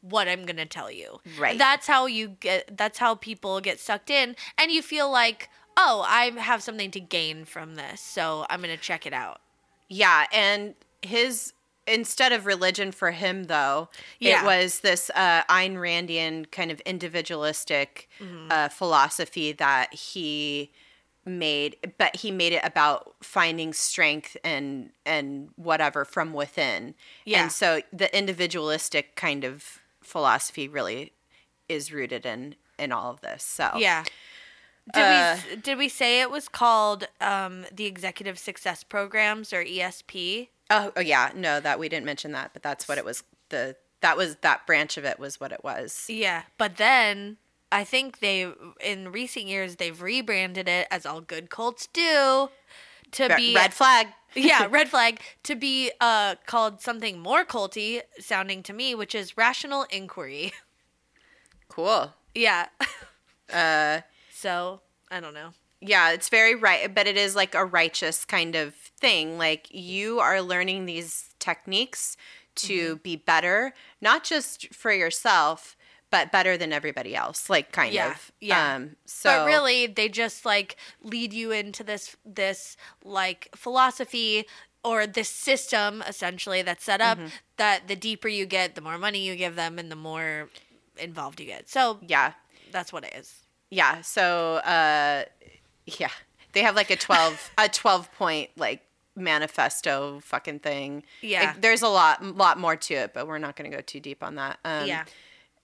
what 0.00 0.28
I'm 0.28 0.44
gonna 0.46 0.66
tell 0.66 0.90
you. 0.90 1.20
Right. 1.38 1.58
That's 1.58 1.86
how 1.86 2.06
you 2.06 2.28
get. 2.28 2.76
That's 2.76 2.98
how 2.98 3.14
people 3.16 3.60
get 3.60 3.80
sucked 3.80 4.10
in, 4.10 4.36
and 4.56 4.70
you 4.70 4.80
feel 4.82 5.10
like, 5.10 5.48
oh, 5.76 6.04
I 6.06 6.30
have 6.38 6.62
something 6.62 6.90
to 6.92 7.00
gain 7.00 7.44
from 7.44 7.74
this, 7.76 8.00
so 8.00 8.46
I'm 8.48 8.60
gonna 8.60 8.76
check 8.76 9.06
it 9.06 9.12
out. 9.12 9.40
Yeah, 9.88 10.26
and 10.32 10.74
his 11.02 11.52
instead 11.88 12.32
of 12.32 12.46
religion 12.46 12.92
for 12.92 13.10
him 13.10 13.44
though, 13.44 13.88
Yeah. 14.18 14.42
it 14.42 14.44
was 14.46 14.80
this 14.80 15.10
uh, 15.14 15.42
Ayn 15.44 15.74
Randian 15.76 16.50
kind 16.50 16.70
of 16.70 16.80
individualistic 16.80 18.08
uh, 18.50 18.68
philosophy 18.68 19.52
that 19.52 19.92
he 19.94 20.70
made, 21.24 21.76
but 21.98 22.16
he 22.16 22.30
made 22.30 22.52
it 22.54 22.62
about 22.64 23.14
finding 23.22 23.72
strength 23.72 24.36
and 24.44 24.90
and 25.04 25.50
whatever 25.56 26.04
from 26.04 26.32
within. 26.32 26.94
Yeah. 27.24 27.42
and 27.42 27.52
so 27.52 27.80
the 27.92 28.16
individualistic 28.16 29.14
kind 29.16 29.44
of 29.44 29.80
philosophy 30.02 30.68
really 30.68 31.12
is 31.68 31.92
rooted 31.92 32.24
in 32.24 32.54
in 32.78 32.92
all 32.92 33.10
of 33.10 33.20
this. 33.20 33.42
So 33.44 33.72
Yeah. 33.76 34.04
Did 34.94 35.02
Uh, 35.04 35.36
we 35.50 35.56
did 35.56 35.76
we 35.78 35.88
say 35.90 36.22
it 36.22 36.30
was 36.30 36.48
called 36.48 37.08
um, 37.20 37.66
the 37.70 37.84
Executive 37.84 38.38
Success 38.38 38.82
Programs 38.82 39.52
or 39.52 39.62
ESP? 39.62 40.48
Oh, 40.70 40.92
oh 40.96 41.00
yeah, 41.00 41.30
no, 41.34 41.60
that 41.60 41.78
we 41.78 41.88
didn't 41.88 42.06
mention 42.06 42.32
that, 42.32 42.52
but 42.52 42.62
that's 42.62 42.88
what 42.88 42.98
it 42.98 43.04
was. 43.04 43.22
The 43.48 43.76
that 44.00 44.16
was 44.16 44.36
that 44.36 44.66
branch 44.66 44.96
of 44.96 45.04
it 45.04 45.18
was 45.18 45.40
what 45.40 45.52
it 45.52 45.64
was. 45.64 46.06
Yeah, 46.08 46.42
but 46.56 46.76
then 46.76 47.38
I 47.72 47.84
think 47.84 48.20
they 48.20 48.50
in 48.80 49.10
recent 49.10 49.46
years 49.46 49.76
they've 49.76 50.00
rebranded 50.00 50.68
it 50.68 50.86
as 50.90 51.06
all 51.06 51.20
good 51.20 51.50
cults 51.50 51.86
do 51.86 52.50
to 53.12 53.26
Re- 53.28 53.36
be 53.36 53.54
red 53.54 53.72
flag. 53.72 54.08
yeah, 54.34 54.66
red 54.70 54.88
flag 54.88 55.20
to 55.44 55.54
be 55.56 55.90
uh 56.00 56.36
called 56.46 56.80
something 56.80 57.18
more 57.18 57.44
culty 57.44 58.02
sounding 58.18 58.62
to 58.64 58.72
me, 58.72 58.94
which 58.94 59.14
is 59.14 59.36
rational 59.36 59.86
inquiry. 59.90 60.52
Cool. 61.68 62.12
yeah. 62.34 62.68
Uh, 63.52 64.00
so, 64.32 64.80
I 65.10 65.20
don't 65.20 65.34
know. 65.34 65.50
Yeah, 65.80 66.10
it's 66.10 66.28
very 66.28 66.54
right, 66.54 66.92
but 66.94 67.06
it 67.06 67.16
is 67.16 67.36
like 67.36 67.54
a 67.54 67.64
righteous 67.64 68.24
kind 68.24 68.54
of 68.56 68.74
thing. 68.74 69.38
Like 69.38 69.68
you 69.72 70.20
are 70.20 70.40
learning 70.42 70.86
these 70.86 71.30
techniques 71.38 72.16
to 72.56 72.96
Mm-hmm. 72.96 72.96
be 72.96 73.16
better, 73.16 73.72
not 74.00 74.24
just 74.24 74.74
for 74.74 74.92
yourself, 74.92 75.76
but 76.10 76.32
better 76.32 76.56
than 76.56 76.72
everybody 76.72 77.14
else. 77.14 77.48
Like 77.48 77.70
kind 77.72 77.92
Yeah, 77.92 78.12
of. 78.12 78.32
yeah. 78.40 78.74
Um, 78.76 78.96
so 79.06 79.30
but 79.30 79.46
really 79.46 79.86
they 79.86 80.08
just 80.08 80.44
like 80.44 80.76
lead 81.02 81.32
you 81.32 81.52
into 81.52 81.84
this 81.84 82.16
this 82.24 82.76
like 83.04 83.48
philosophy 83.54 84.46
or 84.84 85.06
this 85.06 85.28
system 85.28 86.02
essentially 86.08 86.62
that's 86.62 86.84
set 86.84 87.00
up 87.00 87.18
Mm-hmm. 87.18 87.26
that 87.56 87.88
the 87.88 87.96
deeper 87.96 88.28
you 88.28 88.46
get, 88.46 88.74
the 88.74 88.80
more 88.80 88.98
money 88.98 89.20
you 89.20 89.36
give 89.36 89.54
them 89.56 89.78
and 89.78 89.90
the 89.90 89.96
more 89.96 90.48
involved 90.96 91.40
you 91.40 91.46
get. 91.46 91.68
So, 91.68 91.98
yeah, 92.06 92.32
that's 92.70 92.92
what 92.92 93.04
it 93.04 93.14
is. 93.16 93.34
yeah. 93.70 94.00
So 94.02 94.56
uh, 94.56 95.24
yeah, 95.98 96.10
they 96.52 96.62
have 96.62 96.74
like 96.76 96.90
a 96.90 96.96
twelve 96.96 97.50
a 97.58 97.68
twelve 97.68 98.12
point 98.14 98.50
like 98.56 98.82
manifesto 99.16 100.20
fucking 100.20 100.60
thing. 100.60 101.02
Yeah. 101.22 101.46
Like, 101.46 101.60
there's 101.60 101.82
a 101.82 101.88
lot 101.88 102.22
lot 102.36 102.58
more 102.58 102.76
to 102.76 102.94
it, 102.94 103.14
but 103.14 103.26
we're 103.26 103.38
not 103.38 103.56
going 103.56 103.70
to 103.70 103.76
go 103.76 103.80
too 103.82 104.00
deep 104.00 104.22
on 104.22 104.36
that. 104.36 104.58
Um, 104.64 104.86
yeah. 104.86 105.04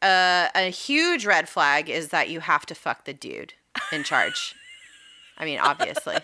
uh, 0.02 0.48
a 0.54 0.70
huge 0.70 1.24
red 1.26 1.48
flag 1.48 1.88
is 1.88 2.08
that 2.08 2.28
you 2.28 2.40
have 2.40 2.66
to 2.66 2.74
fuck 2.74 3.04
the 3.04 3.14
dude 3.14 3.54
in 3.92 4.02
charge. 4.04 4.54
I 5.38 5.44
mean, 5.44 5.58
obviously. 5.60 6.16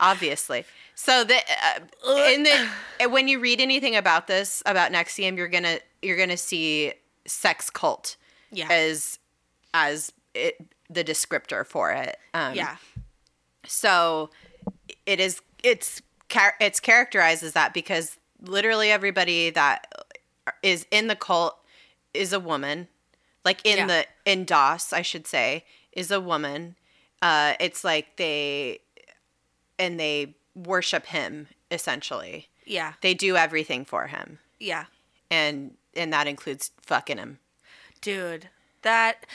obviously. 0.00 0.64
So 0.94 1.24
the 1.24 1.36
uh, 1.36 2.14
in 2.28 2.42
the 2.44 3.08
when 3.08 3.28
you 3.28 3.40
read 3.40 3.60
anything 3.60 3.96
about 3.96 4.26
this 4.26 4.62
about 4.66 4.92
NXIVM, 4.92 5.36
you're 5.36 5.48
gonna 5.48 5.78
you're 6.00 6.16
gonna 6.16 6.36
see 6.36 6.92
sex 7.26 7.70
cult 7.70 8.16
Yeah. 8.50 8.68
as 8.70 9.18
as 9.74 10.12
it, 10.34 10.56
the 10.94 11.04
descriptor 11.04 11.66
for 11.66 11.90
it. 11.92 12.16
Um, 12.34 12.54
yeah. 12.54 12.76
So 13.66 14.30
it 15.06 15.20
is 15.20 15.40
it's 15.62 16.02
it's 16.60 16.80
characterized 16.80 17.42
as 17.42 17.52
that 17.52 17.74
because 17.74 18.18
literally 18.40 18.90
everybody 18.90 19.50
that 19.50 19.92
is 20.62 20.86
in 20.90 21.06
the 21.06 21.16
cult 21.16 21.56
is 22.14 22.32
a 22.32 22.40
woman. 22.40 22.88
Like 23.44 23.64
in 23.64 23.78
Yeah. 23.78 23.86
the 23.86 24.06
in 24.30 24.44
DOS, 24.44 24.92
I 24.92 25.02
should 25.02 25.26
say, 25.26 25.64
is 25.92 26.10
a 26.10 26.20
woman. 26.20 26.76
Uh 27.20 27.54
it's 27.60 27.84
like 27.84 28.16
they 28.16 28.80
and 29.78 29.98
they 29.98 30.34
worship 30.54 31.06
him 31.06 31.48
essentially. 31.70 32.48
Yeah. 32.66 32.94
They 33.00 33.14
do 33.14 33.36
everything 33.36 33.84
for 33.84 34.06
him. 34.08 34.38
Yeah. 34.58 34.86
And 35.30 35.76
and 35.94 36.12
that 36.12 36.26
includes 36.26 36.70
fucking 36.82 37.18
him. 37.18 37.38
Dude, 38.00 38.48
that 38.82 39.26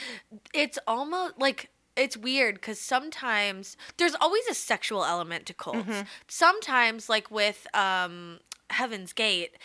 it's 0.54 0.78
almost 0.86 1.34
like 1.38 1.70
it's 1.96 2.16
weird 2.16 2.54
because 2.54 2.80
sometimes 2.80 3.76
there's 3.96 4.14
always 4.20 4.46
a 4.50 4.54
sexual 4.54 5.04
element 5.04 5.46
to 5.46 5.54
cults. 5.54 5.88
Mm-hmm. 5.88 6.02
Sometimes, 6.28 7.08
like 7.08 7.30
with 7.30 7.66
um, 7.74 8.38
Heaven's 8.70 9.12
Gate, 9.12 9.56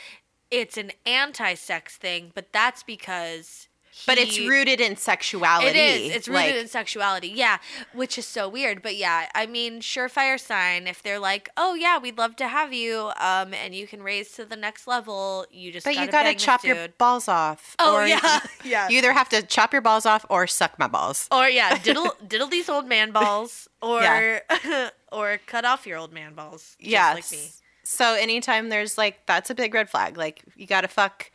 it's 0.50 0.78
an 0.78 0.92
anti-sex 1.06 1.98
thing, 1.98 2.32
but 2.34 2.52
that's 2.52 2.84
because. 2.84 3.68
But 4.06 4.18
it's 4.18 4.40
rooted 4.40 4.82
in 4.82 4.96
sexuality. 4.98 5.68
It 5.70 5.76
is. 5.76 6.16
It's 6.16 6.28
rooted 6.28 6.46
like- 6.54 6.56
in 6.56 6.68
sexuality. 6.68 7.30
Yeah, 7.30 7.60
which 7.94 8.18
is 8.18 8.26
so 8.26 8.50
weird. 8.50 8.82
But 8.82 8.96
yeah, 8.96 9.30
I 9.36 9.46
mean, 9.46 9.80
surefire 9.82 10.40
sign. 10.40 10.88
If 10.88 11.02
they're 11.04 11.20
like, 11.20 11.50
"Oh 11.58 11.74
yeah, 11.76 12.00
we'd 12.00 12.18
love 12.18 12.36
to 12.38 12.48
have 12.48 12.74
you," 12.74 13.12
um, 13.20 13.54
and 13.54 13.74
you 13.74 13.88
can 13.88 14.02
raise 14.04 14.32
to 14.34 14.46
the 14.46 14.56
next 14.56 14.88
level, 14.88 15.46
you 15.52 15.72
just. 15.72 15.86
But 15.86 15.94
gotta 15.96 16.06
you 16.06 16.12
gotta 16.12 16.36
chop 16.36 16.64
your 16.64 16.88
balls 16.98 17.28
off. 17.28 17.76
Oh, 17.80 17.96
or 17.96 18.08
yeah. 18.08 18.40
You, 18.64 18.72
Yeah. 18.72 18.90
You 18.90 18.98
either 18.98 19.14
have 19.14 19.30
to 19.30 19.42
chop 19.44 19.72
your 19.74 19.82
balls 19.82 20.06
off 20.06 20.26
or 20.30 20.48
suck 20.48 20.78
my 20.80 20.88
balls. 20.88 21.28
Or 21.32 21.48
yeah, 21.48 21.78
diddle 21.84 22.14
diddle 22.28 22.48
these 22.48 22.70
old 22.70 22.88
man 22.88 23.12
balls, 23.12 23.68
or 23.82 24.02
Yeah. 24.02 24.90
or 25.12 25.40
cut 25.46 25.66
off 25.66 25.86
your 25.86 25.98
old 25.98 26.12
man 26.14 26.34
balls. 26.34 26.76
Yeah. 26.80 27.14
like 27.14 27.32
me. 27.32 27.50
So 27.86 28.16
anytime 28.16 28.70
there's 28.70 28.98
like 28.98 29.26
that's 29.26 29.50
a 29.50 29.56
big 29.56 29.74
red 29.74 29.90
flag. 29.90 30.18
Like 30.18 30.42
you 30.56 30.66
gotta 30.68 30.88
fuck 30.88 31.30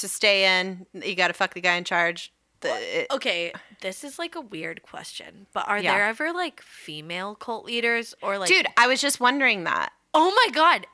to 0.00 0.08
stay 0.08 0.60
in. 0.60 0.86
You 0.94 1.14
gotta 1.14 1.34
fuck 1.34 1.54
the 1.54 1.60
guy 1.60 1.74
in 1.76 1.84
charge. 1.84 2.32
The, 2.60 2.70
it- 3.02 3.06
Okay, 3.12 3.52
this 3.82 4.02
is 4.02 4.18
like 4.18 4.34
a 4.34 4.40
weird 4.40 4.82
question, 4.82 5.46
but 5.52 5.68
are 5.68 5.78
Yeah. 5.78 5.94
there 5.94 6.06
ever 6.06 6.32
like 6.32 6.60
female 6.62 7.34
cult 7.36 7.64
leaders 7.64 8.14
or 8.22 8.36
like? 8.38 8.48
dude, 8.48 8.66
I 8.76 8.86
was 8.88 9.00
just 9.00 9.20
wondering 9.20 9.64
that. 9.64 9.92
oh 10.14 10.32
my 10.34 10.48
god! 10.52 10.86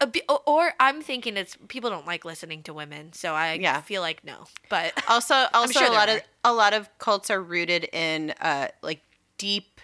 Or- 0.46 0.74
I'm 0.80 1.00
thinking 1.00 1.36
it's 1.38 1.56
people 1.68 1.88
don't 1.88 2.06
like 2.06 2.24
listening 2.26 2.62
to 2.64 2.74
women, 2.74 3.12
so 3.14 3.32
I 3.32 3.54
Yeah. 3.54 3.80
feel 3.80 4.02
like 4.02 4.24
no. 4.24 4.44
But 4.68 4.92
Also, 5.08 5.46
also 5.54 5.78
sure 5.80 5.88
a 5.88 5.92
lot 5.92 6.08
of 6.10 6.20
a 6.44 6.52
lot 6.52 6.74
of 6.74 6.88
cults 6.98 7.30
are 7.30 7.40
rooted 7.42 7.84
in 7.92 8.34
uh 8.40 8.68
like 8.82 9.00
deep 9.38 9.80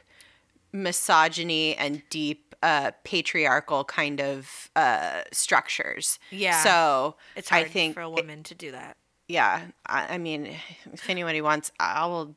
misogyny 0.73 1.77
and 1.77 2.03
deep 2.11 2.55
uh 2.63 2.91
patriarchal 3.05 3.85
kind 3.85 4.21
of 4.21 4.71
uh 4.77 5.23
structures. 5.33 6.19
Yeah. 6.31 6.63
So 6.63 7.17
it's 7.37 7.49
hard 7.49 7.67
I 7.67 7.69
think 7.69 7.95
for 7.95 8.03
a 8.03 8.11
woman 8.11 8.43
to 8.45 8.55
do 8.55 8.73
that. 8.73 8.97
Yeah 9.31 9.63
I, 9.87 10.15
I 10.15 10.19
mean 10.19 10.57
if 10.93 11.09
anybody 11.09 11.41
wants 11.41 11.71
i 11.79 12.05
will 12.07 12.35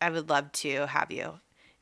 i 0.00 0.08
would 0.10 0.28
love 0.28 0.50
to 0.52 0.86
have 0.86 1.10
you 1.12 1.34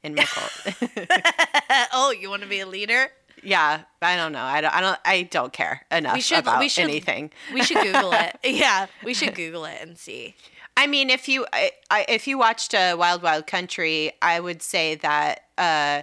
in 0.03 0.15
my 0.15 0.25
cult 0.25 0.53
oh, 1.93 2.11
you 2.19 2.31
want 2.31 2.43
to 2.43 2.49
be 2.49 2.61
a 2.61 2.67
leader? 2.67 3.09
yeah 3.43 3.83
i 4.03 4.17
don't 4.17 4.33
know 4.33 4.43
i 4.43 4.61
don't 4.61 4.75
i 4.75 4.81
don't 4.81 4.99
i 5.05 5.23
don't 5.23 5.53
care 5.53 5.87
enough 5.91 6.15
We 6.15 6.21
should. 6.21 6.41
about 6.41 6.59
we 6.61 6.69
should. 6.69 6.85
anything 6.85 7.31
We 7.55 7.63
should 7.63 7.79
Google 7.83 8.13
it. 8.13 8.37
Yeah, 8.45 8.87
we 9.05 9.15
should 9.15 9.35
Google 9.35 9.65
it 9.65 9.79
and 9.81 9.97
see. 9.97 10.35
i 10.77 10.87
mean 10.87 11.09
if 11.11 11.27
you 11.29 11.47
I, 11.53 11.71
I, 11.91 12.05
if 12.09 12.27
you 12.27 12.37
watched 12.39 12.75
uh, 12.75 12.97
wild 12.99 13.23
wild 13.23 13.47
country 13.47 14.13
i 14.21 14.41
would 14.41 14.61
say 14.63 14.95
that 14.97 15.45
uh 15.57 16.03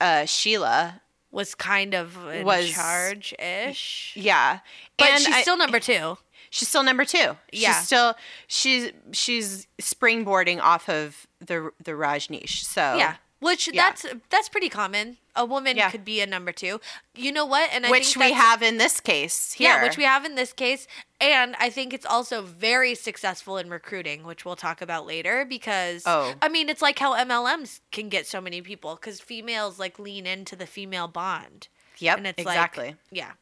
uh 0.00 0.24
sheila 0.24 1.02
Was 1.30 1.54
kind 1.54 1.94
of 1.94 2.16
in 2.34 2.44
Was- 2.44 2.70
charge 2.70 3.32
ish, 3.38 4.12
yeah 4.16 4.60
but 4.98 5.08
And 5.10 5.22
she's 5.22 5.34
I- 5.36 5.42
still 5.42 5.58
number 5.58 5.78
two. 5.80 6.16
She's 6.56 6.68
still 6.68 6.82
number 6.82 7.04
two 7.04 7.36
Yeah. 7.52 7.72
she's 7.74 7.86
still 7.86 8.14
she's 8.46 8.92
she's 9.12 9.66
springboarding 9.80 10.60
off 10.60 10.88
of 10.88 11.26
the 11.40 11.70
the 11.82 11.92
rajneesh 11.92 12.64
so 12.64 12.96
Yeah. 12.96 13.16
Which 13.38 13.68
yeah. 13.70 13.82
that's 13.90 14.06
that's 14.30 14.48
pretty 14.48 14.70
common. 14.70 15.18
A 15.36 15.44
woman 15.44 15.76
Yeah. 15.76 15.90
could 15.90 16.06
be 16.06 16.22
a 16.22 16.26
number 16.26 16.52
two. 16.52 16.80
You 17.14 17.30
know 17.32 17.44
what? 17.44 17.68
And 17.70 17.84
I 17.84 17.90
which 17.90 18.16
we 18.16 18.32
have 18.32 18.62
in 18.62 18.78
this 18.78 18.98
case 18.98 19.52
here 19.52 19.68
Yeah, 19.72 19.82
which 19.82 19.98
we 19.98 20.04
have 20.04 20.24
in 20.24 20.36
this 20.36 20.54
case. 20.54 20.88
And 21.20 21.54
I 21.60 21.68
think 21.68 21.92
it's 21.92 22.06
also 22.06 22.40
very 22.40 22.94
successful 22.94 23.58
in 23.58 23.68
recruiting, 23.68 24.24
which 24.24 24.46
we'll 24.46 24.56
talk 24.56 24.80
about 24.80 25.04
later 25.06 25.44
because 25.44 26.02
Oh. 26.06 26.32
I 26.40 26.48
mean, 26.48 26.70
it's 26.70 26.80
like 26.80 26.98
how 26.98 27.14
MLMs 27.14 27.80
can 27.92 28.08
get 28.08 28.26
so 28.26 28.40
many 28.40 28.62
people 28.62 28.96
cuz 28.96 29.20
females 29.20 29.78
like 29.78 29.98
lean 29.98 30.26
into 30.26 30.56
the 30.56 30.66
female 30.66 31.06
bond. 31.06 31.68
yep 31.98 32.16
And 32.16 32.26
it's 32.26 32.40
exactly 32.40 32.86
like 32.88 32.96
yeah. 33.20 33.32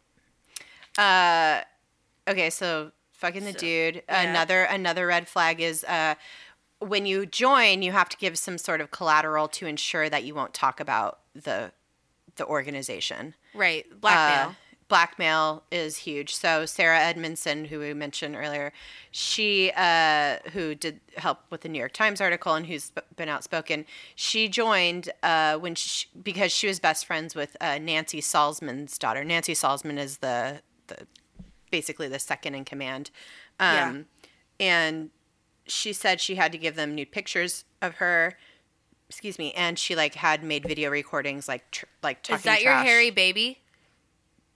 Uh, 0.98 1.62
okay, 2.28 2.50
so 2.50 2.90
fucking 3.24 3.44
the 3.44 3.52
So, 3.52 3.58
dude. 3.58 4.02
yeah. 4.08 4.22
Another 4.22 4.62
another 4.64 5.06
red 5.06 5.28
flag 5.28 5.60
is 5.60 5.84
uh, 5.84 6.14
when 6.80 7.06
you 7.06 7.26
join, 7.26 7.82
you 7.82 7.92
have 7.92 8.08
to 8.10 8.16
give 8.16 8.38
some 8.38 8.58
sort 8.58 8.80
of 8.80 8.90
collateral 8.90 9.48
to 9.48 9.66
ensure 9.66 10.08
that 10.10 10.24
you 10.24 10.34
won't 10.34 10.54
talk 10.54 10.80
about 10.80 11.20
the 11.34 11.72
the 12.36 12.46
organization. 12.46 13.34
Right. 13.54 13.86
Blackmail. 14.00 14.50
Uh, 14.50 14.54
blackmail 14.88 15.62
is 15.70 15.96
huge. 15.98 16.34
So 16.34 16.66
Sarah 16.66 16.98
Edmondson, 17.00 17.64
who 17.66 17.78
we 17.78 17.94
mentioned 17.94 18.36
earlier, 18.36 18.72
she 19.10 19.72
uh, 19.76 20.38
who 20.52 20.74
did 20.74 21.00
help 21.16 21.38
with 21.50 21.62
the 21.62 21.68
New 21.68 21.78
York 21.78 21.92
Times 21.92 22.20
article 22.20 22.54
and 22.54 22.66
who's 22.66 22.92
been 23.16 23.28
outspoken, 23.28 23.86
she 24.14 24.48
joined 24.48 25.10
uh, 25.22 25.56
when 25.56 25.74
she, 25.74 26.06
because 26.22 26.52
she 26.52 26.66
was 26.66 26.80
best 26.80 27.06
friends 27.06 27.34
with 27.34 27.56
uh, 27.60 27.78
Nancy 27.78 28.20
Salzman's 28.20 28.98
daughter. 28.98 29.24
Nancy 29.24 29.54
Salzman 29.54 29.98
is 29.98 30.18
the 30.18 30.60
the 30.88 31.06
basically 31.74 32.06
the 32.06 32.20
second 32.20 32.54
in 32.54 32.64
command. 32.64 33.10
Um, 33.58 33.74
Yeah. 33.74 34.02
And 34.60 35.10
she 35.66 35.92
said 35.92 36.20
she 36.20 36.36
had 36.36 36.52
to 36.52 36.58
give 36.58 36.76
them 36.76 36.94
nude 36.94 37.10
pictures 37.10 37.64
of 37.82 37.96
her. 37.96 38.38
Excuse 39.08 39.40
me, 39.40 39.52
and 39.54 39.76
she 39.76 39.96
like 39.96 40.14
had 40.14 40.44
made 40.44 40.62
video 40.64 40.88
recordings, 40.88 41.48
like 41.48 41.68
tr- 41.72 41.86
like 42.00 42.22
talking 42.22 42.36
Is 42.36 42.42
that 42.44 42.62
your 42.62 42.74
hairy 42.74 43.10
baby? 43.10 43.58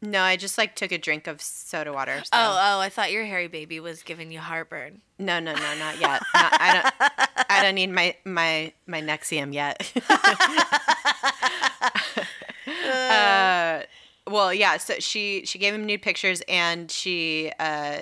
No, 0.01 0.23
I 0.23 0.37
just 0.37 0.57
like 0.57 0.77
took 0.77 0.93
a 0.93 0.99
drink 0.99 1.27
of 1.27 1.43
soda 1.43 1.93
water. 1.93 2.21
So. 2.23 2.31
Oh, 2.33 2.57
oh, 2.61 2.79
I 2.79 2.89
thought 2.89 3.11
your 3.11 3.25
hairy 3.25 3.49
baby 3.49 3.81
was 3.81 4.05
giving 4.05 4.31
you 4.31 4.39
heartburn. 4.39 5.01
no, 5.19 5.41
no, 5.41 5.53
no, 5.55 5.75
not 5.79 5.99
yet. 6.01 6.23
Not- 6.35 6.57
I 6.61 6.73
don't. 6.75 6.95
I 7.51 7.63
don't 7.65 7.75
need 7.75 7.91
my 7.91 8.15
my 8.25 8.73
my 8.87 9.03
Nexium 9.03 9.53
yet. 9.53 9.93
uh, 12.87 13.83
well, 14.31 14.53
yeah. 14.55 14.77
So 14.77 14.95
she 14.99 15.43
she 15.45 15.59
gave 15.59 15.75
him 15.75 15.85
nude 15.87 16.03
pictures, 16.03 16.43
and 16.49 16.91
she 16.91 17.51
uh, 17.59 18.01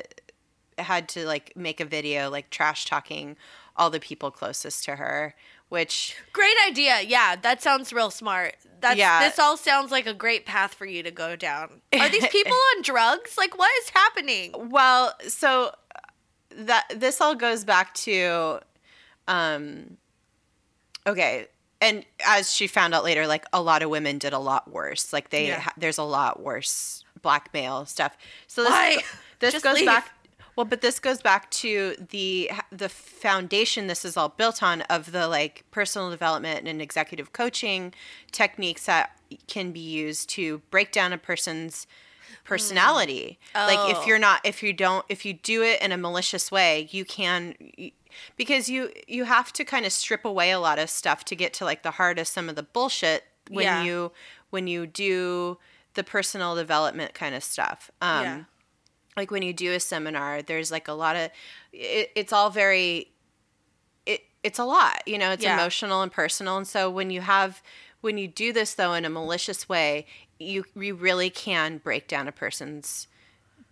had 0.79 1.09
to 1.11 1.27
like 1.27 1.57
make 1.57 1.81
a 1.81 1.85
video, 1.85 2.31
like 2.31 2.51
trash 2.51 2.85
talking 2.85 3.37
all 3.77 3.91
the 3.91 4.01
people 4.01 4.31
closest 4.31 4.85
to 4.85 4.97
her, 4.97 5.35
which 5.69 6.17
Great 6.33 6.57
idea. 6.67 7.01
Yeah, 7.03 7.37
that 7.37 7.63
sounds 7.63 7.93
real 7.93 8.11
smart. 8.11 8.57
That's 8.81 8.97
Yeah. 8.97 9.21
this 9.29 9.39
all 9.39 9.57
sounds 9.57 9.91
like 9.91 10.07
a 10.07 10.15
great 10.15 10.47
path 10.47 10.75
for 10.75 10.87
you 10.87 11.03
to 11.03 11.11
go 11.11 11.37
down. 11.37 11.83
Are 11.99 12.09
these 12.09 12.27
people 12.29 12.57
on 12.77 12.83
drugs? 12.83 13.37
Like 13.37 13.57
what 13.59 13.71
is 13.83 13.91
happening? 13.91 14.53
Well, 14.71 15.15
so 15.29 15.73
that 16.51 16.85
this 16.95 17.21
all 17.21 17.35
goes 17.35 17.65
back 17.65 17.93
to 17.95 18.61
um 19.29 19.97
okay, 21.07 21.49
and 21.81 22.05
as 22.25 22.53
she 22.53 22.67
found 22.67 22.95
out 22.95 23.05
later 23.05 23.27
like 23.27 23.45
a 23.53 23.61
lot 23.63 23.83
of 23.83 23.91
women 23.91 24.19
did 24.19 24.33
a 24.33 24.39
lot 24.39 24.71
worse. 24.71 25.13
Like 25.13 25.31
they 25.31 25.49
Yeah. 25.49 25.61
ha- 25.61 25.73
there's 25.77 25.99
a 25.99 26.03
lot 26.05 26.41
worse 26.43 27.05
blackmail 27.23 27.87
stuff. 27.87 28.17
So 28.47 28.63
this 28.63 28.71
Why? 28.71 28.99
this 29.41 29.53
Just 29.53 29.65
goes 29.65 29.77
leave. 29.77 29.87
back 29.87 30.13
well, 30.57 30.65
but 30.65 30.81
this 30.81 30.99
goes 30.99 31.21
back 31.21 31.51
to 31.51 31.95
the 32.11 32.51
the 32.73 32.89
foundation 32.89 33.89
this 33.89 34.07
is 34.07 34.17
all 34.17 34.31
built 34.31 34.63
on 34.63 34.81
of 34.83 35.13
the 35.13 35.29
like 35.29 35.65
personal 35.71 36.09
development 36.11 36.67
and 36.67 36.81
executive 36.81 37.33
coaching 37.35 37.93
techniques 38.33 38.87
that 38.87 39.11
can 39.49 39.71
be 39.73 39.81
used 39.81 40.31
to 40.31 40.63
break 40.71 40.93
down 40.93 41.13
a 41.13 41.19
person's 41.19 41.87
personality. 42.45 43.39
Hmm. 43.55 43.67
Like 43.67 43.79
Oh. 43.79 44.01
if 44.01 44.07
you're 44.07 44.19
not 44.19 44.41
if 44.45 44.63
you 44.63 44.73
don't 44.73 45.05
if 45.09 45.25
you 45.27 45.35
do 45.35 45.63
it 45.63 45.83
in 45.83 45.93
a 45.93 45.97
malicious 45.99 46.51
way, 46.51 46.89
you 46.91 47.05
can 47.05 47.55
because 48.37 48.69
you 48.69 48.91
you 49.07 49.25
have 49.25 49.53
to 49.55 49.65
kind 49.65 49.87
of 49.87 49.93
strip 49.93 50.25
away 50.25 50.51
a 50.51 50.59
lot 50.61 50.79
of 50.79 50.89
stuff 50.91 51.25
to 51.27 51.37
get 51.37 51.53
to 51.55 51.65
like 51.65 51.83
the 51.83 51.93
heart 51.93 52.19
of 52.19 52.27
some 52.29 52.49
of 52.49 52.57
the 52.57 52.63
bullshit 52.63 53.25
when 53.51 53.65
Yeah. 53.65 53.85
you 53.85 54.13
when 54.51 54.67
you 54.67 54.87
do 54.87 55.59
the 55.95 56.05
personal 56.05 56.55
development 56.55 57.15
kind 57.15 57.35
of 57.35 57.43
stuff. 57.45 57.91
Um 58.01 58.25
Yeah. 58.25 58.45
like 59.17 59.31
when 59.31 59.43
you 59.43 59.53
do 59.53 59.73
a 59.73 59.81
seminar 59.81 60.43
there's 60.43 60.71
like 60.71 60.89
a 60.89 60.93
lot 60.93 61.17
of 61.17 61.31
it, 61.73 62.11
it's 62.15 62.33
all 62.33 62.51
very 62.51 63.13
it 64.05 64.21
it's 64.43 64.59
a 64.59 64.65
lot 64.65 65.03
you 65.07 65.19
know 65.19 65.31
it's 65.31 65.45
Yeah. 65.45 65.55
emotional 65.55 66.03
and 66.03 66.13
personal 66.13 66.57
and 66.57 66.67
so 66.69 66.91
when 66.91 67.11
you 67.11 67.21
have 67.23 67.63
when 68.03 68.19
you 68.19 68.29
do 68.29 68.53
this 68.53 68.75
though 68.75 68.93
in 68.93 69.05
a 69.05 69.11
malicious 69.11 69.69
way 69.69 70.07
you 70.39 70.65
you 70.75 70.95
really 70.95 71.31
can 71.31 71.79
break 71.79 72.07
down 72.09 72.29
a 72.29 72.33
person's 72.33 73.09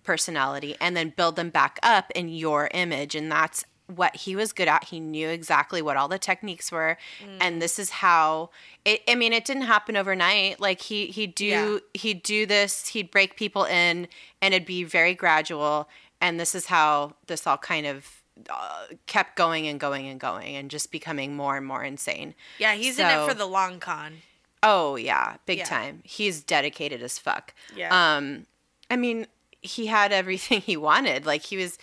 personality 0.03 0.77
and 0.81 0.97
then 0.97 1.13
build 1.17 1.37
them 1.37 1.51
back 1.51 1.79
up 1.83 2.11
in 2.15 2.29
your 2.29 2.69
image 2.75 3.15
and 3.15 3.31
that's 3.31 3.65
what 3.87 4.17
he 4.17 4.35
was 4.35 4.53
good 4.53 4.67
at 4.69 4.85
he 4.85 4.99
knew 4.99 5.29
exactly 5.29 5.83
what 5.83 5.97
all 5.97 6.09
the 6.09 6.19
techniques 6.19 6.73
were 6.73 6.97
and 7.41 7.61
this 7.61 7.79
is 7.79 7.91
how 7.91 8.49
it 8.87 9.03
i 9.07 9.15
mean 9.15 9.33
it 9.35 9.45
didn't 9.45 9.65
happen 9.65 9.95
overnight 9.97 10.59
like 10.59 10.81
he 10.81 11.07
he'd 11.09 11.35
do 11.35 11.45
Yeah. 11.45 11.79
he'd 11.93 12.23
do 12.23 12.47
this 12.47 12.89
he'd 12.89 13.11
break 13.11 13.37
people 13.37 13.65
in 13.65 14.09
and 14.41 14.55
it'd 14.55 14.67
be 14.67 14.85
very 14.85 15.15
gradual 15.15 15.89
and 16.21 16.41
this 16.41 16.55
is 16.55 16.67
how 16.67 17.15
this 17.27 17.47
all 17.47 17.59
kind 17.59 17.87
of 17.87 18.23
uh, 18.51 18.87
kept 19.07 19.37
going 19.37 19.67
and 19.69 19.79
going 19.79 20.09
and 20.09 20.19
going 20.19 20.57
and 20.57 20.71
just 20.71 20.91
becoming 20.91 21.37
more 21.37 21.57
and 21.57 21.67
more 21.67 21.85
insane 21.85 22.35
Yeah, 22.59 22.75
he's 22.75 22.99
in 22.99 23.07
it 23.07 23.29
for 23.29 23.35
the 23.35 23.47
long 23.47 23.81
con. 23.81 24.23
Oh 24.63 24.97
yeah, 24.97 25.37
big 25.45 25.59
Yeah. 25.59 25.65
time. 25.67 26.01
He's 26.05 26.41
dedicated 26.43 27.03
as 27.03 27.19
fuck. 27.19 27.53
Yeah. 27.77 27.91
Um, 28.17 28.47
I 28.91 28.97
mean, 28.97 29.27
he 29.61 29.87
had 29.87 30.11
everything 30.11 30.61
he 30.67 30.77
wanted. 30.77 31.27
Like 31.27 31.43
he 31.43 31.57
was. 31.59 31.79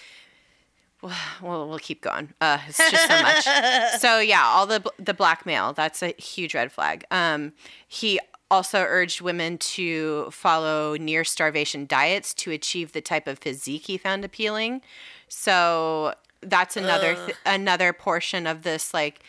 Well, 1.41 1.67
we'll, 1.67 1.79
keep 1.79 2.01
going. 2.01 2.31
Uh, 2.39 2.59
it's 2.67 2.77
just 2.77 3.07
so 3.07 3.21
much. 3.23 3.99
so 3.99 4.19
yeah, 4.19 4.43
all 4.43 4.67
the 4.67 4.83
the 4.99 5.13
blackmail. 5.13 5.73
That's 5.73 6.03
a 6.03 6.13
huge 6.19 6.53
red 6.53 6.71
flag. 6.71 7.03
Um, 7.09 7.53
he 7.87 8.19
also 8.51 8.81
urged 8.81 9.21
women 9.21 9.57
to 9.57 10.29
follow 10.29 10.95
near 10.97 11.23
starvation 11.23 11.87
diets 11.87 12.33
to 12.35 12.51
achieve 12.51 12.91
the 12.91 13.01
type 13.01 13.25
of 13.25 13.39
physique 13.39 13.87
he 13.87 13.97
found 13.97 14.23
appealing. 14.23 14.81
So 15.29 16.13
that's 16.41 16.77
another 16.77 17.15
th- 17.15 17.37
another 17.45 17.93
portion 17.93 18.45
of 18.45 18.63
this 18.63 18.93
like 18.93 19.21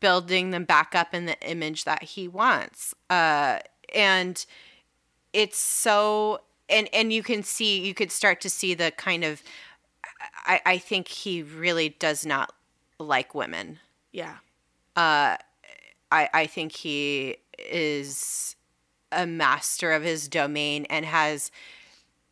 building 0.00 0.50
them 0.50 0.64
back 0.64 0.94
up 0.94 1.14
in 1.14 1.26
the 1.26 1.40
image 1.40 1.84
that 1.84 2.02
he 2.02 2.28
wants. 2.28 2.94
Uh, 3.08 3.58
and 3.94 4.44
it's 5.32 5.58
so 5.58 6.40
and 6.68 6.88
and 6.92 7.12
you 7.12 7.22
can 7.22 7.42
see 7.42 7.84
you 7.84 7.94
could 7.94 8.12
start 8.12 8.40
to 8.42 8.50
see 8.50 8.74
the 8.74 8.90
kind 8.92 9.24
of 9.24 9.42
I, 10.46 10.60
I 10.64 10.78
think 10.78 11.08
he 11.08 11.42
really 11.42 11.90
does 11.90 12.24
not 12.24 12.52
like 12.98 13.34
women. 13.34 13.80
Yeah. 14.12 14.36
I, 14.96 15.38
I 16.10 16.46
think 16.46 16.72
he 16.72 17.36
is 17.58 18.56
a 19.12 19.26
master 19.26 19.92
of 19.92 20.02
his 20.02 20.28
domain 20.28 20.86
and 20.88 21.04
has 21.04 21.50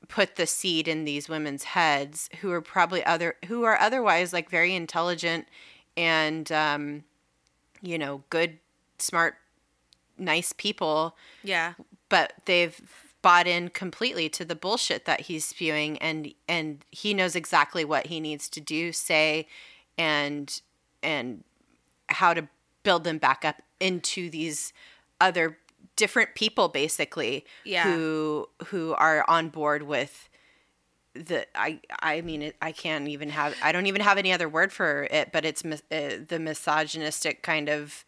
put 0.08 0.36
the 0.36 0.46
seed 0.46 0.86
in 0.86 1.04
these 1.04 1.28
women's 1.28 1.64
heads 1.64 2.28
who 2.40 2.50
are 2.52 2.60
probably 2.60 3.04
other 3.04 3.36
who 3.46 3.64
are 3.64 3.78
otherwise 3.78 4.32
like 4.32 4.50
very 4.50 4.74
intelligent 4.74 5.46
and 5.96 6.50
um, 6.52 7.04
you 7.80 7.98
know 7.98 8.22
good 8.30 8.58
smart 8.98 9.36
nice 10.18 10.52
people 10.52 11.16
Yeah. 11.42 11.74
but 12.08 12.34
they've 12.44 12.80
bought 13.24 13.46
in 13.46 13.70
completely 13.70 14.28
to 14.28 14.44
the 14.44 14.54
bullshit 14.54 15.06
that 15.06 15.22
he's 15.22 15.46
spewing 15.46 15.96
and 15.98 16.34
and 16.46 16.84
he 16.90 17.14
knows 17.14 17.34
exactly 17.34 17.82
what 17.82 18.08
he 18.08 18.20
needs 18.20 18.50
to 18.50 18.60
do 18.60 18.92
say 18.92 19.48
and 19.96 20.60
and 21.02 21.42
how 22.10 22.34
to 22.34 22.46
build 22.82 23.02
them 23.02 23.16
back 23.16 23.42
up 23.42 23.62
into 23.80 24.28
these 24.28 24.74
other 25.22 25.56
different 25.96 26.34
people 26.34 26.68
basically 26.68 27.46
Yeah. 27.64 27.84
who 27.84 28.46
who 28.66 28.92
are 28.92 29.24
on 29.26 29.48
board 29.48 29.84
with 29.84 30.28
the 31.14 31.46
I 31.58 31.80
I 32.00 32.20
mean 32.20 32.52
I 32.60 32.72
can't 32.72 33.08
even 33.08 33.30
have 33.30 33.54
I 33.62 33.72
don't 33.72 33.86
even 33.86 34.02
have 34.02 34.18
any 34.18 34.34
other 34.34 34.50
word 34.50 34.70
for 34.70 35.08
it 35.10 35.32
but 35.32 35.46
it's 35.46 35.64
mis- 35.64 35.82
uh, 35.90 36.18
the 36.28 36.38
misogynistic 36.38 37.42
kind 37.42 37.70
of 37.70 38.04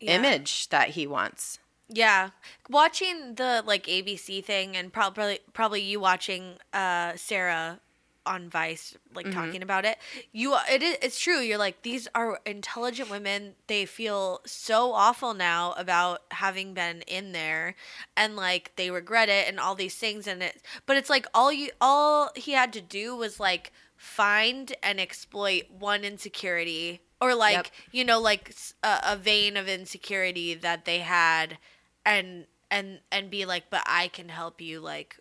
Yeah. 0.00 0.16
image 0.16 0.70
that 0.70 0.90
he 0.90 1.06
wants 1.06 1.60
Yeah, 1.88 2.30
watching 2.68 3.36
the 3.36 3.62
like 3.66 3.86
ABC 3.86 4.44
thing 4.44 4.76
and 4.76 4.92
probably 4.92 5.38
probably 5.52 5.80
you 5.82 6.00
watching 6.00 6.54
uh 6.72 7.12
Sarah 7.16 7.80
on 8.26 8.50
Vice 8.50 8.96
like 9.14 9.30
talking 9.30 9.62
about 9.62 9.84
it. 9.84 9.98
You 10.32 10.56
it 10.68 10.82
is 10.82 10.96
it's 11.00 11.20
true. 11.20 11.38
You're 11.38 11.58
like 11.58 11.82
these 11.82 12.08
are 12.12 12.40
intelligent 12.44 13.08
women. 13.08 13.54
They 13.68 13.84
feel 13.86 14.40
so 14.44 14.92
awful 14.94 15.32
now 15.32 15.74
about 15.78 16.22
having 16.32 16.74
been 16.74 17.02
in 17.02 17.30
there 17.30 17.76
and 18.16 18.34
like 18.34 18.72
they 18.74 18.90
regret 18.90 19.28
it 19.28 19.46
and 19.48 19.60
all 19.60 19.76
these 19.76 19.94
things 19.94 20.26
and 20.26 20.42
it 20.42 20.60
but 20.86 20.96
it's 20.96 21.08
like 21.08 21.26
all 21.32 21.52
you 21.52 21.70
all 21.80 22.30
he 22.34 22.52
had 22.52 22.72
to 22.72 22.80
do 22.80 23.14
was 23.14 23.38
like 23.38 23.70
find 23.96 24.74
and 24.82 24.98
exploit 25.00 25.62
one 25.70 26.02
insecurity 26.04 27.00
or 27.20 27.32
like 27.34 27.54
Yep. 27.54 27.66
you 27.92 28.04
know 28.04 28.20
like 28.20 28.52
a 28.82 29.16
vein 29.16 29.56
of 29.56 29.68
insecurity 29.68 30.52
that 30.52 30.84
they 30.84 30.98
had 30.98 31.58
and 32.06 32.46
and 32.70 33.00
and 33.12 33.28
be 33.30 33.44
like 33.44 33.64
but 33.68 33.82
i 33.86 34.08
can 34.08 34.30
help 34.30 34.60
you 34.60 34.80
like 34.80 35.18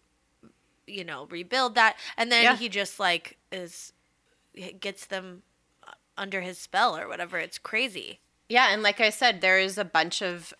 you 0.87 1.03
know 1.03 1.25
rebuild 1.31 1.75
that. 1.75 1.95
And 2.15 2.31
then 2.31 2.43
Yeah. 2.43 2.55
he 2.55 2.69
just 2.69 2.99
like 2.99 3.37
is 3.51 3.91
gets 4.79 5.07
them 5.07 5.41
uh, 5.85 5.91
under 6.17 6.41
his 6.41 6.57
spell 6.57 6.95
or 6.95 7.07
whatever. 7.07 7.39
It's 7.39 7.57
crazy. 7.57 8.19
Yeah, 8.49 8.67
and 8.71 8.83
like 8.83 9.01
I 9.01 9.09
said, 9.09 9.41
there 9.41 9.57
is 9.59 9.77
a 9.79 9.85
bunch 9.85 10.21
of 10.21 10.53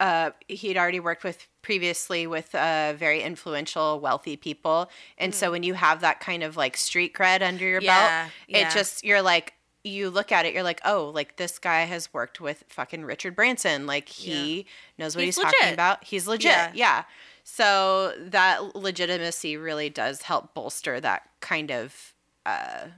uh, 0.00 0.30
he'd 0.48 0.76
already 0.76 1.00
worked 1.00 1.22
with 1.24 1.46
previously 1.62 2.26
with 2.26 2.54
uh, 2.54 2.94
very 2.96 3.22
influential, 3.22 4.00
wealthy 4.00 4.36
people, 4.36 4.90
and 5.16 5.34
so 5.34 5.50
when 5.52 5.62
you 5.62 5.74
have 5.74 6.00
that 6.00 6.18
kind 6.20 6.42
of 6.42 6.56
like 6.56 6.76
street 6.76 7.14
cred 7.14 7.42
under 7.42 7.64
your 7.64 7.80
Yeah, 7.80 8.24
belt, 8.24 8.32
yeah. 8.48 8.68
it 8.68 8.72
just 8.72 9.04
you're 9.04 9.22
like 9.22 9.54
you 9.88 10.10
look 10.10 10.30
at 10.32 10.46
it, 10.46 10.54
you're 10.54 10.62
like, 10.62 10.80
oh, 10.84 11.10
like 11.14 11.36
this 11.36 11.58
guy 11.58 11.80
has 11.80 12.12
worked 12.12 12.40
with 12.40 12.64
fucking 12.68 13.04
Richard 13.04 13.34
Branson, 13.34 13.86
like 13.86 14.08
he 14.08 14.66
knows 14.98 15.16
what 15.16 15.24
He's 15.24 15.36
he's, 15.36 15.44
talking 15.44 15.72
about. 15.72 16.04
He's 16.04 16.26
legit, 16.26 16.50
Yeah. 16.52 16.70
yeah. 16.74 17.02
So 17.44 18.12
that 18.18 18.76
legitimacy 18.76 19.56
really 19.56 19.88
does 19.90 20.22
help 20.22 20.54
bolster 20.54 21.00
that 21.00 21.22
kind 21.40 21.70
of. 21.70 22.12
Uh, 22.44 22.88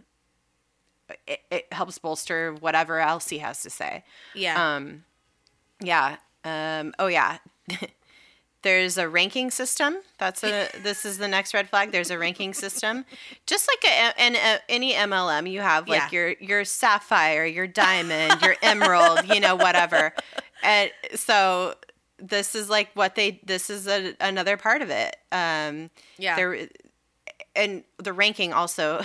it, 1.27 1.41
it 1.51 1.73
helps 1.73 1.99
bolster 1.99 2.55
whatever 2.55 3.01
else 3.01 3.29
he 3.29 3.39
has 3.39 3.63
to 3.63 3.71
say. 3.71 4.05
yeah 4.35 4.75
Um, 4.77 5.05
yeah. 5.81 6.17
Um, 6.45 6.95
oh 6.99 7.07
yeah. 7.07 7.39
There's 8.63 8.99
a 8.99 9.09
ranking 9.09 9.51
system. 9.51 9.97
That's 10.19 10.45
a. 10.45 10.69
This 10.83 11.05
is 11.07 11.19
the 11.19 11.29
next 11.29 11.55
red 11.55 11.69
flag. 11.71 11.93
There's 11.93 12.11
a 12.11 12.19
ranking 12.19 12.53
system, 12.55 13.05
just 13.47 13.69
like 13.69 13.91
a, 13.93 14.27
in 14.27 14.37
a, 14.37 14.59
any 14.69 14.93
MLM. 14.93 15.51
You 15.51 15.61
have 15.61 15.89
like 15.89 16.13
Yeah. 16.13 16.19
your 16.19 16.29
your 16.41 16.65
sapphire, 16.65 17.47
your 17.47 17.67
diamond, 17.67 18.43
your 18.43 18.57
emerald. 18.63 19.21
You 19.33 19.41
know, 19.41 19.57
whatever. 19.57 20.13
And 20.63 20.91
so 21.15 21.75
this 22.19 22.55
is 22.55 22.69
like 22.69 22.91
what 22.95 23.15
they. 23.15 23.41
This 23.45 23.71
is 23.71 23.87
a, 23.89 24.15
another 24.21 24.57
part 24.59 24.83
of 24.83 24.91
it. 24.91 25.17
Um, 25.33 25.89
yeah 26.19 26.37
there 26.37 26.69
and 27.57 27.83
the 27.99 28.13
ranking 28.13 28.53
also 28.53 29.03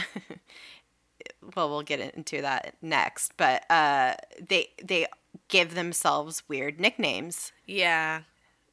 well 1.55 1.69
we'll 1.69 1.81
get 1.81 1.99
into 2.15 2.41
that 2.41 2.75
next 2.81 3.31
but 3.37 3.63
uh 3.71 4.13
they 4.47 4.67
they 4.83 5.07
give 5.47 5.73
themselves 5.75 6.43
weird 6.47 6.79
nicknames 6.79 7.51
yeah 7.65 8.21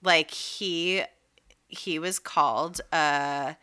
like 0.03 0.31
he 0.31 1.03
he 1.69 1.99
was 1.99 2.19
called 2.19 2.81
uh 2.93 3.55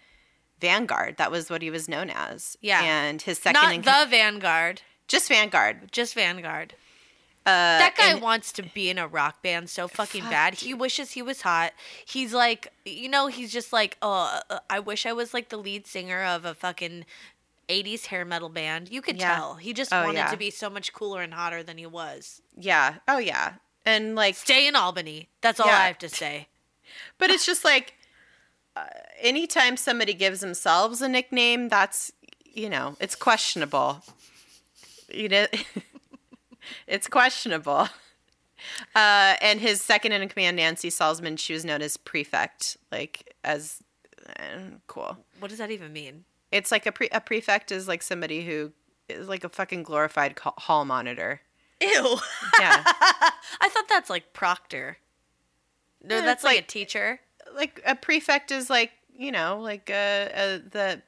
vanguard 0.59 1.17
that 1.17 1.31
was 1.31 1.49
what 1.49 1.61
he 1.61 1.69
was 1.69 1.87
known 1.87 2.09
as 2.09 2.57
Yeah. 2.61 2.81
and 2.83 3.21
his 3.21 3.39
second 3.39 3.83
not 3.85 4.05
the 4.05 4.09
vanguard 4.09 4.81
just 5.07 5.29
vanguard 5.29 5.91
just 5.91 6.13
vanguard 6.15 6.73
uh 7.45 7.79
that 7.79 7.95
guy 7.97 8.11
and- 8.11 8.21
wants 8.21 8.51
to 8.53 8.63
be 8.63 8.89
in 8.89 8.97
a 8.97 9.07
rock 9.07 9.41
band 9.41 9.69
so 9.69 9.87
fucking 9.87 10.23
Fuck, 10.23 10.31
bad. 10.31 10.53
He 10.55 10.73
wishes 10.73 11.11
he 11.11 11.21
was 11.21 11.41
hot. 11.41 11.71
He's 12.05 12.33
like, 12.33 12.67
you 12.85 13.07
know, 13.07 13.27
he's 13.27 13.51
just 13.51 13.71
like, 13.71 13.97
oh, 14.01 14.39
uh, 14.49 14.59
I 14.69 14.79
wish 14.79 15.05
I 15.05 15.13
was 15.13 15.33
like 15.33 15.47
the 15.47 15.57
lead 15.57 15.87
singer 15.87 16.21
of 16.23 16.43
a 16.43 16.53
fucking 16.53 17.05
80s 17.69 18.07
hair 18.07 18.25
metal 18.25 18.49
band. 18.49 18.89
You 18.91 19.01
could 19.01 19.17
Yeah. 19.17 19.35
tell. 19.35 19.55
He 19.55 19.71
just 19.73 19.93
Oh, 19.93 20.03
wanted 20.03 20.17
yeah. 20.19 20.31
to 20.31 20.37
be 20.37 20.51
so 20.51 20.69
much 20.69 20.91
cooler 20.91 21.21
and 21.21 21.33
hotter 21.33 21.63
than 21.63 21.77
he 21.77 21.85
was. 21.85 22.41
yeah 22.57 22.95
oh 23.07 23.19
yeah 23.19 23.53
and 23.89 24.15
like 24.15 24.35
Stay 24.35 24.67
in 24.67 24.75
Albany. 24.75 25.29
That's 25.41 25.59
all 25.59 25.67
Yeah. 25.67 25.77
I 25.77 25.87
have 25.87 25.97
to 25.99 26.09
say. 26.09 26.47
But 27.17 27.29
it's 27.29 27.45
just 27.45 27.63
like 27.65 27.95
uh, 28.75 28.85
anytime 29.19 29.77
somebody 29.77 30.13
gives 30.13 30.39
themselves 30.39 31.01
a 31.01 31.09
nickname, 31.09 31.69
that's 31.69 32.11
you 32.43 32.69
know, 32.69 32.95
it's 32.99 33.15
questionable. 33.15 34.03
You 35.13 35.29
know, 35.29 35.47
it's 36.87 37.07
questionable. 37.07 37.89
Uh, 38.95 39.35
and 39.41 39.59
his 39.59 39.81
second 39.81 40.11
in 40.11 40.27
command, 40.27 40.57
Nancy 40.57 40.89
Salzman, 40.89 41.39
she 41.39 41.53
was 41.53 41.63
known 41.63 41.81
as 41.81 41.97
prefect, 41.97 42.77
like 42.91 43.35
as 43.43 43.81
eh, 44.37 44.59
cool. 44.87 45.17
What 45.39 45.49
does 45.49 45.57
that 45.59 45.71
even 45.71 45.93
mean? 45.93 46.25
It's 46.51 46.71
like 46.71 46.85
a 46.85 46.91
pre- 46.91 47.09
a 47.11 47.21
prefect 47.21 47.71
is 47.71 47.87
like 47.87 48.01
somebody 48.01 48.45
who 48.45 48.71
is 49.07 49.27
like 49.27 49.43
a 49.43 49.49
fucking 49.49 49.83
glorified 49.83 50.37
hall 50.39 50.85
monitor. 50.85 51.41
Ew. 51.81 52.17
Yeah, 52.59 52.83
I 53.61 53.69
thought 53.69 53.87
that's 53.89 54.09
like 54.09 54.33
proctor. 54.33 54.97
No, 56.03 56.15
Yeah, 56.17 56.21
that's 56.25 56.43
like, 56.43 56.55
like- 56.57 56.63
a 56.65 56.67
teacher. 56.67 57.19
like 57.55 57.81
a 57.85 57.95
prefect 57.95 58.51
is 58.51 58.69
like 58.69 58.91
you 59.17 59.31
know 59.31 59.59
like 59.61 59.89
uh, 59.89 59.93
uh 59.93 60.59
the 60.71 61.01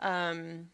um 0.00 0.68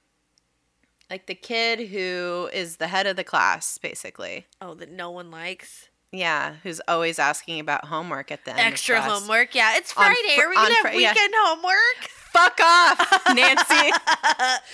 like 1.11 1.27
the 1.27 1.35
kid 1.35 1.89
who 1.89 2.49
is 2.53 2.77
the 2.77 2.89
head 2.89 3.07
of 3.07 3.17
the 3.17 3.25
class 3.25 3.79
basically 3.79 4.47
Oh, 4.61 4.75
that 4.75 4.91
no 4.91 5.11
one 5.11 5.31
likes. 5.31 5.89
Yeah, 6.13 6.55
who's 6.63 6.81
always 6.89 7.19
asking 7.19 7.61
about 7.61 7.85
homework 7.87 8.31
at 8.33 8.45
the 8.45 8.53
end. 8.53 8.61
of 8.61 8.67
Extra 8.67 8.97
class. 9.01 9.11
homework. 9.21 9.55
Yeah, 9.55 9.77
it's 9.77 9.93
Friday. 9.93 10.15
fr- 10.37 10.43
Are 10.43 10.49
we 10.49 10.55
gonna 10.55 10.75
have 10.75 10.83
Fri- 10.93 11.03
yeah. 11.03 11.13
weekend 11.13 11.35
homework? 11.37 12.09
Fuck 12.33 12.61
off, 12.61 13.23
Nancy. 13.35 13.93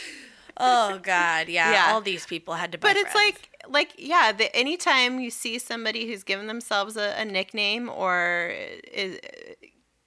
Oh 0.59 1.01
God, 1.03 1.49
yeah. 1.49 1.73
Yeah. 1.73 1.93
All 1.95 2.03
these 2.03 2.27
people 2.27 2.55
had 2.55 2.73
to. 2.73 2.79
But 2.79 2.97
it's 2.97 3.11
friends. 3.13 3.33
like 3.35 3.49
like 3.69 3.93
yeah 3.99 4.33
the, 4.33 4.55
anytime 4.57 5.21
you 5.21 5.31
see 5.31 5.59
somebody 5.59 6.07
who's 6.07 6.23
given 6.25 6.47
themselves 6.47 6.97
a, 6.97 7.15
a 7.19 7.25
nickname 7.25 7.89
or 7.89 8.53
is, 8.93 9.19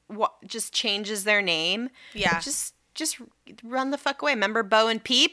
what 0.07 0.33
just 0.45 0.73
changes 0.73 1.23
their 1.23 1.41
name 1.41 1.89
Yeah. 2.13 2.39
just 2.39 2.73
just 2.93 3.17
run 3.63 3.91
the 3.91 3.97
fuck 3.97 4.21
away 4.21 4.33
remember 4.33 4.63
bo 4.63 4.87
and 4.87 5.03
peep 5.03 5.31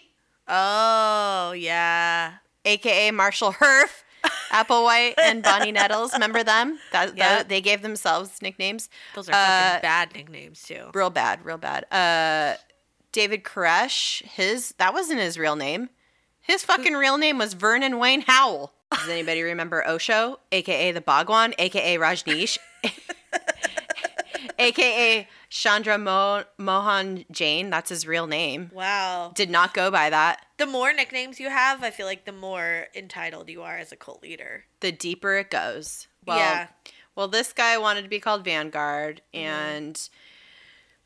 Oh 0.48 1.52
yeah. 1.56 2.34
aka 2.64 3.10
marshall 3.10 3.52
herff 3.54 4.02
applewhite 4.50 5.14
and 5.18 5.42
bonnie 5.42 5.72
nettles 5.80 6.12
remember 6.12 6.42
them 6.44 6.78
that, 6.92 7.16
Yeah. 7.16 7.36
that- 7.38 7.48
they 7.48 7.60
gave 7.60 7.82
themselves 7.82 8.40
nicknames 8.42 8.88
Those 9.14 9.28
are 9.28 9.32
fucking 9.32 9.78
Uh, 9.78 9.80
bad 9.82 10.14
nicknames 10.14 10.62
too. 10.62 10.90
real 10.94 11.10
bad 11.10 11.44
real 11.44 11.58
bad 11.58 11.84
uh 11.92 12.56
david 13.12 13.44
koresh 13.44 14.22
his 14.24 14.74
that 14.78 14.92
wasn't 14.94 15.20
his 15.20 15.38
real 15.38 15.56
name 15.56 15.90
his 16.42 16.64
fucking 16.64 16.94
real 16.94 17.16
name 17.18 17.38
was 17.38 17.54
vernon 17.54 17.98
wayne 17.98 18.22
howell. 18.22 18.72
Does 18.92 19.08
anybody 19.08 19.42
remember 19.42 19.86
osho 19.88 20.38
aka 20.50 20.92
the 20.92 21.00
bhagwan 21.00 21.54
aka 21.58 21.96
rajneesh 21.96 22.58
aka 24.58 25.28
chandra 25.48 25.98
Mo- 25.98 26.44
mohan 26.58 27.24
jain? 27.30 27.70
That's 27.70 27.88
his 27.90 28.06
real 28.06 28.26
name. 28.26 28.70
Wow. 28.72 29.32
did 29.34 29.50
not 29.50 29.74
go 29.74 29.90
by 29.90 30.10
that. 30.10 30.44
The 30.58 30.66
more 30.66 30.92
nicknames 30.92 31.40
you 31.40 31.48
have, 31.50 31.82
I 31.82 31.90
feel 31.90 32.06
like 32.06 32.24
the 32.24 32.32
more 32.32 32.86
entitled 32.94 33.48
you 33.48 33.62
are 33.62 33.78
as 33.78 33.92
a 33.92 33.96
cult 33.96 34.22
leader. 34.22 34.64
the 34.80 34.92
deeper 34.92 35.34
it 35.36 35.50
goes. 35.50 36.06
Well 36.26 36.38
Yeah. 36.38 36.66
well 37.16 37.28
this 37.28 37.52
guy 37.52 37.78
wanted 37.78 38.02
to 38.02 38.08
be 38.08 38.20
called 38.20 38.44
vanguard 38.44 39.22
and 39.34 39.98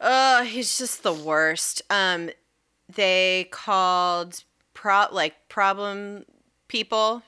uh 0.00 0.42
he's 0.42 0.76
just 0.78 1.02
the 1.02 1.12
worst. 1.12 1.82
Um 1.90 2.30
they 2.92 3.48
called 3.50 4.44
pro 4.86 5.06
like 5.10 5.34
problem 5.48 6.24
people 6.68 7.22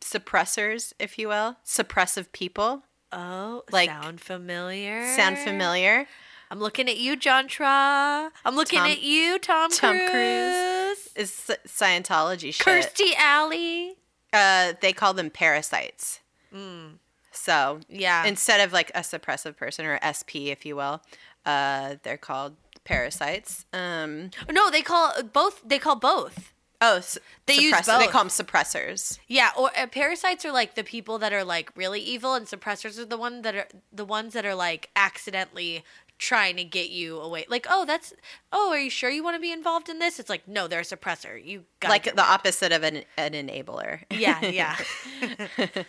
suppressors 0.00 0.92
if 0.98 1.18
you 1.18 1.28
will 1.28 1.56
suppressive 1.64 2.30
people 2.32 2.82
Oh, 3.12 3.62
Like, 3.72 3.88
sound 3.88 4.20
familiar? 4.20 5.14
sound 5.16 5.38
familiar 5.38 6.06
I'm 6.50 6.60
looking 6.60 6.88
at 6.88 6.96
you, 6.98 7.16
John 7.16 7.48
Tra. 7.48 8.30
I'm 8.44 8.54
looking 8.54 8.78
Tom- 8.78 8.90
at 8.90 9.02
you, 9.02 9.36
Tom, 9.40 9.68
Tom 9.70 9.96
Cruise. 9.96 10.10
Cruise. 10.10 11.08
is 11.16 11.50
scientology 11.66 12.52
shit 12.54 12.66
Kirstie 12.66 13.14
Alley. 13.18 13.94
uh 14.32 14.74
they 14.80 14.92
call 14.92 15.14
them 15.14 15.30
parasites 15.30 16.20
Mm, 16.54 16.98
so 17.32 17.80
yeah. 17.88 18.24
instead 18.24 18.60
of 18.60 18.72
like 18.72 18.90
a 18.94 19.00
suppressive 19.00 19.56
person 19.56 19.84
or 19.86 19.98
sp 20.14 20.50
if 20.50 20.64
you 20.64 20.76
will 20.76 21.02
uh 21.44 21.96
they're 22.02 22.16
called 22.16 22.54
parasites 22.84 23.64
um 23.72 24.30
no, 24.50 24.70
they 24.70 24.82
call 24.82 25.12
both. 25.32 25.60
They 25.66 25.78
call 25.80 25.96
both. 25.96 26.52
Oh, 26.80 26.96
s- 26.98 27.18
They 27.46 27.54
use 27.54 27.74
suppress- 27.76 27.98
They 27.98 28.06
call 28.08 28.24
them 28.24 28.28
suppressors. 28.30 29.18
Yeah, 29.28 29.50
or 29.56 29.70
uh, 29.76 29.86
parasites 29.86 30.44
are 30.44 30.52
like 30.52 30.74
the 30.74 30.84
people 30.84 31.18
that 31.18 31.32
are 31.32 31.44
like 31.44 31.70
really 31.76 32.00
evil, 32.00 32.34
and 32.34 32.46
suppressors 32.46 32.98
are 32.98 33.04
the 33.04 33.16
one 33.16 33.42
that 33.42 33.54
are 33.54 33.66
the 33.92 34.04
ones 34.04 34.32
that 34.34 34.44
are 34.44 34.54
like 34.54 34.90
accidentally 34.94 35.84
trying 36.18 36.56
to 36.56 36.64
get 36.64 36.88
you 36.90 37.18
away. 37.20 37.44
Like, 37.48 37.66
oh, 37.68 37.84
that's 37.84 38.14
oh, 38.52 38.70
are 38.72 38.78
you 38.78 38.90
sure 38.90 39.10
you 39.10 39.22
want 39.22 39.36
to 39.36 39.40
be 39.40 39.52
involved 39.52 39.88
in 39.88 39.98
this? 39.98 40.18
It's 40.18 40.30
like, 40.30 40.46
no, 40.48 40.66
they're 40.66 40.80
a 40.80 40.82
suppressor. 40.82 41.42
You 41.42 41.64
got 41.80 41.90
Like 41.90 42.04
the 42.14 42.22
opposite 42.22 42.72
of 42.72 42.82
an, 42.82 43.02
an 43.16 43.32
enabler. 43.32 44.02
Yeah, 44.10 44.40
yeah. 44.44 44.76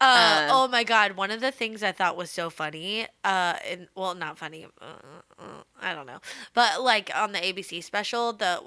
Uh, 0.00 0.48
oh 0.50 0.68
my 0.68 0.82
god! 0.82 1.12
One 1.12 1.30
of 1.30 1.40
the 1.40 1.52
things 1.52 1.82
I 1.82 1.92
thought 1.92 2.16
was 2.16 2.28
so 2.28 2.50
funny, 2.50 3.06
uh, 3.22 3.54
and 3.66 3.86
well, 3.94 4.14
not 4.16 4.36
funny. 4.38 4.66
Uh, 4.82 4.84
uh, 5.38 5.62
I 5.80 5.94
don't 5.94 6.06
know, 6.06 6.18
but 6.52 6.82
like 6.82 7.12
on 7.14 7.30
the 7.30 7.38
ABC 7.38 7.82
special, 7.82 8.32
the 8.32 8.60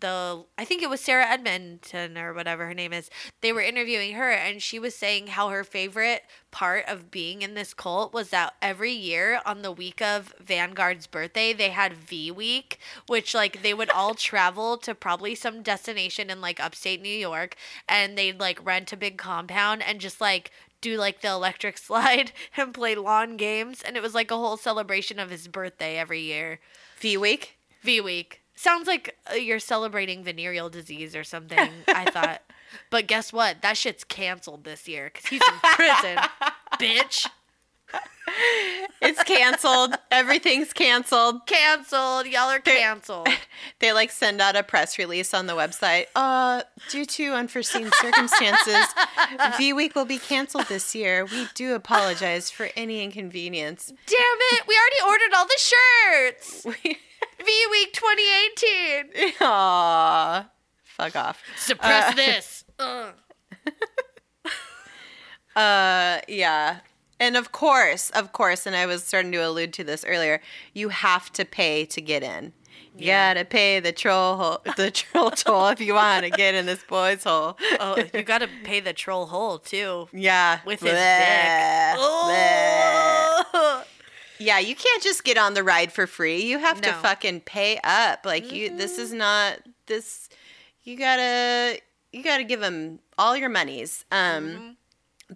the 0.00 0.44
I 0.58 0.64
think 0.64 0.82
it 0.82 0.90
was 0.90 1.00
Sarah 1.00 1.26
Edmondson 1.26 2.18
or 2.18 2.32
whatever 2.34 2.66
her 2.66 2.74
name 2.74 2.92
is. 2.92 3.10
They 3.40 3.52
were 3.52 3.60
interviewing 3.60 4.14
her, 4.14 4.30
and 4.30 4.62
she 4.62 4.78
was 4.78 4.94
saying 4.94 5.28
how 5.28 5.48
her 5.48 5.64
favorite 5.64 6.24
part 6.50 6.84
of 6.86 7.10
being 7.10 7.42
in 7.42 7.54
this 7.54 7.74
cult 7.74 8.12
was 8.12 8.30
that 8.30 8.54
every 8.60 8.92
year 8.92 9.40
on 9.46 9.62
the 9.62 9.72
week 9.72 10.02
of 10.02 10.34
Vanguard's 10.40 11.06
birthday, 11.06 11.52
they 11.52 11.70
had 11.70 11.92
V 11.94 12.30
Week, 12.30 12.78
which 13.06 13.34
like 13.34 13.62
they 13.62 13.74
would 13.74 13.90
all 13.90 14.14
travel 14.30 14.76
to 14.78 14.94
probably 14.94 15.34
some 15.34 15.62
destination 15.62 16.30
in 16.30 16.40
like 16.40 16.60
upstate 16.60 17.00
New 17.00 17.08
York, 17.08 17.56
and 17.88 18.16
they'd 18.16 18.40
like 18.40 18.64
rent 18.64 18.92
a 18.92 18.96
big 18.96 19.16
compound 19.18 19.82
and 19.82 20.00
just 20.00 20.20
like 20.20 20.50
do 20.80 20.96
like 20.96 21.20
the 21.20 21.28
electric 21.28 21.78
slide 21.78 22.32
and 22.56 22.74
play 22.74 22.94
lawn 22.94 23.36
games, 23.36 23.82
and 23.82 23.96
it 23.96 24.02
was 24.02 24.14
like 24.14 24.30
a 24.30 24.36
whole 24.36 24.56
celebration 24.56 25.18
of 25.18 25.30
his 25.30 25.48
birthday 25.48 25.96
every 25.98 26.20
year. 26.20 26.60
V 26.98 27.16
week. 27.16 27.56
V 27.82 28.00
Week. 28.00 28.42
Sounds 28.60 28.86
like 28.86 29.16
uh, 29.30 29.36
you're 29.36 29.58
celebrating 29.58 30.22
venereal 30.22 30.68
disease 30.68 31.16
or 31.16 31.24
something, 31.24 31.70
I 31.88 32.10
thought. 32.10 32.42
But 32.90 33.06
guess 33.06 33.32
what? 33.32 33.62
That 33.62 33.78
shit's 33.78 34.04
canceled 34.04 34.64
this 34.64 34.86
year 34.86 35.10
because 35.10 35.30
he's 35.30 35.40
in 35.40 35.60
prison, 35.62 36.18
bitch. 36.78 37.26
It's 39.00 39.22
canceled. 39.22 39.94
Everything's 40.10 40.74
canceled. 40.74 41.46
Canceled. 41.46 42.26
Y'all 42.26 42.50
are 42.50 42.60
canceled. 42.60 43.28
They 43.78 43.94
like 43.94 44.10
send 44.10 44.42
out 44.42 44.56
a 44.56 44.62
press 44.62 44.98
release 44.98 45.32
on 45.32 45.46
the 45.46 45.54
website. 45.54 46.06
Uh, 46.14 46.62
due 46.90 47.06
to 47.06 47.32
unforeseen 47.32 47.90
circumstances, 47.98 48.84
V 49.56 49.72
Week 49.72 49.94
will 49.94 50.04
be 50.04 50.18
canceled 50.18 50.66
this 50.66 50.94
year. 50.94 51.24
We 51.24 51.48
do 51.54 51.74
apologize 51.74 52.50
for 52.50 52.68
any 52.76 53.02
inconvenience. 53.02 53.86
Damn 53.86 54.38
it. 54.52 54.64
We 54.68 54.76
already 54.78 55.10
ordered 55.10 55.34
all 55.34 55.46
the 55.46 55.58
shirts. 55.58 56.66
V 57.44 57.66
Week 57.70 57.92
2018. 57.92 59.32
Aww. 59.40 60.46
Fuck 60.84 61.16
off. 61.16 61.42
Suppress 61.56 62.12
Uh, 62.12 62.14
this. 62.16 62.64
Uh, 65.56 66.20
yeah. 66.28 66.78
And 67.18 67.36
of 67.36 67.50
course, 67.52 68.10
of 68.10 68.32
course, 68.32 68.66
and 68.66 68.76
I 68.76 68.86
was 68.86 69.02
starting 69.04 69.32
to 69.32 69.38
allude 69.38 69.72
to 69.74 69.84
this 69.84 70.04
earlier, 70.06 70.40
you 70.74 70.90
have 70.90 71.30
to 71.32 71.44
pay 71.44 71.84
to 71.86 72.00
get 72.00 72.22
in. 72.22 72.52
You 72.96 73.08
Yeah. 73.08 73.34
gotta 73.34 73.44
pay 73.44 73.80
the 73.80 73.92
troll 73.92 74.36
hole, 74.36 74.62
the 74.76 74.90
troll 74.92 75.30
toll 75.32 75.66
if 75.68 75.80
you 75.80 75.94
want 75.94 76.24
to 76.24 76.30
get 76.30 76.54
in 76.54 76.66
this 76.66 76.82
boy's 76.84 77.24
hole. 77.24 77.58
Oh, 77.80 77.96
you 78.14 78.22
got 78.22 78.38
to 78.38 78.48
pay 78.64 78.78
the 78.80 78.92
troll 78.92 79.26
hole, 79.26 79.58
too. 79.58 80.08
Yeah. 80.12 80.60
With 80.64 80.80
his 80.80 80.92
Bleh. 80.92 81.92
dick. 81.92 82.00
Bleh. 82.00 83.44
Oh. 83.52 83.84
Yeah, 84.40 84.58
you 84.58 84.74
can't 84.74 85.02
just 85.02 85.22
get 85.22 85.36
on 85.38 85.54
the 85.54 85.62
ride 85.62 85.92
for 85.92 86.06
free. 86.06 86.42
You 86.42 86.58
have 86.58 86.80
to 86.80 86.88
No. 86.88 86.92
Mm-hmm. 86.94 87.02
fucking 87.02 87.40
pay 87.42 87.78
up. 87.84 88.24
Like 88.24 88.50
you 88.52 88.76
this 88.76 88.98
is 88.98 89.12
not 89.12 89.58
this 89.86 90.28
you 90.82 90.96
got 90.96 91.16
to 91.16 91.78
you 92.12 92.22
got 92.24 92.38
to 92.38 92.44
give 92.44 92.60
them 92.60 92.98
all 93.18 93.36
your 93.36 93.50
monies. 93.50 94.04
Um 94.10 94.44
Mm-hmm. 94.48 94.68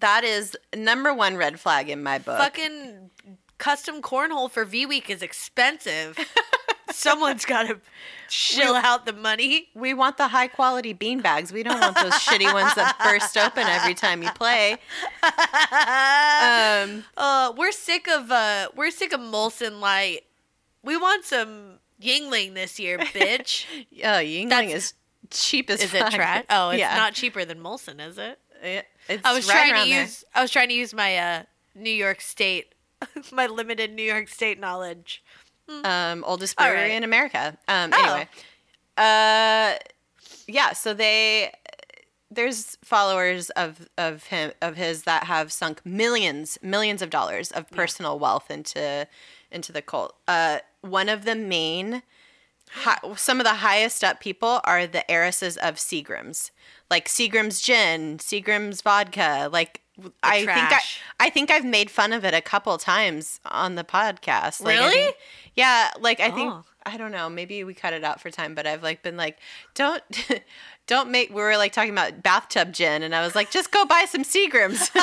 that 0.00 0.24
is 0.24 0.57
number 0.74 1.12
1 1.14 1.36
red 1.36 1.61
flag 1.61 1.88
in 1.90 2.02
my 2.02 2.18
book. 2.18 2.38
Fucking 2.38 3.11
custom 3.59 4.02
cornhole 4.02 4.50
for 4.50 4.64
V 4.64 4.86
Week 4.86 5.09
is 5.11 5.22
expensive. 5.22 6.18
Someone's 6.95 7.45
got 7.45 7.64
to 7.68 7.80
shill 8.28 8.74
out 8.74 9.05
the 9.07 9.12
money. 9.12 9.68
We 9.74 9.95
want 9.95 10.16
the 10.16 10.28
high 10.28 10.47
quality 10.49 10.92
bean 10.92 11.20
bags. 11.20 11.53
We 11.53 11.62
don't 11.62 11.80
want 11.80 11.97
those 11.97 12.12
shitty 12.14 12.53
ones 12.53 12.74
that 12.74 12.97
burst 13.03 13.36
open 13.36 13.64
every 13.66 13.95
time 13.95 14.22
you 14.22 14.30
play. 14.32 14.78
Um, 15.22 17.05
Uh, 17.16 17.53
we're 17.57 17.72
sick 17.72 18.09
of 18.09 18.30
uh, 18.30 18.68
we're 18.74 18.90
sick 18.90 19.12
of 19.12 19.20
Molson 19.20 19.80
Light. 19.80 20.20
We 20.82 20.97
want 20.97 21.24
some 21.24 21.78
Yuengling 22.03 22.55
this 22.55 22.78
year, 22.78 22.99
bitch. 22.99 23.64
oh, 24.05 24.20
Yuengling 24.20 24.49
That's- 24.51 24.72
is 24.74 24.95
cheap 25.30 25.70
as 25.70 25.82
is 25.82 25.95
it 25.95 25.99
fuck. 26.01 26.12
trash? 26.12 26.45
Oh, 26.51 26.70
it's 26.70 26.80
Yeah. 26.80 26.97
not 26.97 27.14
cheaper 27.14 27.45
than 27.45 27.59
Molson, 27.61 28.01
is 28.07 28.18
it? 28.18 28.38
It- 28.62 28.86
It's 29.09 29.22
I 29.24 29.32
was 29.32 29.49
right 29.49 29.68
trying 29.70 29.84
to 29.84 29.90
there. 29.90 30.03
use 30.03 30.24
I 30.34 30.42
was 30.42 30.51
trying 30.51 30.68
to 30.68 30.74
use 30.74 30.95
my 30.95 31.16
uh, 31.16 31.42
New 31.74 31.90
York 31.90 32.20
State, 32.20 32.74
my 33.32 33.47
limited 33.47 33.92
New 33.92 34.03
York 34.03 34.28
State 34.28 34.59
knowledge. 34.61 35.22
Um, 35.84 36.24
oldest 36.26 36.56
brewery 36.56 36.76
right. 36.76 36.90
in 36.92 37.04
America. 37.04 37.56
Um, 37.68 37.90
Oh. 37.92 38.02
Anyway, 38.02 38.28
uh, 38.96 39.74
yeah. 40.46 40.72
So 40.72 40.94
they 40.94 41.52
there's 42.30 42.76
followers 42.82 43.50
of 43.50 43.88
of 43.96 44.24
him 44.24 44.52
of 44.60 44.76
his 44.76 45.02
that 45.02 45.24
have 45.24 45.52
sunk 45.52 45.84
millions 45.84 46.58
millions 46.62 47.02
of 47.02 47.10
dollars 47.10 47.50
of 47.52 47.70
personal 47.70 48.18
wealth 48.18 48.50
into 48.50 49.06
into 49.50 49.72
the 49.72 49.82
cult. 49.82 50.14
Uh, 50.26 50.58
one 50.80 51.08
of 51.08 51.24
the 51.24 51.34
main. 51.34 52.02
Hi, 52.70 52.98
some 53.14 53.38
of 53.38 53.44
the 53.44 53.54
highest 53.54 54.02
up 54.02 54.20
people 54.20 54.60
are 54.64 54.86
the 54.86 55.08
heiresses 55.08 55.56
of 55.58 55.76
Seagram's, 55.76 56.50
like 56.90 57.06
Seagram's 57.06 57.60
gin, 57.60 58.18
Seagram's 58.18 58.82
vodka. 58.82 59.48
Like 59.52 59.82
I 60.22 60.38
think 60.38 60.51
I, 60.51 60.80
I 61.20 61.30
think 61.30 61.51
I've 61.51 61.64
made 61.64 61.90
fun 61.90 62.12
of 62.12 62.24
it 62.24 62.34
a 62.34 62.40
couple 62.40 62.76
times 62.78 63.40
on 63.47 63.74
the 63.76 63.84
podcast. 63.84 64.61
Like, 64.62 64.78
Really? 64.78 64.92
think- 64.92 65.16
yeah, 65.55 65.90
like 66.01 66.20
I 66.20 66.30
think 66.30 66.53
Oh. 66.53 66.64
I 66.86 66.97
don't 66.99 67.12
know. 67.12 67.30
Maybe 67.30 67.64
we 67.64 67.72
cut 67.72 67.95
it 67.95 68.05
out 68.05 68.20
for 68.20 68.30
time, 68.30 68.55
but 68.55 68.66
I've 68.66 68.82
like 68.82 69.03
been 69.03 69.16
like, 69.16 69.38
don't 69.74 70.03
don't 70.86 71.11
make. 71.11 71.30
We 71.30 71.36
were 71.36 71.57
like 71.57 71.72
talking 71.72 71.92
about 71.92 72.22
bathtub 72.22 72.72
gin, 72.72 73.03
and 73.03 73.14
I 73.14 73.24
was 73.24 73.34
like, 73.34 73.51
just 73.51 73.70
go 73.72 73.86
buy 73.86 74.05
some 74.07 74.22
Seagrams. 74.22 74.90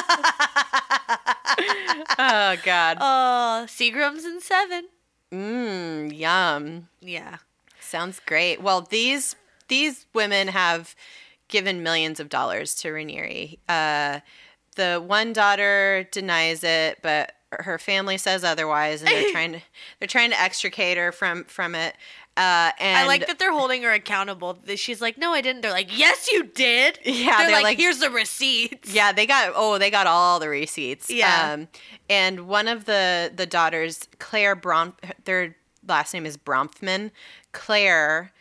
oh 2.20 2.56
God. 2.64 2.98
Oh, 3.02 3.66
Seagrams 3.68 4.26
and 4.26 4.42
seven. 4.42 4.86
Mmm. 5.32 6.16
Yum. 6.18 6.88
Yeah. 7.02 7.38
Sounds 7.80 8.20
great. 8.26 8.62
Well, 8.62 8.82
these 8.82 9.36
these 9.68 10.06
women 10.14 10.50
have 10.50 10.96
given 11.48 11.84
millions 11.84 12.20
of 12.20 12.30
dollars 12.30 12.76
to 12.76 12.90
Raniere. 12.90 13.58
Uh, 13.68 14.20
the 14.76 15.04
one 15.06 15.34
daughter 15.34 16.08
denies 16.12 16.64
it, 16.64 17.00
but 17.02 17.34
her 17.52 17.78
family 17.78 18.18
says 18.18 18.44
otherwise, 18.44 19.02
and 19.02 19.10
they're 19.10 19.32
trying 19.34 19.54
to 19.54 19.62
they're 20.00 20.08
trying 20.08 20.32
to 20.32 20.40
extricate 20.40 20.98
her 20.98 21.12
from 21.12 21.44
from 21.46 21.76
it. 21.76 21.96
Uh, 22.38 22.72
and 22.80 22.98
I 22.98 23.06
like 23.08 23.28
that 23.28 23.40
they're 23.40 23.52
holding 23.52 23.84
her 23.84 23.92
accountable. 23.92 24.58
She's 24.76 25.02
like, 25.02 25.18
"No, 25.18 25.34
I 25.34 25.42
didn't." 25.42 25.62
They're 25.62 25.72
like, 25.72 25.96
"Yes, 25.98 26.32
you 26.32 26.44
did." 26.44 26.98
Yeah, 27.06 27.38
they're, 27.38 27.48
they're 27.48 27.56
like, 27.56 27.64
like- 27.64 27.78
"Here's 27.78 28.00
the 28.00 28.10
receipts." 28.10 28.94
Yeah, 28.94 29.12
they 29.12 29.26
got 29.28 29.52
oh, 29.54 29.78
they 29.78 29.92
got 29.92 30.08
all 30.08 30.40
the 30.40 30.48
receipts. 30.48 31.10
Yeah. 31.10 31.52
Um, 31.54 31.68
and 32.10 32.48
one 32.48 32.70
of 32.70 32.86
the 32.86 33.32
the 33.36 33.46
daughters, 33.46 34.08
Claire 34.20 34.56
Brom, 34.56 34.94
their 35.26 35.58
last 35.86 36.14
name 36.14 36.26
is 36.26 36.38
Bronfman. 36.38 37.12
Claire 37.52 38.32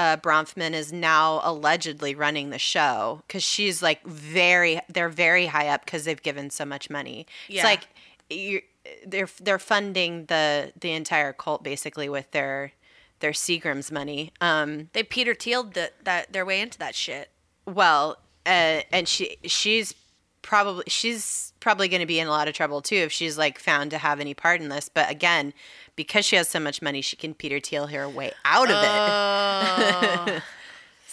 uh, 0.00 0.16
Bronfman 0.16 0.72
is 0.72 0.94
now 0.94 1.42
allegedly 1.44 2.14
running 2.14 2.48
the 2.48 2.58
show 2.58 3.22
because 3.26 3.42
she's 3.42 3.82
like 3.82 4.02
very, 4.06 4.80
they're 4.88 5.10
very 5.10 5.46
high 5.46 5.68
up 5.68 5.84
because 5.84 6.06
they've 6.06 6.22
given 6.22 6.48
so 6.48 6.64
much 6.64 6.88
money. 6.88 7.26
Yeah. 7.48 7.56
It's 7.56 7.64
like 7.64 7.88
you 8.30 8.62
they're 9.06 9.28
they're 9.42 9.58
funding 9.58 10.24
the 10.26 10.72
the 10.80 10.92
entire 10.92 11.34
cult 11.34 11.62
basically 11.62 12.08
with 12.08 12.30
their 12.30 12.72
their 13.18 13.32
Seagram's 13.32 13.92
money. 13.92 14.32
Um, 14.40 14.88
They 14.94 15.02
Peter 15.02 15.34
Thiel'd 15.34 15.74
the, 15.74 15.92
that 16.04 16.32
their 16.32 16.46
way 16.46 16.62
into 16.62 16.78
that 16.78 16.94
shit. 16.94 17.28
well, 17.66 18.16
uh, 18.46 18.80
and 18.90 19.06
she 19.06 19.36
she's 19.44 19.94
probably 20.42 20.84
she's 20.86 21.52
probably 21.60 21.88
going 21.88 22.00
to 22.00 22.06
be 22.06 22.18
in 22.18 22.26
a 22.26 22.30
lot 22.30 22.48
of 22.48 22.54
trouble 22.54 22.80
too 22.80 22.96
if 22.96 23.12
she's 23.12 23.36
like 23.36 23.58
found 23.58 23.90
to 23.90 23.98
have 23.98 24.20
any 24.20 24.34
part 24.34 24.60
in 24.60 24.68
this. 24.68 24.88
But 24.88 25.10
again, 25.10 25.52
because 25.96 26.24
she 26.24 26.36
has 26.36 26.48
so 26.48 26.60
much 26.60 26.80
money, 26.80 27.00
she 27.00 27.16
can 27.16 27.34
Peter 27.34 27.60
Thiel 27.60 27.88
her 27.88 28.08
way 28.08 28.32
out 28.44 28.70
of 28.70 28.82
it. 28.82 30.38
Oh. 30.38 30.40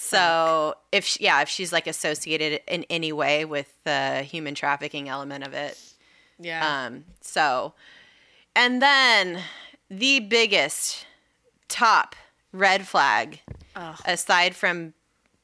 So 0.07 0.75
if 0.93 1.03
she, 1.03 1.25
yeah, 1.25 1.41
if 1.41 1.49
she's 1.49 1.73
like 1.73 1.85
associated 1.85 2.61
in 2.65 2.85
any 2.89 3.11
way 3.11 3.43
with 3.43 3.73
the 3.83 4.21
human 4.21 4.55
trafficking 4.55 5.09
element 5.09 5.45
of 5.45 5.53
it, 5.53 5.77
yeah. 6.39 6.85
um, 6.85 7.03
so 7.19 7.73
and 8.55 8.81
then 8.81 9.43
the 9.89 10.21
biggest 10.21 11.05
top 11.67 12.15
red 12.53 12.87
flag, 12.87 13.41
aside 14.05 14.55
from 14.55 14.93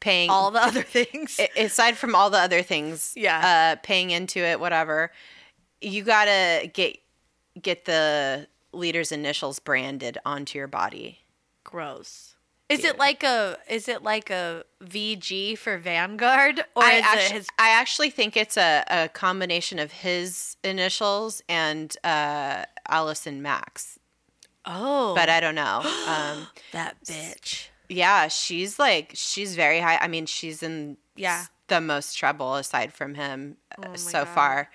paying 0.03 0.29
All 0.29 0.51
the 0.51 0.59
other 0.69 0.83
things. 0.83 1.39
aside 1.57 1.95
from 1.97 2.13
all 2.15 2.29
the 2.29 2.37
other 2.39 2.61
things, 2.61 3.13
Yeah. 3.15 3.73
uh, 3.73 3.79
paying 3.81 4.11
into 4.11 4.39
it, 4.39 4.59
whatever, 4.59 5.11
you 5.81 6.03
gotta 6.03 6.69
get 6.73 6.97
get 7.61 7.85
the 7.85 8.47
leader's 8.71 9.11
initials 9.11 9.59
branded 9.59 10.17
onto 10.25 10.57
your 10.57 10.67
body. 10.67 11.19
Gross. 11.63 12.35
Is 12.69 12.83
it 12.83 12.97
like 12.97 13.21
a 13.23 13.57
is 13.69 13.87
it 13.87 14.01
like 14.03 14.29
a 14.31 14.63
VG 14.83 15.57
for 15.57 15.77
Vanguard 15.77 16.59
or 16.75 16.83
I 16.83 16.93
is 16.93 17.03
actually, 17.05 17.25
it 17.25 17.31
his 17.33 17.47
I 17.59 17.69
actually 17.69 18.09
think 18.09 18.35
it's 18.35 18.57
a, 18.57 18.83
a 18.89 19.09
combination 19.09 19.77
of 19.79 19.91
his 19.91 20.55
initials 20.63 21.41
and 21.47 21.95
uh, 22.03 22.63
Allison 22.87 23.41
Mack's, 23.41 23.99
Oh, 24.65 25.13
but 25.13 25.29
I 25.29 25.39
don't 25.39 25.55
know. 25.55 25.81
Um, 26.07 26.47
that 26.71 26.95
bitch. 27.05 27.67
Yeah, 27.93 28.27
she's 28.27 28.79
like 28.79 29.11
she's 29.13 29.55
very 29.55 29.79
high. 29.79 29.97
I 30.01 30.07
mean, 30.07 30.25
she's 30.25 30.63
in 30.63 30.97
Yeah. 31.15 31.45
the 31.67 31.79
most 31.81 32.15
trouble 32.17 32.55
aside 32.55 32.93
from 32.93 33.15
him 33.15 33.57
uh, 33.77 33.87
Oh 33.89 33.95
so 33.95 34.23
God. 34.25 34.27
far. 34.35 34.69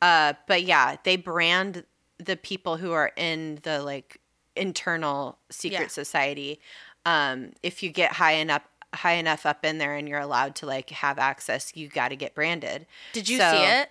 Uh, 0.00 0.32
but 0.48 0.62
yeah, 0.64 0.96
they 1.04 1.16
brand 1.16 1.84
the 2.18 2.36
people 2.36 2.76
who 2.76 2.92
are 2.92 3.12
in 3.16 3.58
the 3.62 3.82
like 3.82 4.20
internal 4.56 5.38
secret 5.50 5.80
Yeah. 5.82 5.86
society. 5.88 6.60
Um, 7.04 7.52
if 7.62 7.82
you 7.82 7.90
get 7.90 8.12
high 8.12 8.32
enough 8.32 8.62
high 8.94 9.14
enough 9.14 9.46
up 9.46 9.64
in 9.64 9.78
there 9.78 9.94
and 9.96 10.06
you're 10.08 10.20
allowed 10.20 10.54
to 10.56 10.66
like 10.66 10.90
have 10.90 11.18
access, 11.18 11.72
you 11.74 11.88
got 11.88 12.08
to 12.08 12.16
get 12.16 12.34
branded. 12.34 12.86
Did 13.12 13.28
you 13.28 13.38
So- 13.38 13.52
see 13.52 13.64
it? 13.64 13.90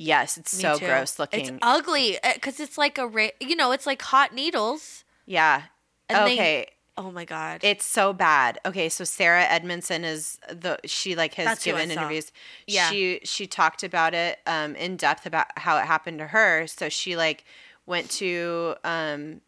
Yes, 0.00 0.36
it's 0.36 0.54
Me 0.56 0.62
so 0.62 0.78
too. 0.78 0.86
gross 0.86 1.18
looking. 1.18 1.40
It's 1.40 1.58
ugly 1.60 2.18
because 2.34 2.60
it's 2.60 2.78
like 2.78 2.98
a 2.98 3.06
ra- 3.08 3.34
you 3.40 3.56
know 3.56 3.72
it's 3.72 3.84
like 3.86 4.00
hot 4.02 4.32
needles. 4.32 5.04
yeah. 5.26 5.62
And 6.08 6.26
they- 6.26 6.34
okay. 6.34 6.66
Oh 7.00 7.12
my 7.12 7.24
god. 7.24 7.60
It's 7.62 7.86
so 7.86 8.12
bad. 8.12 8.58
Okay, 8.66 8.88
so 8.88 9.04
Sarah 9.04 9.44
Edmondson 9.44 10.04
is 10.04 10.40
the 10.48 10.80
she 10.84 11.14
like 11.14 11.34
has 11.34 11.46
That's 11.46 11.64
given 11.64 11.92
interviews. 11.92 12.32
Yeah. 12.66 12.90
She 12.90 13.20
she 13.22 13.46
talked 13.46 13.84
about 13.84 14.14
it 14.14 14.40
um 14.48 14.74
in 14.74 14.96
depth 14.96 15.24
about 15.24 15.46
how 15.56 15.78
it 15.78 15.84
happened 15.86 16.18
to 16.18 16.26
her. 16.26 16.66
So 16.66 16.88
she 16.88 17.16
like 17.16 17.44
went 17.86 18.10
to 18.12 18.74
um 18.82 19.40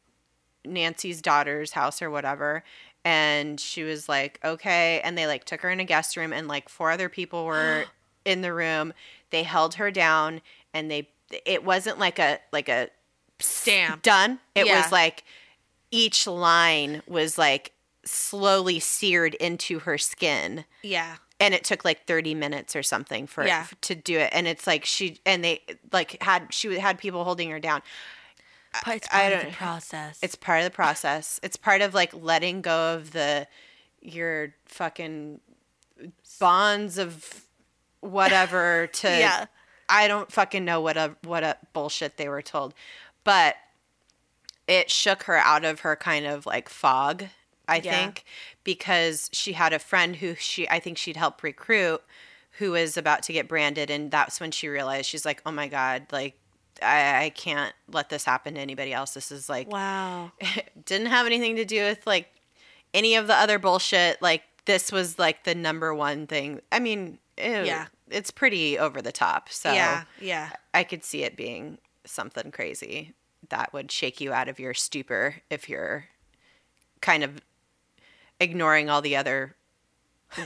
Nancy's 0.64 1.20
daughter's 1.20 1.72
house 1.72 2.00
or 2.00 2.08
whatever 2.08 2.62
and 3.04 3.58
she 3.58 3.82
was 3.82 4.08
like, 4.08 4.38
"Okay." 4.44 5.00
And 5.02 5.18
they 5.18 5.26
like 5.26 5.44
took 5.44 5.62
her 5.62 5.70
in 5.70 5.80
a 5.80 5.84
guest 5.84 6.16
room 6.16 6.32
and 6.32 6.46
like 6.46 6.68
four 6.68 6.92
other 6.92 7.08
people 7.08 7.46
were 7.46 7.86
in 8.24 8.42
the 8.42 8.52
room. 8.52 8.92
They 9.30 9.42
held 9.42 9.74
her 9.74 9.90
down 9.90 10.40
and 10.72 10.88
they 10.88 11.08
it 11.44 11.64
wasn't 11.64 11.98
like 11.98 12.20
a 12.20 12.38
like 12.52 12.68
a 12.68 12.90
Stamp. 13.40 14.02
done. 14.02 14.38
It 14.54 14.66
Yeah. 14.66 14.76
was 14.82 14.92
like 14.92 15.24
each 15.90 16.26
line 16.26 17.02
was 17.06 17.36
like 17.38 17.72
slowly 18.04 18.78
seared 18.80 19.34
into 19.34 19.80
her 19.80 19.98
skin 19.98 20.64
yeah. 20.82 21.16
and 21.38 21.52
it 21.54 21.64
took 21.64 21.84
like 21.84 22.06
30 22.06 22.34
minutes 22.34 22.74
or 22.74 22.82
something 22.82 23.26
for 23.26 23.46
Yeah. 23.46 23.66
to 23.82 23.94
do 23.94 24.18
it 24.18 24.30
and 24.32 24.46
it's 24.48 24.66
like 24.66 24.84
she 24.84 25.18
and 25.26 25.44
they 25.44 25.60
like 25.92 26.22
had 26.22 26.46
she 26.50 26.78
had 26.78 26.98
people 26.98 27.24
holding 27.24 27.50
her 27.50 27.60
down 27.60 27.82
But 28.84 28.96
it's 28.96 29.08
I 29.12 29.20
part 29.30 29.32
of 29.34 29.44
the 29.50 29.56
process. 29.56 30.18
it's 30.22 30.34
part 30.34 30.58
of 30.60 30.64
the 30.64 30.70
process 30.74 31.38
it's 31.42 31.56
part 31.56 31.82
of 31.82 31.92
like 31.92 32.14
letting 32.14 32.62
go 32.62 32.94
of 32.94 33.12
the 33.12 33.46
your 34.00 34.54
fucking 34.66 35.40
bonds 36.38 36.96
of 36.98 37.44
whatever 38.00 38.86
to 38.86 39.08
Yeah. 39.18 39.46
I 39.92 40.06
don't 40.08 40.30
fucking 40.30 40.64
know 40.64 40.80
what 40.80 40.96
a 40.96 41.16
what 41.24 41.42
a 41.42 41.56
bullshit 41.72 42.16
they 42.16 42.28
were 42.28 42.42
told. 42.42 42.74
But 43.24 43.56
it 44.70 44.90
shook 44.90 45.24
her 45.24 45.36
out 45.36 45.64
of 45.64 45.80
her 45.80 45.96
kind 45.96 46.24
of 46.26 46.46
like 46.46 46.68
fog, 46.68 47.24
I 47.68 47.76
Yeah. 47.76 47.90
think, 47.90 48.24
because 48.64 49.28
she 49.32 49.52
had 49.54 49.72
a 49.72 49.78
friend 49.78 50.16
who 50.16 50.34
she 50.36 50.68
I 50.68 50.78
think 50.78 50.96
she'd 50.96 51.16
help 51.16 51.42
recruit 51.42 52.00
who 52.58 52.72
was 52.72 52.96
about 52.96 53.22
to 53.24 53.32
get 53.32 53.48
branded 53.48 53.90
and 53.90 54.10
that's 54.10 54.40
when 54.40 54.50
she 54.50 54.68
realized 54.68 55.08
she's 55.08 55.24
like, 55.24 55.42
"Oh 55.44 55.50
my 55.52 55.66
god, 55.68 56.06
like 56.12 56.34
I, 56.82 57.24
I 57.24 57.30
can't 57.30 57.74
let 57.88 58.08
this 58.10 58.24
happen 58.24 58.54
to 58.54 58.60
anybody 58.60 58.92
else. 58.92 59.12
This 59.14 59.30
is 59.32 59.48
like 59.48 59.70
wow. 59.70 60.30
didn't 60.86 61.08
have 61.08 61.26
anything 61.26 61.56
to 61.56 61.64
do 61.64 61.82
with 61.84 62.06
like 62.06 62.28
any 62.94 63.16
of 63.16 63.26
the 63.26 63.34
other 63.34 63.58
bullshit. 63.58 64.22
Like 64.22 64.42
this 64.66 64.92
was 64.92 65.18
like 65.18 65.44
the 65.44 65.54
number 65.54 65.92
one 65.94 66.26
thing. 66.26 66.60
I 66.70 66.78
mean, 66.80 67.18
ew, 67.38 67.64
Yeah. 67.64 67.86
it's 68.08 68.30
pretty 68.30 68.78
over 68.78 69.02
the 69.02 69.12
top. 69.12 69.48
So 69.50 69.72
Yeah. 69.72 70.04
Yeah. 70.20 70.50
I 70.74 70.84
could 70.84 71.02
see 71.04 71.24
it 71.24 71.36
being 71.36 71.78
something 72.04 72.50
crazy 72.50 73.14
that 73.50 73.72
would 73.72 73.90
shake 73.92 74.20
you 74.20 74.32
out 74.32 74.48
of 74.48 74.58
your 74.58 74.74
stupor 74.74 75.36
if 75.50 75.68
you're 75.68 76.06
kind 77.00 77.22
of 77.22 77.40
ignoring 78.40 78.88
all 78.90 79.02
the 79.02 79.16
other 79.16 79.54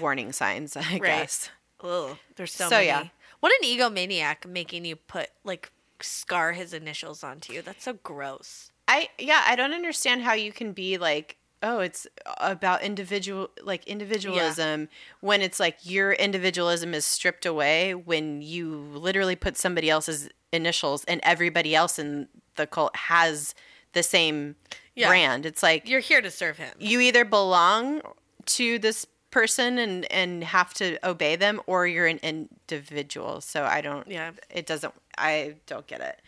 warning 0.00 0.32
signs, 0.32 0.76
I 0.76 0.98
guess. 0.98 1.50
Ugh, 1.82 2.16
there's 2.36 2.52
so, 2.52 2.64
So, 2.68 2.76
many. 2.76 2.86
yeah. 2.86 3.04
What 3.40 3.52
an 3.62 3.68
egomaniac 3.68 4.46
making 4.46 4.84
you 4.84 4.96
put 4.96 5.28
like 5.44 5.70
scar 6.00 6.52
his 6.52 6.72
initials 6.72 7.22
onto 7.22 7.52
you. 7.52 7.62
That's 7.62 7.84
so 7.84 7.92
gross. 7.94 8.70
I 8.88 9.08
yeah, 9.18 9.42
I 9.46 9.54
don't 9.56 9.72
understand 9.74 10.22
how 10.22 10.32
you 10.32 10.50
can 10.52 10.72
be 10.72 10.96
like, 10.98 11.36
oh, 11.62 11.80
it's 11.80 12.06
about 12.38 12.82
individual 12.82 13.50
like 13.62 13.86
individualism 13.86 14.88
when 15.20 15.42
it's 15.42 15.60
like 15.60 15.76
your 15.82 16.12
individualism 16.12 16.94
is 16.94 17.04
stripped 17.04 17.44
away 17.46 17.94
when 17.94 18.40
you 18.42 18.74
literally 18.94 19.36
put 19.36 19.56
somebody 19.58 19.90
else's 19.90 20.28
initials 20.52 21.04
and 21.04 21.20
everybody 21.22 21.74
else 21.74 21.98
in 21.98 22.28
the 22.56 22.66
cult 22.66 22.94
has 22.96 23.54
the 23.92 24.02
same 24.02 24.56
Yeah. 24.94 25.08
brand. 25.08 25.46
It's 25.46 25.62
like 25.62 25.88
You're 25.88 26.00
here 26.00 26.20
to 26.20 26.30
serve 26.30 26.56
him. 26.58 26.72
you 26.78 27.00
either 27.00 27.24
belong 27.24 28.00
to 28.46 28.78
this 28.78 29.06
person 29.30 29.78
and 29.78 30.10
and 30.12 30.44
have 30.44 30.72
to 30.74 30.96
obey 31.08 31.34
them 31.34 31.60
or 31.66 31.86
you're 31.86 32.06
an 32.06 32.20
individual. 32.22 33.40
So 33.40 33.64
I 33.64 33.80
don't 33.80 34.06
Yeah. 34.06 34.30
it 34.50 34.66
doesn't 34.66 34.94
I 35.18 35.56
don't 35.66 35.86
get 35.86 36.00
it. 36.00 36.20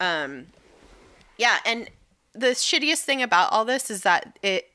Um 0.00 0.48
yeah, 1.36 1.58
and 1.64 1.88
the 2.34 2.48
shittiest 2.48 3.00
thing 3.00 3.22
about 3.22 3.50
all 3.52 3.64
this 3.64 3.90
is 3.90 4.02
that 4.02 4.38
it 4.42 4.70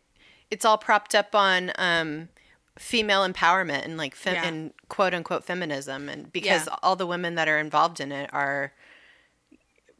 it's 0.51 0.65
all 0.65 0.77
propped 0.77 1.15
up 1.15 1.33
on 1.35 1.71
um 1.77 2.29
female 2.77 3.27
empowerment 3.27 3.83
and 3.85 3.97
like 3.97 4.15
fem- 4.15 4.35
Yeah. 4.35 4.45
and 4.47 4.73
quote 4.89 5.13
unquote 5.13 5.43
feminism 5.45 6.09
and 6.09 6.31
because 6.31 6.67
Yeah. 6.67 6.75
all 6.83 6.95
the 6.95 7.07
women 7.07 7.35
that 7.35 7.47
are 7.47 7.57
involved 7.57 7.99
in 8.01 8.11
it 8.11 8.29
are 8.33 8.73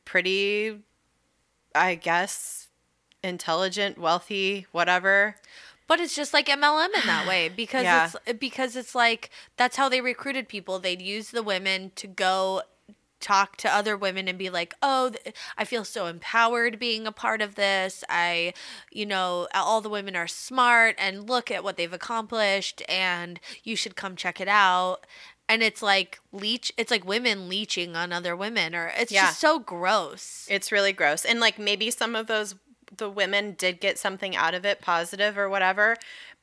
pretty 0.06 0.80
I 1.78 1.96
guess 1.96 2.68
intelligent, 3.24 3.98
wealthy, 3.98 4.66
whatever. 4.72 5.36
But 5.88 6.00
it's 6.02 6.16
just 6.16 6.34
like 6.34 6.48
MLM 6.48 6.90
in 6.94 7.08
that 7.08 7.26
way 7.28 7.50
because 7.56 7.84
Yeah. 7.84 8.10
it's 8.26 8.40
because 8.40 8.76
it's 8.76 8.94
like 8.96 9.30
that's 9.58 9.78
how 9.78 9.90
they 9.90 10.02
recruited 10.02 10.48
people. 10.50 10.80
They'd 10.80 11.02
use 11.02 11.32
the 11.32 11.44
women 11.44 11.92
to 11.96 12.08
go 12.08 12.62
talk 13.20 13.58
to 13.58 13.74
other 13.74 13.98
women 13.98 14.28
and 14.28 14.38
be 14.38 14.50
like, 14.52 14.76
"Oh, 14.84 15.10
th- 15.10 15.36
I 15.58 15.66
feel 15.66 15.84
so 15.84 16.06
empowered 16.06 16.78
being 16.78 17.08
a 17.08 17.12
part 17.12 17.42
of 17.42 17.56
this. 17.56 18.04
I, 18.08 18.54
you 18.92 19.08
know, 19.08 19.48
all 19.56 19.82
the 19.82 19.90
women 19.90 20.16
are 20.16 20.28
smart 20.28 20.96
and 21.00 21.28
look 21.28 21.50
at 21.50 21.64
what 21.64 21.78
they've 21.78 21.92
accomplished 21.92 22.84
and 22.88 23.40
you 23.64 23.76
should 23.76 23.96
come 23.96 24.16
check 24.16 24.40
it 24.40 24.48
out." 24.48 25.08
And 25.50 25.64
it's 25.64 25.82
like 25.82 26.20
leech 26.32 26.72
it's 26.78 26.92
like 26.92 27.06
women 27.06 27.48
leeching 27.48 27.96
on 27.96 28.12
other 28.12 28.36
women 28.36 28.76
or 28.76 28.92
it's 28.98 29.12
Yeah. 29.12 29.28
just 29.28 29.40
so 29.40 29.60
gross. 29.60 30.46
It's 30.50 30.72
really 30.72 30.92
gross. 30.94 31.24
And 31.24 31.40
like 31.40 31.58
maybe 31.58 31.90
some 31.92 32.16
of 32.16 32.28
those 32.28 32.56
the 32.96 33.10
women 33.10 33.54
did 33.58 33.80
get 33.80 33.98
something 34.00 34.36
out 34.36 34.54
of 34.54 34.66
it 34.66 34.82
positive 34.82 35.38
or 35.38 35.50
whatever, 35.50 35.96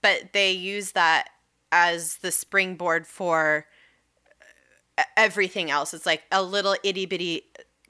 but 0.02 0.32
they 0.32 0.52
use 0.52 0.92
that 0.92 1.28
as 1.72 2.16
the 2.18 2.30
springboard 2.30 3.06
for 3.06 3.66
e- 4.98 5.02
everything 5.16 5.70
else. 5.70 5.92
It's 5.94 6.06
like 6.06 6.22
a 6.30 6.42
little 6.42 6.76
itty 6.82 7.06
bitty 7.06 7.42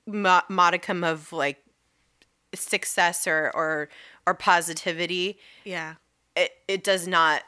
modicum 0.07 1.03
of 1.05 1.33
like 1.33 1.63
success 2.55 3.27
or 3.27 3.51
or 3.55 3.89
or 4.27 4.35
positivity. 4.35 5.39
yeah. 5.65 5.95
It 6.37 6.53
it 6.67 6.83
does 6.85 7.07
not 7.07 7.43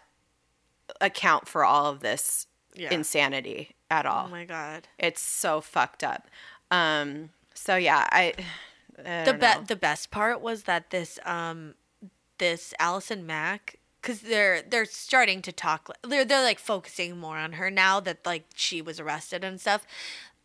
account 1.00 1.48
for 1.48 1.64
all 1.64 1.86
of 1.86 2.00
this 2.00 2.46
Yeah. 2.76 2.92
insanity 2.92 3.74
at 3.90 4.06
all. 4.06 4.26
Oh 4.26 4.30
my 4.30 4.44
god. 4.44 4.88
It's 4.98 5.20
so 5.20 5.60
fucked 5.60 6.04
up. 6.04 6.28
Um. 6.70 7.30
So 7.54 7.76
yeah, 7.76 8.06
I. 8.10 8.34
I 9.04 9.24
the 9.24 9.34
be- 9.34 9.64
the 9.66 9.76
best 9.76 10.10
part 10.10 10.40
was 10.40 10.62
that 10.62 10.88
this 10.88 11.18
um 11.26 11.74
this 12.38 12.72
Allison 12.78 13.26
Mack 13.26 13.76
because 14.00 14.20
they're 14.20 14.62
they're 14.62 14.86
starting 14.86 15.42
to 15.42 15.52
talk 15.52 15.90
they're 16.02 16.24
they're 16.24 16.42
like 16.42 16.58
focusing 16.58 17.18
more 17.18 17.36
on 17.36 17.52
her 17.52 17.70
now 17.70 18.00
that 18.00 18.24
like 18.24 18.44
she 18.54 18.80
was 18.80 18.98
arrested 19.00 19.44
and 19.44 19.60
stuff. 19.60 19.86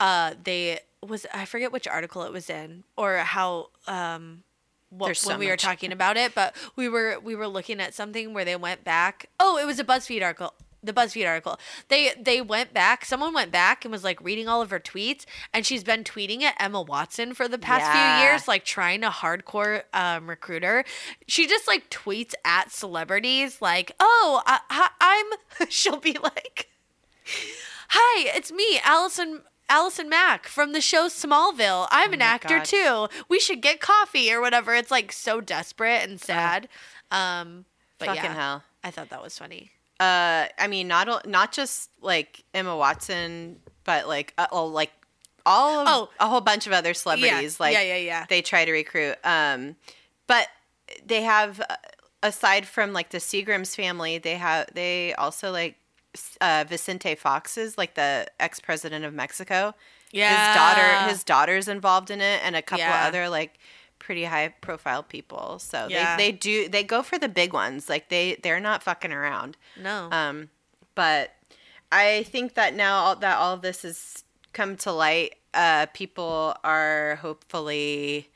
Uh, 0.01 0.34
they 0.43 0.79
was 1.05 1.25
I 1.34 1.45
forget 1.45 1.71
which 1.71 1.88
article 1.88 2.23
it 2.23 2.34
was 2.34 2.49
in 2.49 2.84
or 2.97 3.17
how 3.17 3.69
um 3.88 4.43
what, 4.89 5.15
so 5.15 5.29
when 5.29 5.39
we 5.39 5.47
were 5.47 5.55
talking 5.55 5.93
about 5.93 6.17
it, 6.17 6.36
but 6.36 6.53
we 6.75 6.89
were 6.89 7.17
we 7.23 7.36
were 7.36 7.47
looking 7.47 7.79
at 7.79 7.93
something 7.93 8.34
where 8.34 8.43
they 8.43 8.57
went 8.57 8.84
back. 8.84 9.29
Oh, 9.39 9.57
it 9.57 9.65
was 9.65 9.79
a 9.79 9.86
BuzzFeed 9.86 10.21
article. 10.21 10.53
The 10.84 10.93
BuzzFeed 10.93 11.27
article. 11.27 11.59
They 11.89 12.11
they 12.19 12.41
went 12.41 12.73
back. 12.73 13.05
Someone 13.05 13.34
went 13.36 13.51
back 13.51 13.86
and 13.86 13.91
was 13.91 14.03
like 14.03 14.19
reading 14.21 14.47
all 14.47 14.61
of 14.63 14.71
her 14.71 14.79
tweets, 14.79 15.25
and 15.53 15.63
she's 15.65 15.84
been 15.84 16.03
tweeting 16.03 16.41
at 16.41 16.55
Emma 16.59 16.82
Watson 16.82 17.34
for 17.36 17.47
the 17.47 17.59
past 17.59 17.82
Yeah. 17.86 18.17
few 18.19 18.25
years, 18.25 18.47
like 18.47 18.65
trying 18.65 19.01
to 19.01 19.09
hardcore 19.09 19.84
um, 19.93 20.27
recruit 20.27 20.63
her. 20.63 20.84
She 21.27 21.47
just 21.47 21.67
like 21.67 21.89
tweets 21.91 22.34
at 22.43 22.71
celebrities, 22.71 23.61
like, 23.61 23.91
"Oh, 23.99 24.41
I, 24.47 24.89
I'm." 24.99 25.67
She'll 25.69 25.97
be 25.99 26.17
like, 26.21 26.67
"Hi, 27.89 28.29
it's 28.36 28.51
me, 28.51 28.79
Allison." 28.84 29.41
Allison 29.69 30.09
Mack 30.09 30.47
from 30.47 30.73
the 30.73 30.82
show 30.82 31.07
Smallville. 31.07 31.88
I'm 31.91 32.11
an 32.11 32.21
Oh 32.21 32.25
my 32.25 32.32
actor 32.32 32.57
God. 32.57 32.65
too. 32.65 33.07
We 33.29 33.39
should 33.39 33.61
get 33.61 33.79
coffee 33.79 34.29
or 34.29 34.41
whatever. 34.41 34.75
It's 34.75 34.91
like 34.91 35.13
so 35.13 35.39
desperate 35.39 36.03
and 36.03 36.19
sad. 36.19 36.67
Um, 37.09 37.63
but 37.97 38.07
Fucking 38.07 38.21
yeah, 38.25 38.34
hell. 38.34 38.63
I 38.84 38.91
thought 38.91 39.07
that 39.11 39.23
was 39.23 39.38
funny. 39.38 39.71
Uh, 40.02 40.47
I 40.58 40.68
mean, 40.68 40.88
not 40.88 41.28
not 41.28 41.52
just 41.52 41.89
like 42.02 42.43
Emma 42.54 42.76
Watson, 42.76 43.60
but 43.84 44.08
like 44.08 44.34
uh, 44.38 44.47
oh, 44.52 44.66
like 44.66 44.91
all 45.45 45.80
of 45.82 45.88
Oh. 45.88 46.10
a 46.20 46.28
whole 46.28 46.41
bunch 46.41 46.66
of 46.68 46.74
other 46.74 46.93
celebrities. 46.93 47.58
yeah, 47.60 47.64
like 47.64 47.74
yeah, 47.74 47.82
yeah, 47.84 47.97
yeah. 47.97 48.26
They 48.28 48.41
try 48.41 48.66
to 48.66 48.72
recruit. 48.72 49.16
Um, 49.24 49.76
but 50.28 50.47
they 51.06 51.22
have 51.22 51.60
uh, 51.62 51.76
aside 52.24 52.66
from 52.66 52.93
like 52.93 53.12
the 53.12 53.20
Seagrams 53.20 53.76
family, 53.76 54.18
they 54.18 54.36
have 54.36 54.68
they 54.74 55.14
also 55.16 55.52
like 55.52 55.76
uh, 56.41 56.66
Vicente 56.68 57.16
Fox's 57.16 57.78
like 57.78 57.93
the 57.93 58.28
ex 58.39 58.60
president 58.60 59.06
of 59.06 59.14
Mexico. 59.14 59.76
Yeah, 60.12 60.47
his 60.47 60.56
daughter 60.56 61.10
his 61.10 61.24
daughter's 61.24 61.68
involved 61.68 62.10
in 62.12 62.22
it 62.22 62.41
and 62.43 62.56
a 62.56 62.62
couple 62.62 62.86
Yeah. 62.86 63.06
other 63.06 63.30
like 63.30 63.60
pretty 64.12 64.26
high 64.26 64.49
profile 64.59 65.03
people 65.03 65.57
so 65.59 65.88
Yeah. 65.89 66.18
they, 66.18 66.32
they 66.32 66.38
do 66.38 66.68
they 66.68 66.84
go 66.84 67.01
for 67.01 67.18
the 67.18 67.30
big 67.30 67.53
ones 67.53 67.88
like 67.88 68.09
they 68.09 68.36
they're 68.43 68.59
not 68.59 68.84
fucking 68.84 69.14
around 69.14 69.55
no. 69.82 70.09
um 70.12 70.49
but 70.95 71.32
i 71.93 72.24
think 72.24 72.55
that 72.55 72.74
now 72.76 72.95
all, 73.03 73.16
that 73.16 73.38
all 73.38 73.53
of 73.53 73.62
this 73.62 73.84
has 73.84 74.26
come 74.51 74.76
to 74.76 74.91
light 74.91 75.36
uh 75.53 75.86
people 75.93 76.55
are 76.66 77.20
hopefully 77.22 78.30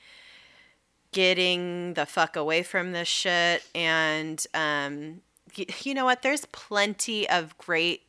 getting 1.11 1.93
the 1.93 2.05
fuck 2.05 2.35
away 2.35 2.63
from 2.63 2.91
this 2.93 3.07
shit 3.09 3.63
and 3.73 4.45
um 4.53 5.21
y- 5.57 5.65
you 5.83 5.93
know 5.93 6.05
what 6.05 6.21
there's 6.21 6.45
plenty 6.53 7.27
of 7.29 7.57
great 7.57 8.03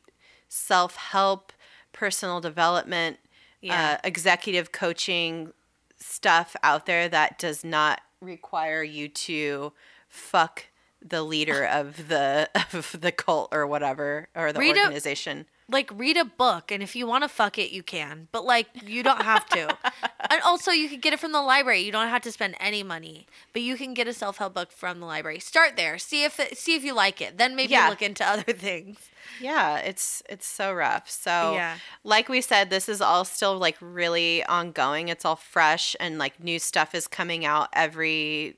self-help 0.49 1.51
personal 1.91 2.39
development 2.39 3.17
Yeah. 3.61 3.93
uh, 3.95 3.97
executive 4.07 4.71
coaching 4.71 5.51
stuff 5.97 6.55
out 6.63 6.85
there 6.85 7.09
that 7.09 7.39
does 7.39 7.63
not 7.63 8.01
require 8.21 8.83
you 8.83 9.07
to 9.07 9.73
fuck 10.07 10.65
the 11.01 11.23
leader 11.23 11.65
of 11.65 12.07
the 12.07 12.49
of 12.73 12.95
the 12.99 13.11
cult 13.11 13.49
or 13.51 13.67
whatever 13.67 14.29
or 14.35 14.51
the 14.51 14.59
Read 14.59 14.77
organization 14.77 15.45
like 15.69 15.89
read 15.93 16.17
a 16.17 16.25
book 16.25 16.71
and 16.71 16.81
if 16.81 16.95
you 16.95 17.05
want 17.07 17.23
to 17.23 17.27
fuck 17.27 17.57
it 17.57 17.71
you 17.71 17.83
can 17.83 18.27
but 18.31 18.45
like 18.45 18.67
you 18.81 19.03
don't 19.03 19.21
have 19.21 19.47
to 19.47 19.77
and 20.29 20.41
also 20.41 20.71
you 20.71 20.89
can 20.89 20.99
get 20.99 21.13
it 21.13 21.19
from 21.19 21.31
the 21.31 21.41
library 21.41 21.79
you 21.81 21.91
don't 21.91 22.09
have 22.09 22.21
to 22.21 22.31
spend 22.31 22.55
any 22.59 22.83
money 22.83 23.27
but 23.53 23.61
you 23.61 23.75
can 23.75 23.93
get 23.93 24.07
a 24.07 24.13
self-help 24.13 24.53
book 24.53 24.71
from 24.71 24.99
the 24.99 25.05
library 25.05 25.39
start 25.39 25.75
there 25.75 25.97
see 25.97 26.23
if 26.23 26.39
it, 26.39 26.57
see 26.57 26.75
if 26.75 26.83
you 26.83 26.93
like 26.93 27.21
it 27.21 27.37
then 27.37 27.55
maybe 27.55 27.73
Yeah. 27.73 27.87
look 27.87 28.01
into 28.01 28.25
other 28.27 28.53
things 28.53 29.09
Yeah, 29.37 29.77
it's 29.79 30.23
it's 30.29 30.47
so 30.47 30.73
rough. 30.73 31.09
So 31.09 31.53
Yeah. 31.53 31.79
like 32.03 32.27
we 32.29 32.41
said, 32.41 32.69
this 32.69 32.89
is 32.89 33.01
all 33.01 33.23
still 33.25 33.57
like 33.57 33.77
really 33.81 34.43
ongoing. 34.45 35.09
It's 35.09 35.25
all 35.25 35.35
fresh 35.35 35.95
and 35.99 36.17
like 36.17 36.41
new 36.43 36.59
stuff 36.59 36.95
is 36.95 37.07
coming 37.07 37.45
out 37.45 37.69
every 37.73 38.57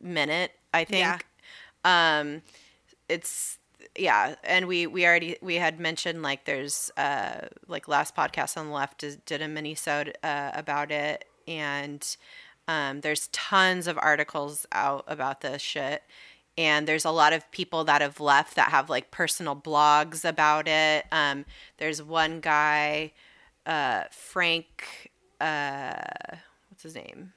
minute, 0.00 0.52
I 0.74 0.84
think. 0.84 1.26
Um 1.84 2.42
it's 3.08 3.58
yeah, 3.98 4.34
and 4.44 4.66
we 4.66 4.86
we 4.86 5.06
already 5.06 5.36
we 5.40 5.56
had 5.56 5.80
mentioned 5.80 6.22
like 6.22 6.44
there's 6.44 6.90
uh 6.96 7.46
like 7.68 7.88
last 7.88 8.14
podcast 8.14 8.56
on 8.56 8.66
the 8.66 8.72
left 8.72 9.02
is, 9.02 9.16
did 9.16 9.42
a 9.42 9.48
mini 9.48 9.76
uh, 9.86 10.50
about 10.54 10.90
it 10.90 11.24
and 11.46 12.16
um, 12.68 13.00
there's 13.00 13.28
tons 13.28 13.86
of 13.86 13.96
articles 13.98 14.66
out 14.72 15.04
about 15.06 15.40
this 15.40 15.62
shit 15.62 16.02
and 16.58 16.88
there's 16.88 17.04
a 17.04 17.10
lot 17.10 17.32
of 17.32 17.48
people 17.50 17.84
that 17.84 18.00
have 18.00 18.20
left 18.20 18.56
that 18.56 18.70
have 18.70 18.88
like 18.88 19.10
personal 19.10 19.54
blogs 19.54 20.24
about 20.24 20.66
it. 20.66 21.04
Um, 21.12 21.44
there's 21.78 22.02
one 22.02 22.40
guy 22.40 23.12
uh, 23.66 24.04
frank 24.10 25.10
uh, 25.40 25.92
what's 26.70 26.82
his 26.82 26.94
name? 26.94 27.32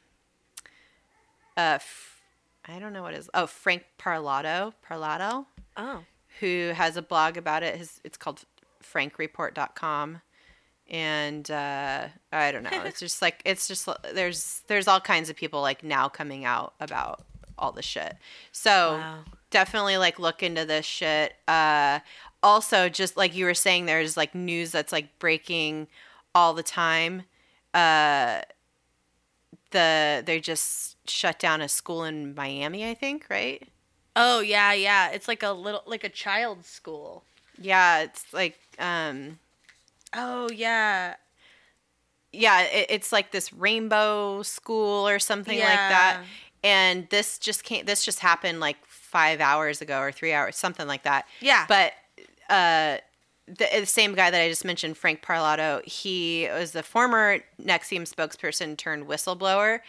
Uh, 1.57 1.75
F- 1.75 2.21
i 2.65 2.77
don't 2.79 2.93
know 2.93 3.01
what 3.01 3.13
his 3.13 3.29
oh 3.33 3.47
frank 3.47 3.83
parlato 3.97 4.73
parlato? 4.87 5.45
Oh 5.75 6.03
who 6.39 6.71
has 6.75 6.97
a 6.97 7.01
blog 7.01 7.37
about 7.37 7.63
it 7.63 7.75
his, 7.75 7.99
it's 8.03 8.17
called 8.17 8.43
frankreport.com 8.83 10.21
and 10.89 11.51
uh, 11.51 12.07
i 12.31 12.51
don't 12.51 12.63
know. 12.63 12.81
It's 12.85 12.99
just 12.99 13.21
like 13.21 13.41
it's 13.45 13.67
just 13.67 13.87
there's 14.13 14.63
there's 14.67 14.87
all 14.87 14.99
kinds 14.99 15.29
of 15.29 15.35
people 15.35 15.61
like 15.61 15.83
now 15.83 16.09
coming 16.09 16.45
out 16.45 16.73
about 16.79 17.23
all 17.57 17.71
the 17.71 17.81
shit. 17.83 18.15
So 18.51 18.97
Wow. 18.97 19.19
definitely 19.51 19.97
like 19.97 20.17
look 20.17 20.41
into 20.41 20.65
this 20.65 20.85
shit. 20.85 21.33
Uh 21.47 21.99
also 22.41 22.89
just 22.89 23.17
like 23.17 23.35
you 23.35 23.45
were 23.45 23.53
saying 23.53 23.85
there's 23.85 24.15
like 24.17 24.33
news 24.33 24.71
that's 24.71 24.91
like 24.91 25.19
breaking 25.19 25.87
all 26.33 26.53
the 26.53 26.63
time. 26.63 27.23
Uh 27.73 28.41
the 29.71 30.23
they 30.25 30.39
just 30.39 30.97
shut 31.07 31.37
down 31.37 31.61
a 31.61 31.67
school 31.69 32.03
in 32.03 32.33
miami 32.33 32.89
i 32.89 32.93
think 32.93 33.25
right 33.29 33.67
oh 34.19 34.39
yeah 34.39 34.73
yeah 34.73 35.09
it's 35.09 35.27
like 35.27 35.43
a 35.43 35.51
little 35.51 35.83
like 35.85 36.03
a 36.03 36.09
child's 36.09 36.67
school 36.67 37.23
yeah 37.59 38.01
it's 38.01 38.25
like 38.33 38.57
um 38.79 39.39
oh 40.15 40.49
yeah 40.51 41.15
yeah, 42.31 42.61
it, 42.61 42.87
it's 42.89 43.11
like 43.11 43.31
this 43.31 43.51
rainbow 43.53 44.41
school 44.43 45.07
or 45.07 45.19
something 45.19 45.57
like 45.57 45.67
that. 45.67 46.19
Yeah. 46.21 46.25
And 46.61 47.07
this 47.09 47.39
just 47.39 47.63
can't. 47.63 47.87
This 47.87 48.03
just 48.03 48.19
happened 48.19 48.59
like 48.59 48.77
five 48.85 49.39
hours 49.39 49.81
ago 49.81 49.99
or 49.99 50.11
three 50.11 50.33
hours, 50.33 50.57
something 50.57 50.87
like 50.87 51.03
that. 51.03 51.25
Yeah. 51.39 51.65
But 51.67 51.93
uh, 52.49 52.97
the, 53.47 53.67
the 53.79 53.85
same 53.85 54.13
guy 54.13 54.29
that 54.29 54.41
I 54.41 54.49
just 54.49 54.65
mentioned, 54.65 54.97
Frank 54.97 55.21
Parlato, 55.21 55.83
he 55.85 56.47
was 56.51 56.71
the 56.71 56.83
former 56.83 57.39
NXIVM 57.61 58.13
spokesperson 58.13 58.77
turned 58.77 59.07
whistleblower. 59.07 59.79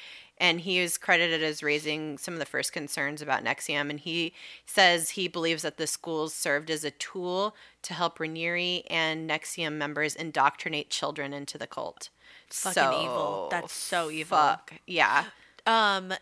And 0.41 0.63
he 0.63 0.79
is 0.79 0.97
credited 0.99 1.43
as 1.43 1.63
raising 1.63 2.17
some 2.19 2.33
of 2.35 2.41
the 2.41 2.47
first 2.47 2.73
concerns 2.73 3.21
about 3.21 3.45
NXIVM. 3.45 3.91
And 3.91 4.01
he 4.01 4.33
says 4.65 5.11
he 5.11 5.29
believes 5.29 5.63
that 5.63 5.77
the 5.77 5.87
schools 5.87 6.33
served 6.35 6.71
as 6.71 6.83
a 6.83 6.91
tool 6.91 7.55
to 7.83 7.93
help 7.95 8.19
Raniere 8.19 8.83
and 8.89 9.29
NXIVM 9.31 9.75
members 9.75 10.17
indoctrinate 10.17 10.89
children 10.89 11.33
into 11.35 11.59
the 11.59 11.67
cult. 11.67 12.09
Fucking 12.49 13.03
evil. 13.05 13.49
That's 13.51 13.73
so 13.73 14.11
evil. 14.11 14.39
Fuck. 14.39 14.73
Yeah. 14.87 15.27
Um, 15.67 16.15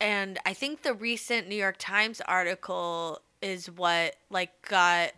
and 0.00 0.38
I 0.44 0.52
think 0.52 0.82
the 0.82 0.92
recent 0.94 1.48
New 1.48 1.56
York 1.56 1.76
Times 1.78 2.20
article 2.26 3.20
is 3.40 3.70
what 3.70 4.16
like 4.30 4.50
got 4.68 5.12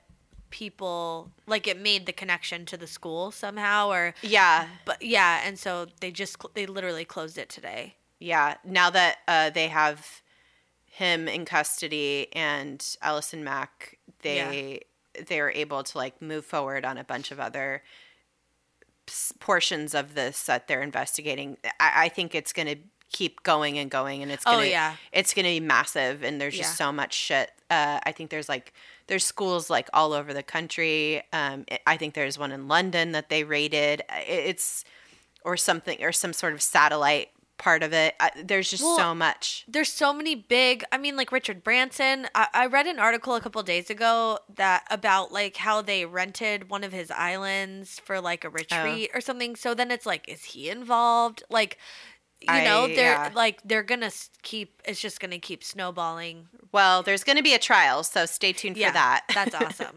people 0.51 1.33
like 1.49 1.67
it 1.67 1.79
made 1.81 2.07
the 2.07 2.13
connection 2.13 2.65
to 2.65 2.77
the 2.77 2.87
school 2.87 3.33
somehow 3.33 3.91
or 3.91 4.15
Yeah. 4.23 4.69
but 4.85 5.03
yeah 5.03 5.41
and 5.45 5.59
so 5.59 5.87
they 6.01 6.13
just 6.13 6.41
cl- 6.41 6.53
they 6.55 6.65
literally 6.65 7.05
closed 7.05 7.37
it 7.37 7.49
today 7.49 7.97
Yeah. 8.25 8.55
Now 8.65 8.89
that 8.91 9.19
uh, 9.29 9.51
they 9.51 9.69
have 9.69 10.23
him 10.87 11.29
in 11.29 11.45
custody 11.45 12.29
and 12.35 12.85
Allison 13.03 13.45
Mack, 13.45 13.99
they 14.23 14.81
they're 15.29 15.51
able 15.51 15.83
to 15.85 15.99
like 15.99 16.21
move 16.23 16.45
forward 16.45 16.85
on 16.85 16.97
a 16.99 17.05
bunch 17.05 17.31
of 17.31 17.39
other 17.39 17.83
portions 19.39 19.95
of 19.95 20.15
this 20.15 20.45
that 20.45 20.67
they're 20.67 20.83
investigating. 20.83 21.57
I, 21.79 22.05
I 22.05 22.09
think 22.09 22.35
it's 22.35 22.53
going 22.53 22.69
to 22.69 22.77
keep 23.13 23.43
going 23.43 23.79
and 23.79 23.91
going, 23.91 24.23
and 24.23 24.33
it's 24.33 24.43
Oh, 24.47 24.53
gonna, 24.53 24.67
yeah. 24.67 24.97
it's 25.13 25.35
going 25.35 25.45
to 25.45 25.51
be 25.51 25.61
massive. 25.61 26.25
And 26.25 26.41
there's 26.41 26.57
just 26.57 26.71
Yeah. 26.81 26.87
so 26.87 26.93
much 26.93 27.13
shit. 27.15 27.51
Uh, 27.71 28.01
I 28.05 28.13
think 28.13 28.31
there's 28.31 28.49
like 28.49 28.73
there's 29.07 29.25
schools 29.25 29.69
like 29.69 29.89
all 29.93 30.13
over 30.15 30.33
the 30.33 30.43
country. 30.43 31.19
Um, 31.33 31.67
I- 31.71 31.81
I 31.87 31.97
think 31.99 32.15
there's 32.15 32.39
one 32.39 32.53
in 32.53 32.69
London 32.69 33.13
that 33.13 33.29
they 33.29 33.45
raided. 33.45 34.03
It's 34.27 34.85
or 35.45 35.57
something 35.59 36.03
or 36.03 36.11
some 36.11 36.33
sort 36.33 36.55
of 36.55 36.63
satellite 36.63 37.29
part 37.59 37.83
of 37.83 37.93
it. 37.93 38.15
I, 38.21 38.31
there's 38.43 38.71
just 38.71 38.83
Well, 38.83 38.97
so 38.97 39.15
much. 39.15 39.65
there's 39.69 39.89
so 39.89 40.13
many 40.13 40.35
big 40.35 40.85
i 40.93 40.99
mean 40.99 41.17
like 41.17 41.31
richard 41.33 41.63
branson 41.63 42.27
I, 42.35 42.49
I 42.53 42.67
read 42.67 42.87
an 42.87 42.99
article 42.99 43.35
a 43.35 43.41
couple 43.41 43.63
days 43.63 43.91
ago 43.91 44.39
that 44.57 44.85
about 44.91 45.33
like 45.33 45.57
how 45.57 45.83
they 45.83 46.05
rented 46.05 46.69
one 46.69 46.85
of 46.85 46.93
his 46.93 47.11
islands 47.11 48.01
for 48.05 48.21
like 48.21 48.45
a 48.45 48.49
oh. 48.49 48.51
retreat 48.51 49.11
or 49.15 49.21
something 49.21 49.57
so 49.57 49.75
then 49.75 49.91
it's 49.91 50.07
like 50.07 50.29
is 50.29 50.45
he 50.45 50.69
involved 50.69 51.43
like 51.49 51.79
you 52.49 52.65
know 52.65 52.85
I- 52.85 52.95
they're 52.95 53.13
yeah. 53.13 53.31
like 53.35 53.61
they're 53.65 53.83
gonna 53.83 54.11
keep 54.43 54.83
it's 54.85 55.01
just 55.01 55.21
gonna 55.21 55.39
keep 55.39 55.63
snowballing. 55.65 56.49
Well, 56.73 57.03
there's 57.03 57.23
to 57.25 57.43
be 57.43 57.55
a 57.55 57.59
trial, 57.59 58.03
so 58.03 58.27
stay 58.27 58.53
tuned 58.53 58.77
yeah 58.77 58.89
for 58.89 58.95
that. 58.95 59.25
that's 59.35 59.55
awesome. 59.63 59.97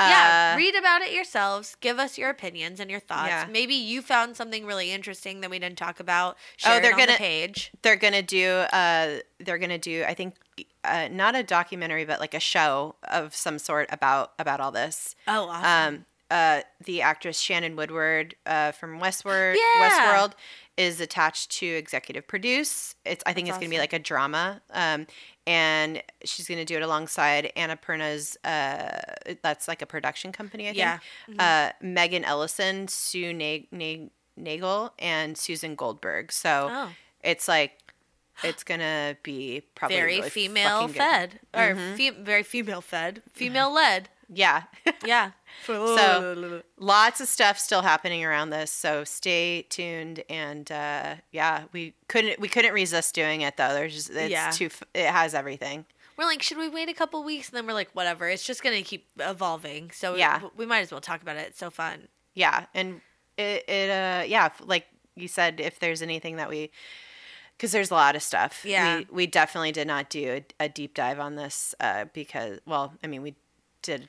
Yeah 0.00 0.52
Uh, 0.54 0.56
read 0.56 0.74
about 0.74 1.02
it 1.02 1.12
yourselves 1.12 1.76
give 1.80 1.98
us 2.00 2.18
your 2.18 2.28
opinions 2.30 2.80
and 2.80 2.90
your 2.90 2.98
thoughts. 2.98 3.28
Yeah. 3.28 3.46
maybe 3.48 3.74
you 3.74 4.02
found 4.02 4.36
something 4.36 4.66
really 4.66 4.90
interesting 4.90 5.40
that 5.42 5.50
we 5.50 5.58
didn't 5.60 5.78
talk 5.78 6.00
about. 6.00 6.36
Share 6.56 6.78
Oh, 6.78 6.80
they're 6.80 6.92
on 6.92 6.98
the 6.98 7.06
gonna- 7.06 7.18
page. 7.18 7.70
they're 7.82 7.94
gonna 7.96 8.22
do 8.22 8.48
uh 8.72 9.18
they're 9.38 9.58
gonna 9.58 9.78
do 9.78 10.02
i 10.08 10.14
think 10.14 10.34
uh, 10.82 11.08
not 11.10 11.34
a 11.36 11.42
documentary 11.42 12.04
but 12.04 12.18
like 12.20 12.34
a 12.34 12.40
show 12.40 12.96
of 13.04 13.34
some 13.34 13.58
sort 13.58 13.88
about 13.92 14.32
about 14.38 14.60
all 14.60 14.72
this. 14.72 15.14
Oh 15.28 15.48
awesome. 15.48 15.94
Um 15.96 16.06
uh 16.30 16.60
the 16.84 17.02
actress 17.02 17.38
shannon 17.38 17.76
woodward 17.76 18.34
uh 18.46 18.72
from 18.72 18.98
westward 18.98 19.56
Yeah. 19.56 19.88
westworld 19.88 20.32
is 20.76 21.00
attached 21.00 21.50
to 21.52 21.66
executive 21.66 22.26
produce. 22.26 22.94
It's 23.04 23.22
i 23.26 23.32
think 23.32 23.46
That's 23.46 23.56
it's 23.58 23.64
gonna 23.64 23.70
be 23.74 23.78
like 23.78 23.92
a 23.92 23.98
drama 23.98 24.60
um 24.72 25.06
and 25.46 26.02
she's 26.24 26.48
gonna 26.48 26.64
do 26.64 26.76
it 26.76 26.82
alongside 26.82 27.52
Annapurna's 27.56 28.36
uh 28.44 29.36
that's 29.42 29.68
like 29.68 29.80
a 29.82 29.86
production 29.86 30.32
company 30.32 30.64
i 30.68 30.72
think. 30.72 31.00
Yeah. 31.38 31.70
uh 31.70 31.72
megan 31.80 32.24
ellison 32.24 32.88
sue 32.88 33.32
Na- 33.32 33.58
Na- 33.70 34.08
naegle 34.38 34.90
and 34.98 35.38
susan 35.38 35.74
goldberg. 35.76 36.30
So 36.32 36.68
oh. 36.70 36.88
it's 37.22 37.48
like 37.48 37.72
it's 38.44 38.64
gonna 38.64 39.16
be 39.22 39.62
probably 39.74 39.96
very 39.96 40.16
really 40.18 40.28
female 40.28 40.88
fucking 40.88 40.92
good. 40.92 40.98
fed 40.98 41.40
or 41.54 41.74
Mhm. 41.74 41.96
fe- 41.96 42.10
very 42.22 42.42
female 42.42 42.80
fed 42.82 43.22
female 43.32 43.72
led. 43.72 44.10
Yeah, 44.28 44.64
yeah 45.06 45.30
So- 45.64 46.62
lots 46.78 47.20
of 47.20 47.28
stuff 47.28 47.58
still 47.58 47.82
happening 47.82 48.24
around 48.24 48.50
this. 48.50 48.70
So 48.70 49.04
stay 49.04 49.62
tuned. 49.62 50.22
And 50.28 50.70
uh, 50.70 51.16
yeah, 51.32 51.64
we 51.72 51.94
couldn't 52.08 52.38
we 52.40 52.48
couldn't 52.48 52.72
resist 52.74 53.14
doing 53.14 53.40
it 53.40 53.56
though. 53.56 53.72
There's 53.74 53.94
just 53.94 54.10
it's 54.10 54.30
Yeah. 54.30 54.50
too 54.50 54.70
it 54.94 55.06
has 55.06 55.34
everything. 55.34 55.86
we're 56.16 56.24
like 56.26 56.42
should 56.42 56.58
we 56.58 56.68
wait 56.68 56.88
a 56.88 56.94
couple 56.94 57.22
weeks 57.24 57.48
and 57.48 57.56
then 57.56 57.66
we're 57.66 57.72
like 57.74 57.90
whatever 57.92 58.28
it's 58.28 58.44
just 58.44 58.62
gonna 58.62 58.82
keep 58.82 59.06
evolving 59.18 59.90
so 59.90 60.14
Yeah. 60.14 60.40
we, 60.42 60.48
we 60.58 60.66
might 60.66 60.80
as 60.80 60.90
well 60.90 61.00
talk 61.00 61.20
about 61.22 61.36
it 61.36 61.48
it's 61.48 61.58
so 61.58 61.68
fun 61.70 62.08
Yeah, 62.34 62.66
and 62.74 63.00
it 63.36 63.68
it 63.68 63.90
uh 63.90 64.24
yeah 64.26 64.48
like 64.64 64.86
you 65.14 65.28
said 65.28 65.60
if 65.60 65.78
there's 65.78 66.00
anything 66.02 66.36
that 66.36 66.48
we 66.48 66.70
because 67.56 67.72
there's 67.72 67.90
a 67.90 67.94
lot 67.94 68.14
of 68.16 68.22
stuff. 68.22 68.64
Yeah. 68.66 68.98
we, 68.98 69.06
we 69.10 69.26
definitely 69.26 69.72
did 69.72 69.86
not 69.86 70.08
do 70.10 70.42
a, 70.60 70.64
a 70.64 70.68
deep 70.68 70.92
dive 70.94 71.18
on 71.18 71.36
this 71.36 71.74
uh, 71.80 72.04
because 72.12 72.60
well, 72.66 72.92
I 73.02 73.06
mean 73.06 73.22
we 73.22 73.34
did 73.82 74.08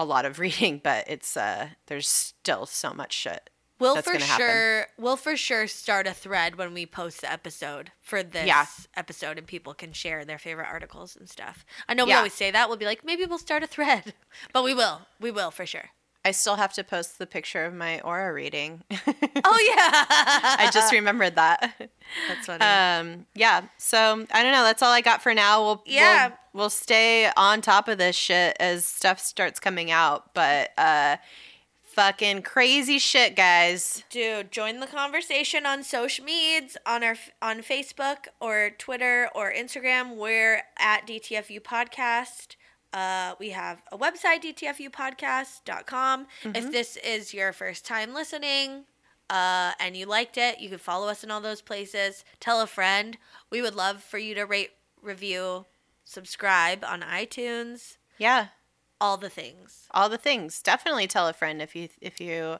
a 0.00 0.04
lot 0.04 0.24
of 0.24 0.38
reading, 0.44 0.80
but 0.82 1.04
it's 1.08 1.36
uh 1.36 1.68
there's 1.86 2.08
still 2.08 2.66
so 2.66 2.92
much 2.92 3.12
shit. 3.12 3.50
we'll 3.78 4.00
for 4.02 4.18
sure 4.18 4.86
we'll 4.98 5.16
for 5.16 5.36
sure 5.36 5.66
start 5.66 6.06
a 6.06 6.12
thread 6.14 6.56
when 6.56 6.74
we 6.74 6.84
post 6.86 7.20
the 7.22 7.30
episode 7.32 7.92
for 8.02 8.22
this 8.22 8.46
Yeah. 8.46 8.66
episode 8.96 9.38
and 9.38 9.46
people 9.46 9.72
can 9.74 9.92
share 9.92 10.24
their 10.24 10.38
favorite 10.38 10.68
articles 10.70 11.16
and 11.16 11.28
stuff 11.30 11.64
i 11.88 11.94
know 11.94 12.04
we 12.04 12.10
Yeah. 12.10 12.18
always 12.18 12.34
say 12.34 12.50
that 12.50 12.68
we'll 12.68 12.76
be 12.76 12.84
like 12.84 13.04
maybe 13.04 13.24
we'll 13.24 13.38
start 13.38 13.62
a 13.62 13.66
thread 13.66 14.12
but 14.52 14.64
we 14.64 14.74
will 14.74 15.00
we 15.18 15.30
will 15.30 15.50
for 15.50 15.64
sure 15.64 15.88
I 16.24 16.32
still 16.32 16.56
have 16.56 16.72
to 16.74 16.84
post 16.84 17.18
the 17.18 17.26
picture 17.26 17.64
of 17.64 17.72
my 17.72 18.00
aura 18.00 18.32
reading. 18.32 18.82
oh 18.90 18.96
yeah 18.96 19.06
I 20.58 20.70
just 20.72 20.92
remembered 20.92 21.36
that. 21.36 21.90
that's 22.28 22.46
funny 22.46 22.62
Um, 22.62 23.26
yeah. 23.34 23.62
So 23.78 24.26
I 24.32 24.42
don't 24.42 24.52
know. 24.52 24.62
That's 24.62 24.82
all 24.82 24.92
I 24.92 25.00
got 25.00 25.22
for 25.22 25.32
now. 25.32 25.62
We'll 25.62 25.82
Yeah. 25.86 26.28
We'll, 26.28 26.36
we'll 26.52 26.70
stay 26.70 27.30
on 27.36 27.62
top 27.62 27.88
of 27.88 27.98
this 27.98 28.16
shit 28.16 28.56
as 28.60 28.84
stuff 28.84 29.18
starts 29.18 29.58
coming 29.60 29.90
out. 29.90 30.34
But 30.34 30.70
uh, 30.76 31.16
fucking 31.82 32.42
crazy 32.42 32.98
shit, 32.98 33.34
guys. 33.34 34.04
Dude, 34.10 34.50
join 34.52 34.80
the 34.80 34.86
conversation 34.86 35.64
on 35.64 35.82
social 35.82 36.24
medias 36.24 36.76
on 36.86 37.02
our 37.02 37.16
on 37.40 37.60
Facebook 37.62 38.26
or 38.40 38.70
Twitter 38.76 39.28
or 39.34 39.52
Instagram. 39.52 40.16
We're 40.16 40.62
at 40.78 41.06
DTFU 41.06 41.60
Podcast. 41.62 42.56
Uh, 42.92 43.34
we 43.38 43.50
have 43.50 43.82
a 43.92 43.98
website, 43.98 44.42
dtfupodcast.com. 44.42 46.26
If 46.44 46.70
this 46.72 46.96
is 46.96 47.32
your 47.34 47.52
first 47.52 47.84
time 47.86 48.12
listening 48.14 48.84
uh, 49.28 49.72
and 49.78 49.96
you 49.96 50.06
liked 50.06 50.36
it, 50.36 50.58
you 50.60 50.68
can 50.68 50.78
follow 50.78 51.08
us 51.08 51.22
in 51.22 51.30
all 51.30 51.40
those 51.40 51.62
places. 51.62 52.24
Tell 52.40 52.60
a 52.60 52.66
friend. 52.66 53.16
We 53.50 53.62
would 53.62 53.74
love 53.74 54.02
for 54.02 54.18
you 54.18 54.34
to 54.34 54.44
rate, 54.44 54.70
review, 55.02 55.66
subscribe 56.04 56.84
on 56.84 57.02
iTunes, 57.02 57.96
Yeah. 58.18 58.48
all 59.00 59.16
the 59.16 59.30
things. 59.30 59.86
All 59.92 60.08
the 60.08 60.18
things. 60.18 60.60
Definitely 60.62 61.06
tell 61.06 61.28
a 61.28 61.32
friend 61.32 61.62
if 61.62 61.76
you 61.76 61.88
if 62.00 62.20
you 62.20 62.56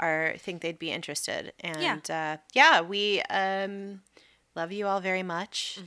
are 0.00 0.34
think 0.38 0.62
they'd 0.62 0.78
be 0.78 0.92
interested. 0.92 1.52
And 1.60 2.08
uh, 2.08 2.36
yeah, 2.52 2.80
we 2.80 3.20
um, 3.22 4.02
love 4.54 4.70
you 4.70 4.86
all 4.86 5.00
very 5.00 5.24
much. 5.24 5.80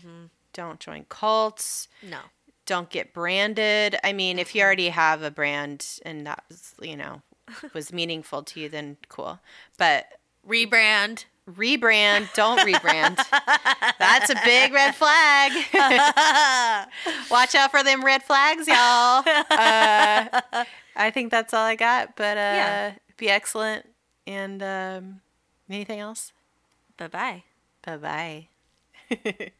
Don't 0.53 0.81
join 0.81 1.05
cults. 1.07 1.87
No. 2.03 2.19
Don't 2.71 2.89
get 2.89 3.13
branded. 3.13 3.97
I 4.01 4.13
mean, 4.13 4.39
if 4.39 4.55
you 4.55 4.61
already 4.63 4.87
have 4.89 5.23
a 5.23 5.29
brand 5.29 5.85
and 6.05 6.25
that 6.25 6.41
was, 6.47 6.73
you 6.81 6.95
know, 6.95 7.21
was 7.73 7.91
meaningful 7.91 8.43
to 8.43 8.61
you, 8.61 8.69
then 8.69 8.95
cool. 9.09 9.39
But 9.77 10.05
Rebrand. 10.47 11.25
rebrand, 11.49 12.31
don't 12.33 12.59
rebrand. 12.65 13.17
That's 13.99 14.29
a 14.29 14.35
big 14.45 14.71
red 14.71 14.95
flag. 14.95 15.51
Watch 17.29 17.55
out 17.55 17.71
for 17.71 17.83
them 17.83 18.05
red 18.05 18.23
flags, 18.23 18.67
y'all. 18.67 19.23
Uh, 19.27 20.41
I 20.95 21.11
think 21.11 21.29
that's 21.31 21.53
all 21.53 21.65
I 21.65 21.75
got. 21.75 22.15
But 22.15 22.37
uh, 22.37 22.41
Yeah. 22.55 22.93
be 23.17 23.29
excellent. 23.29 23.85
And 24.25 24.63
um, 24.63 25.21
anything 25.69 25.99
else? 25.99 26.31
bye 26.97 27.07
bye. 27.09 27.43
Bye 27.83 28.47
bye. 29.09 29.51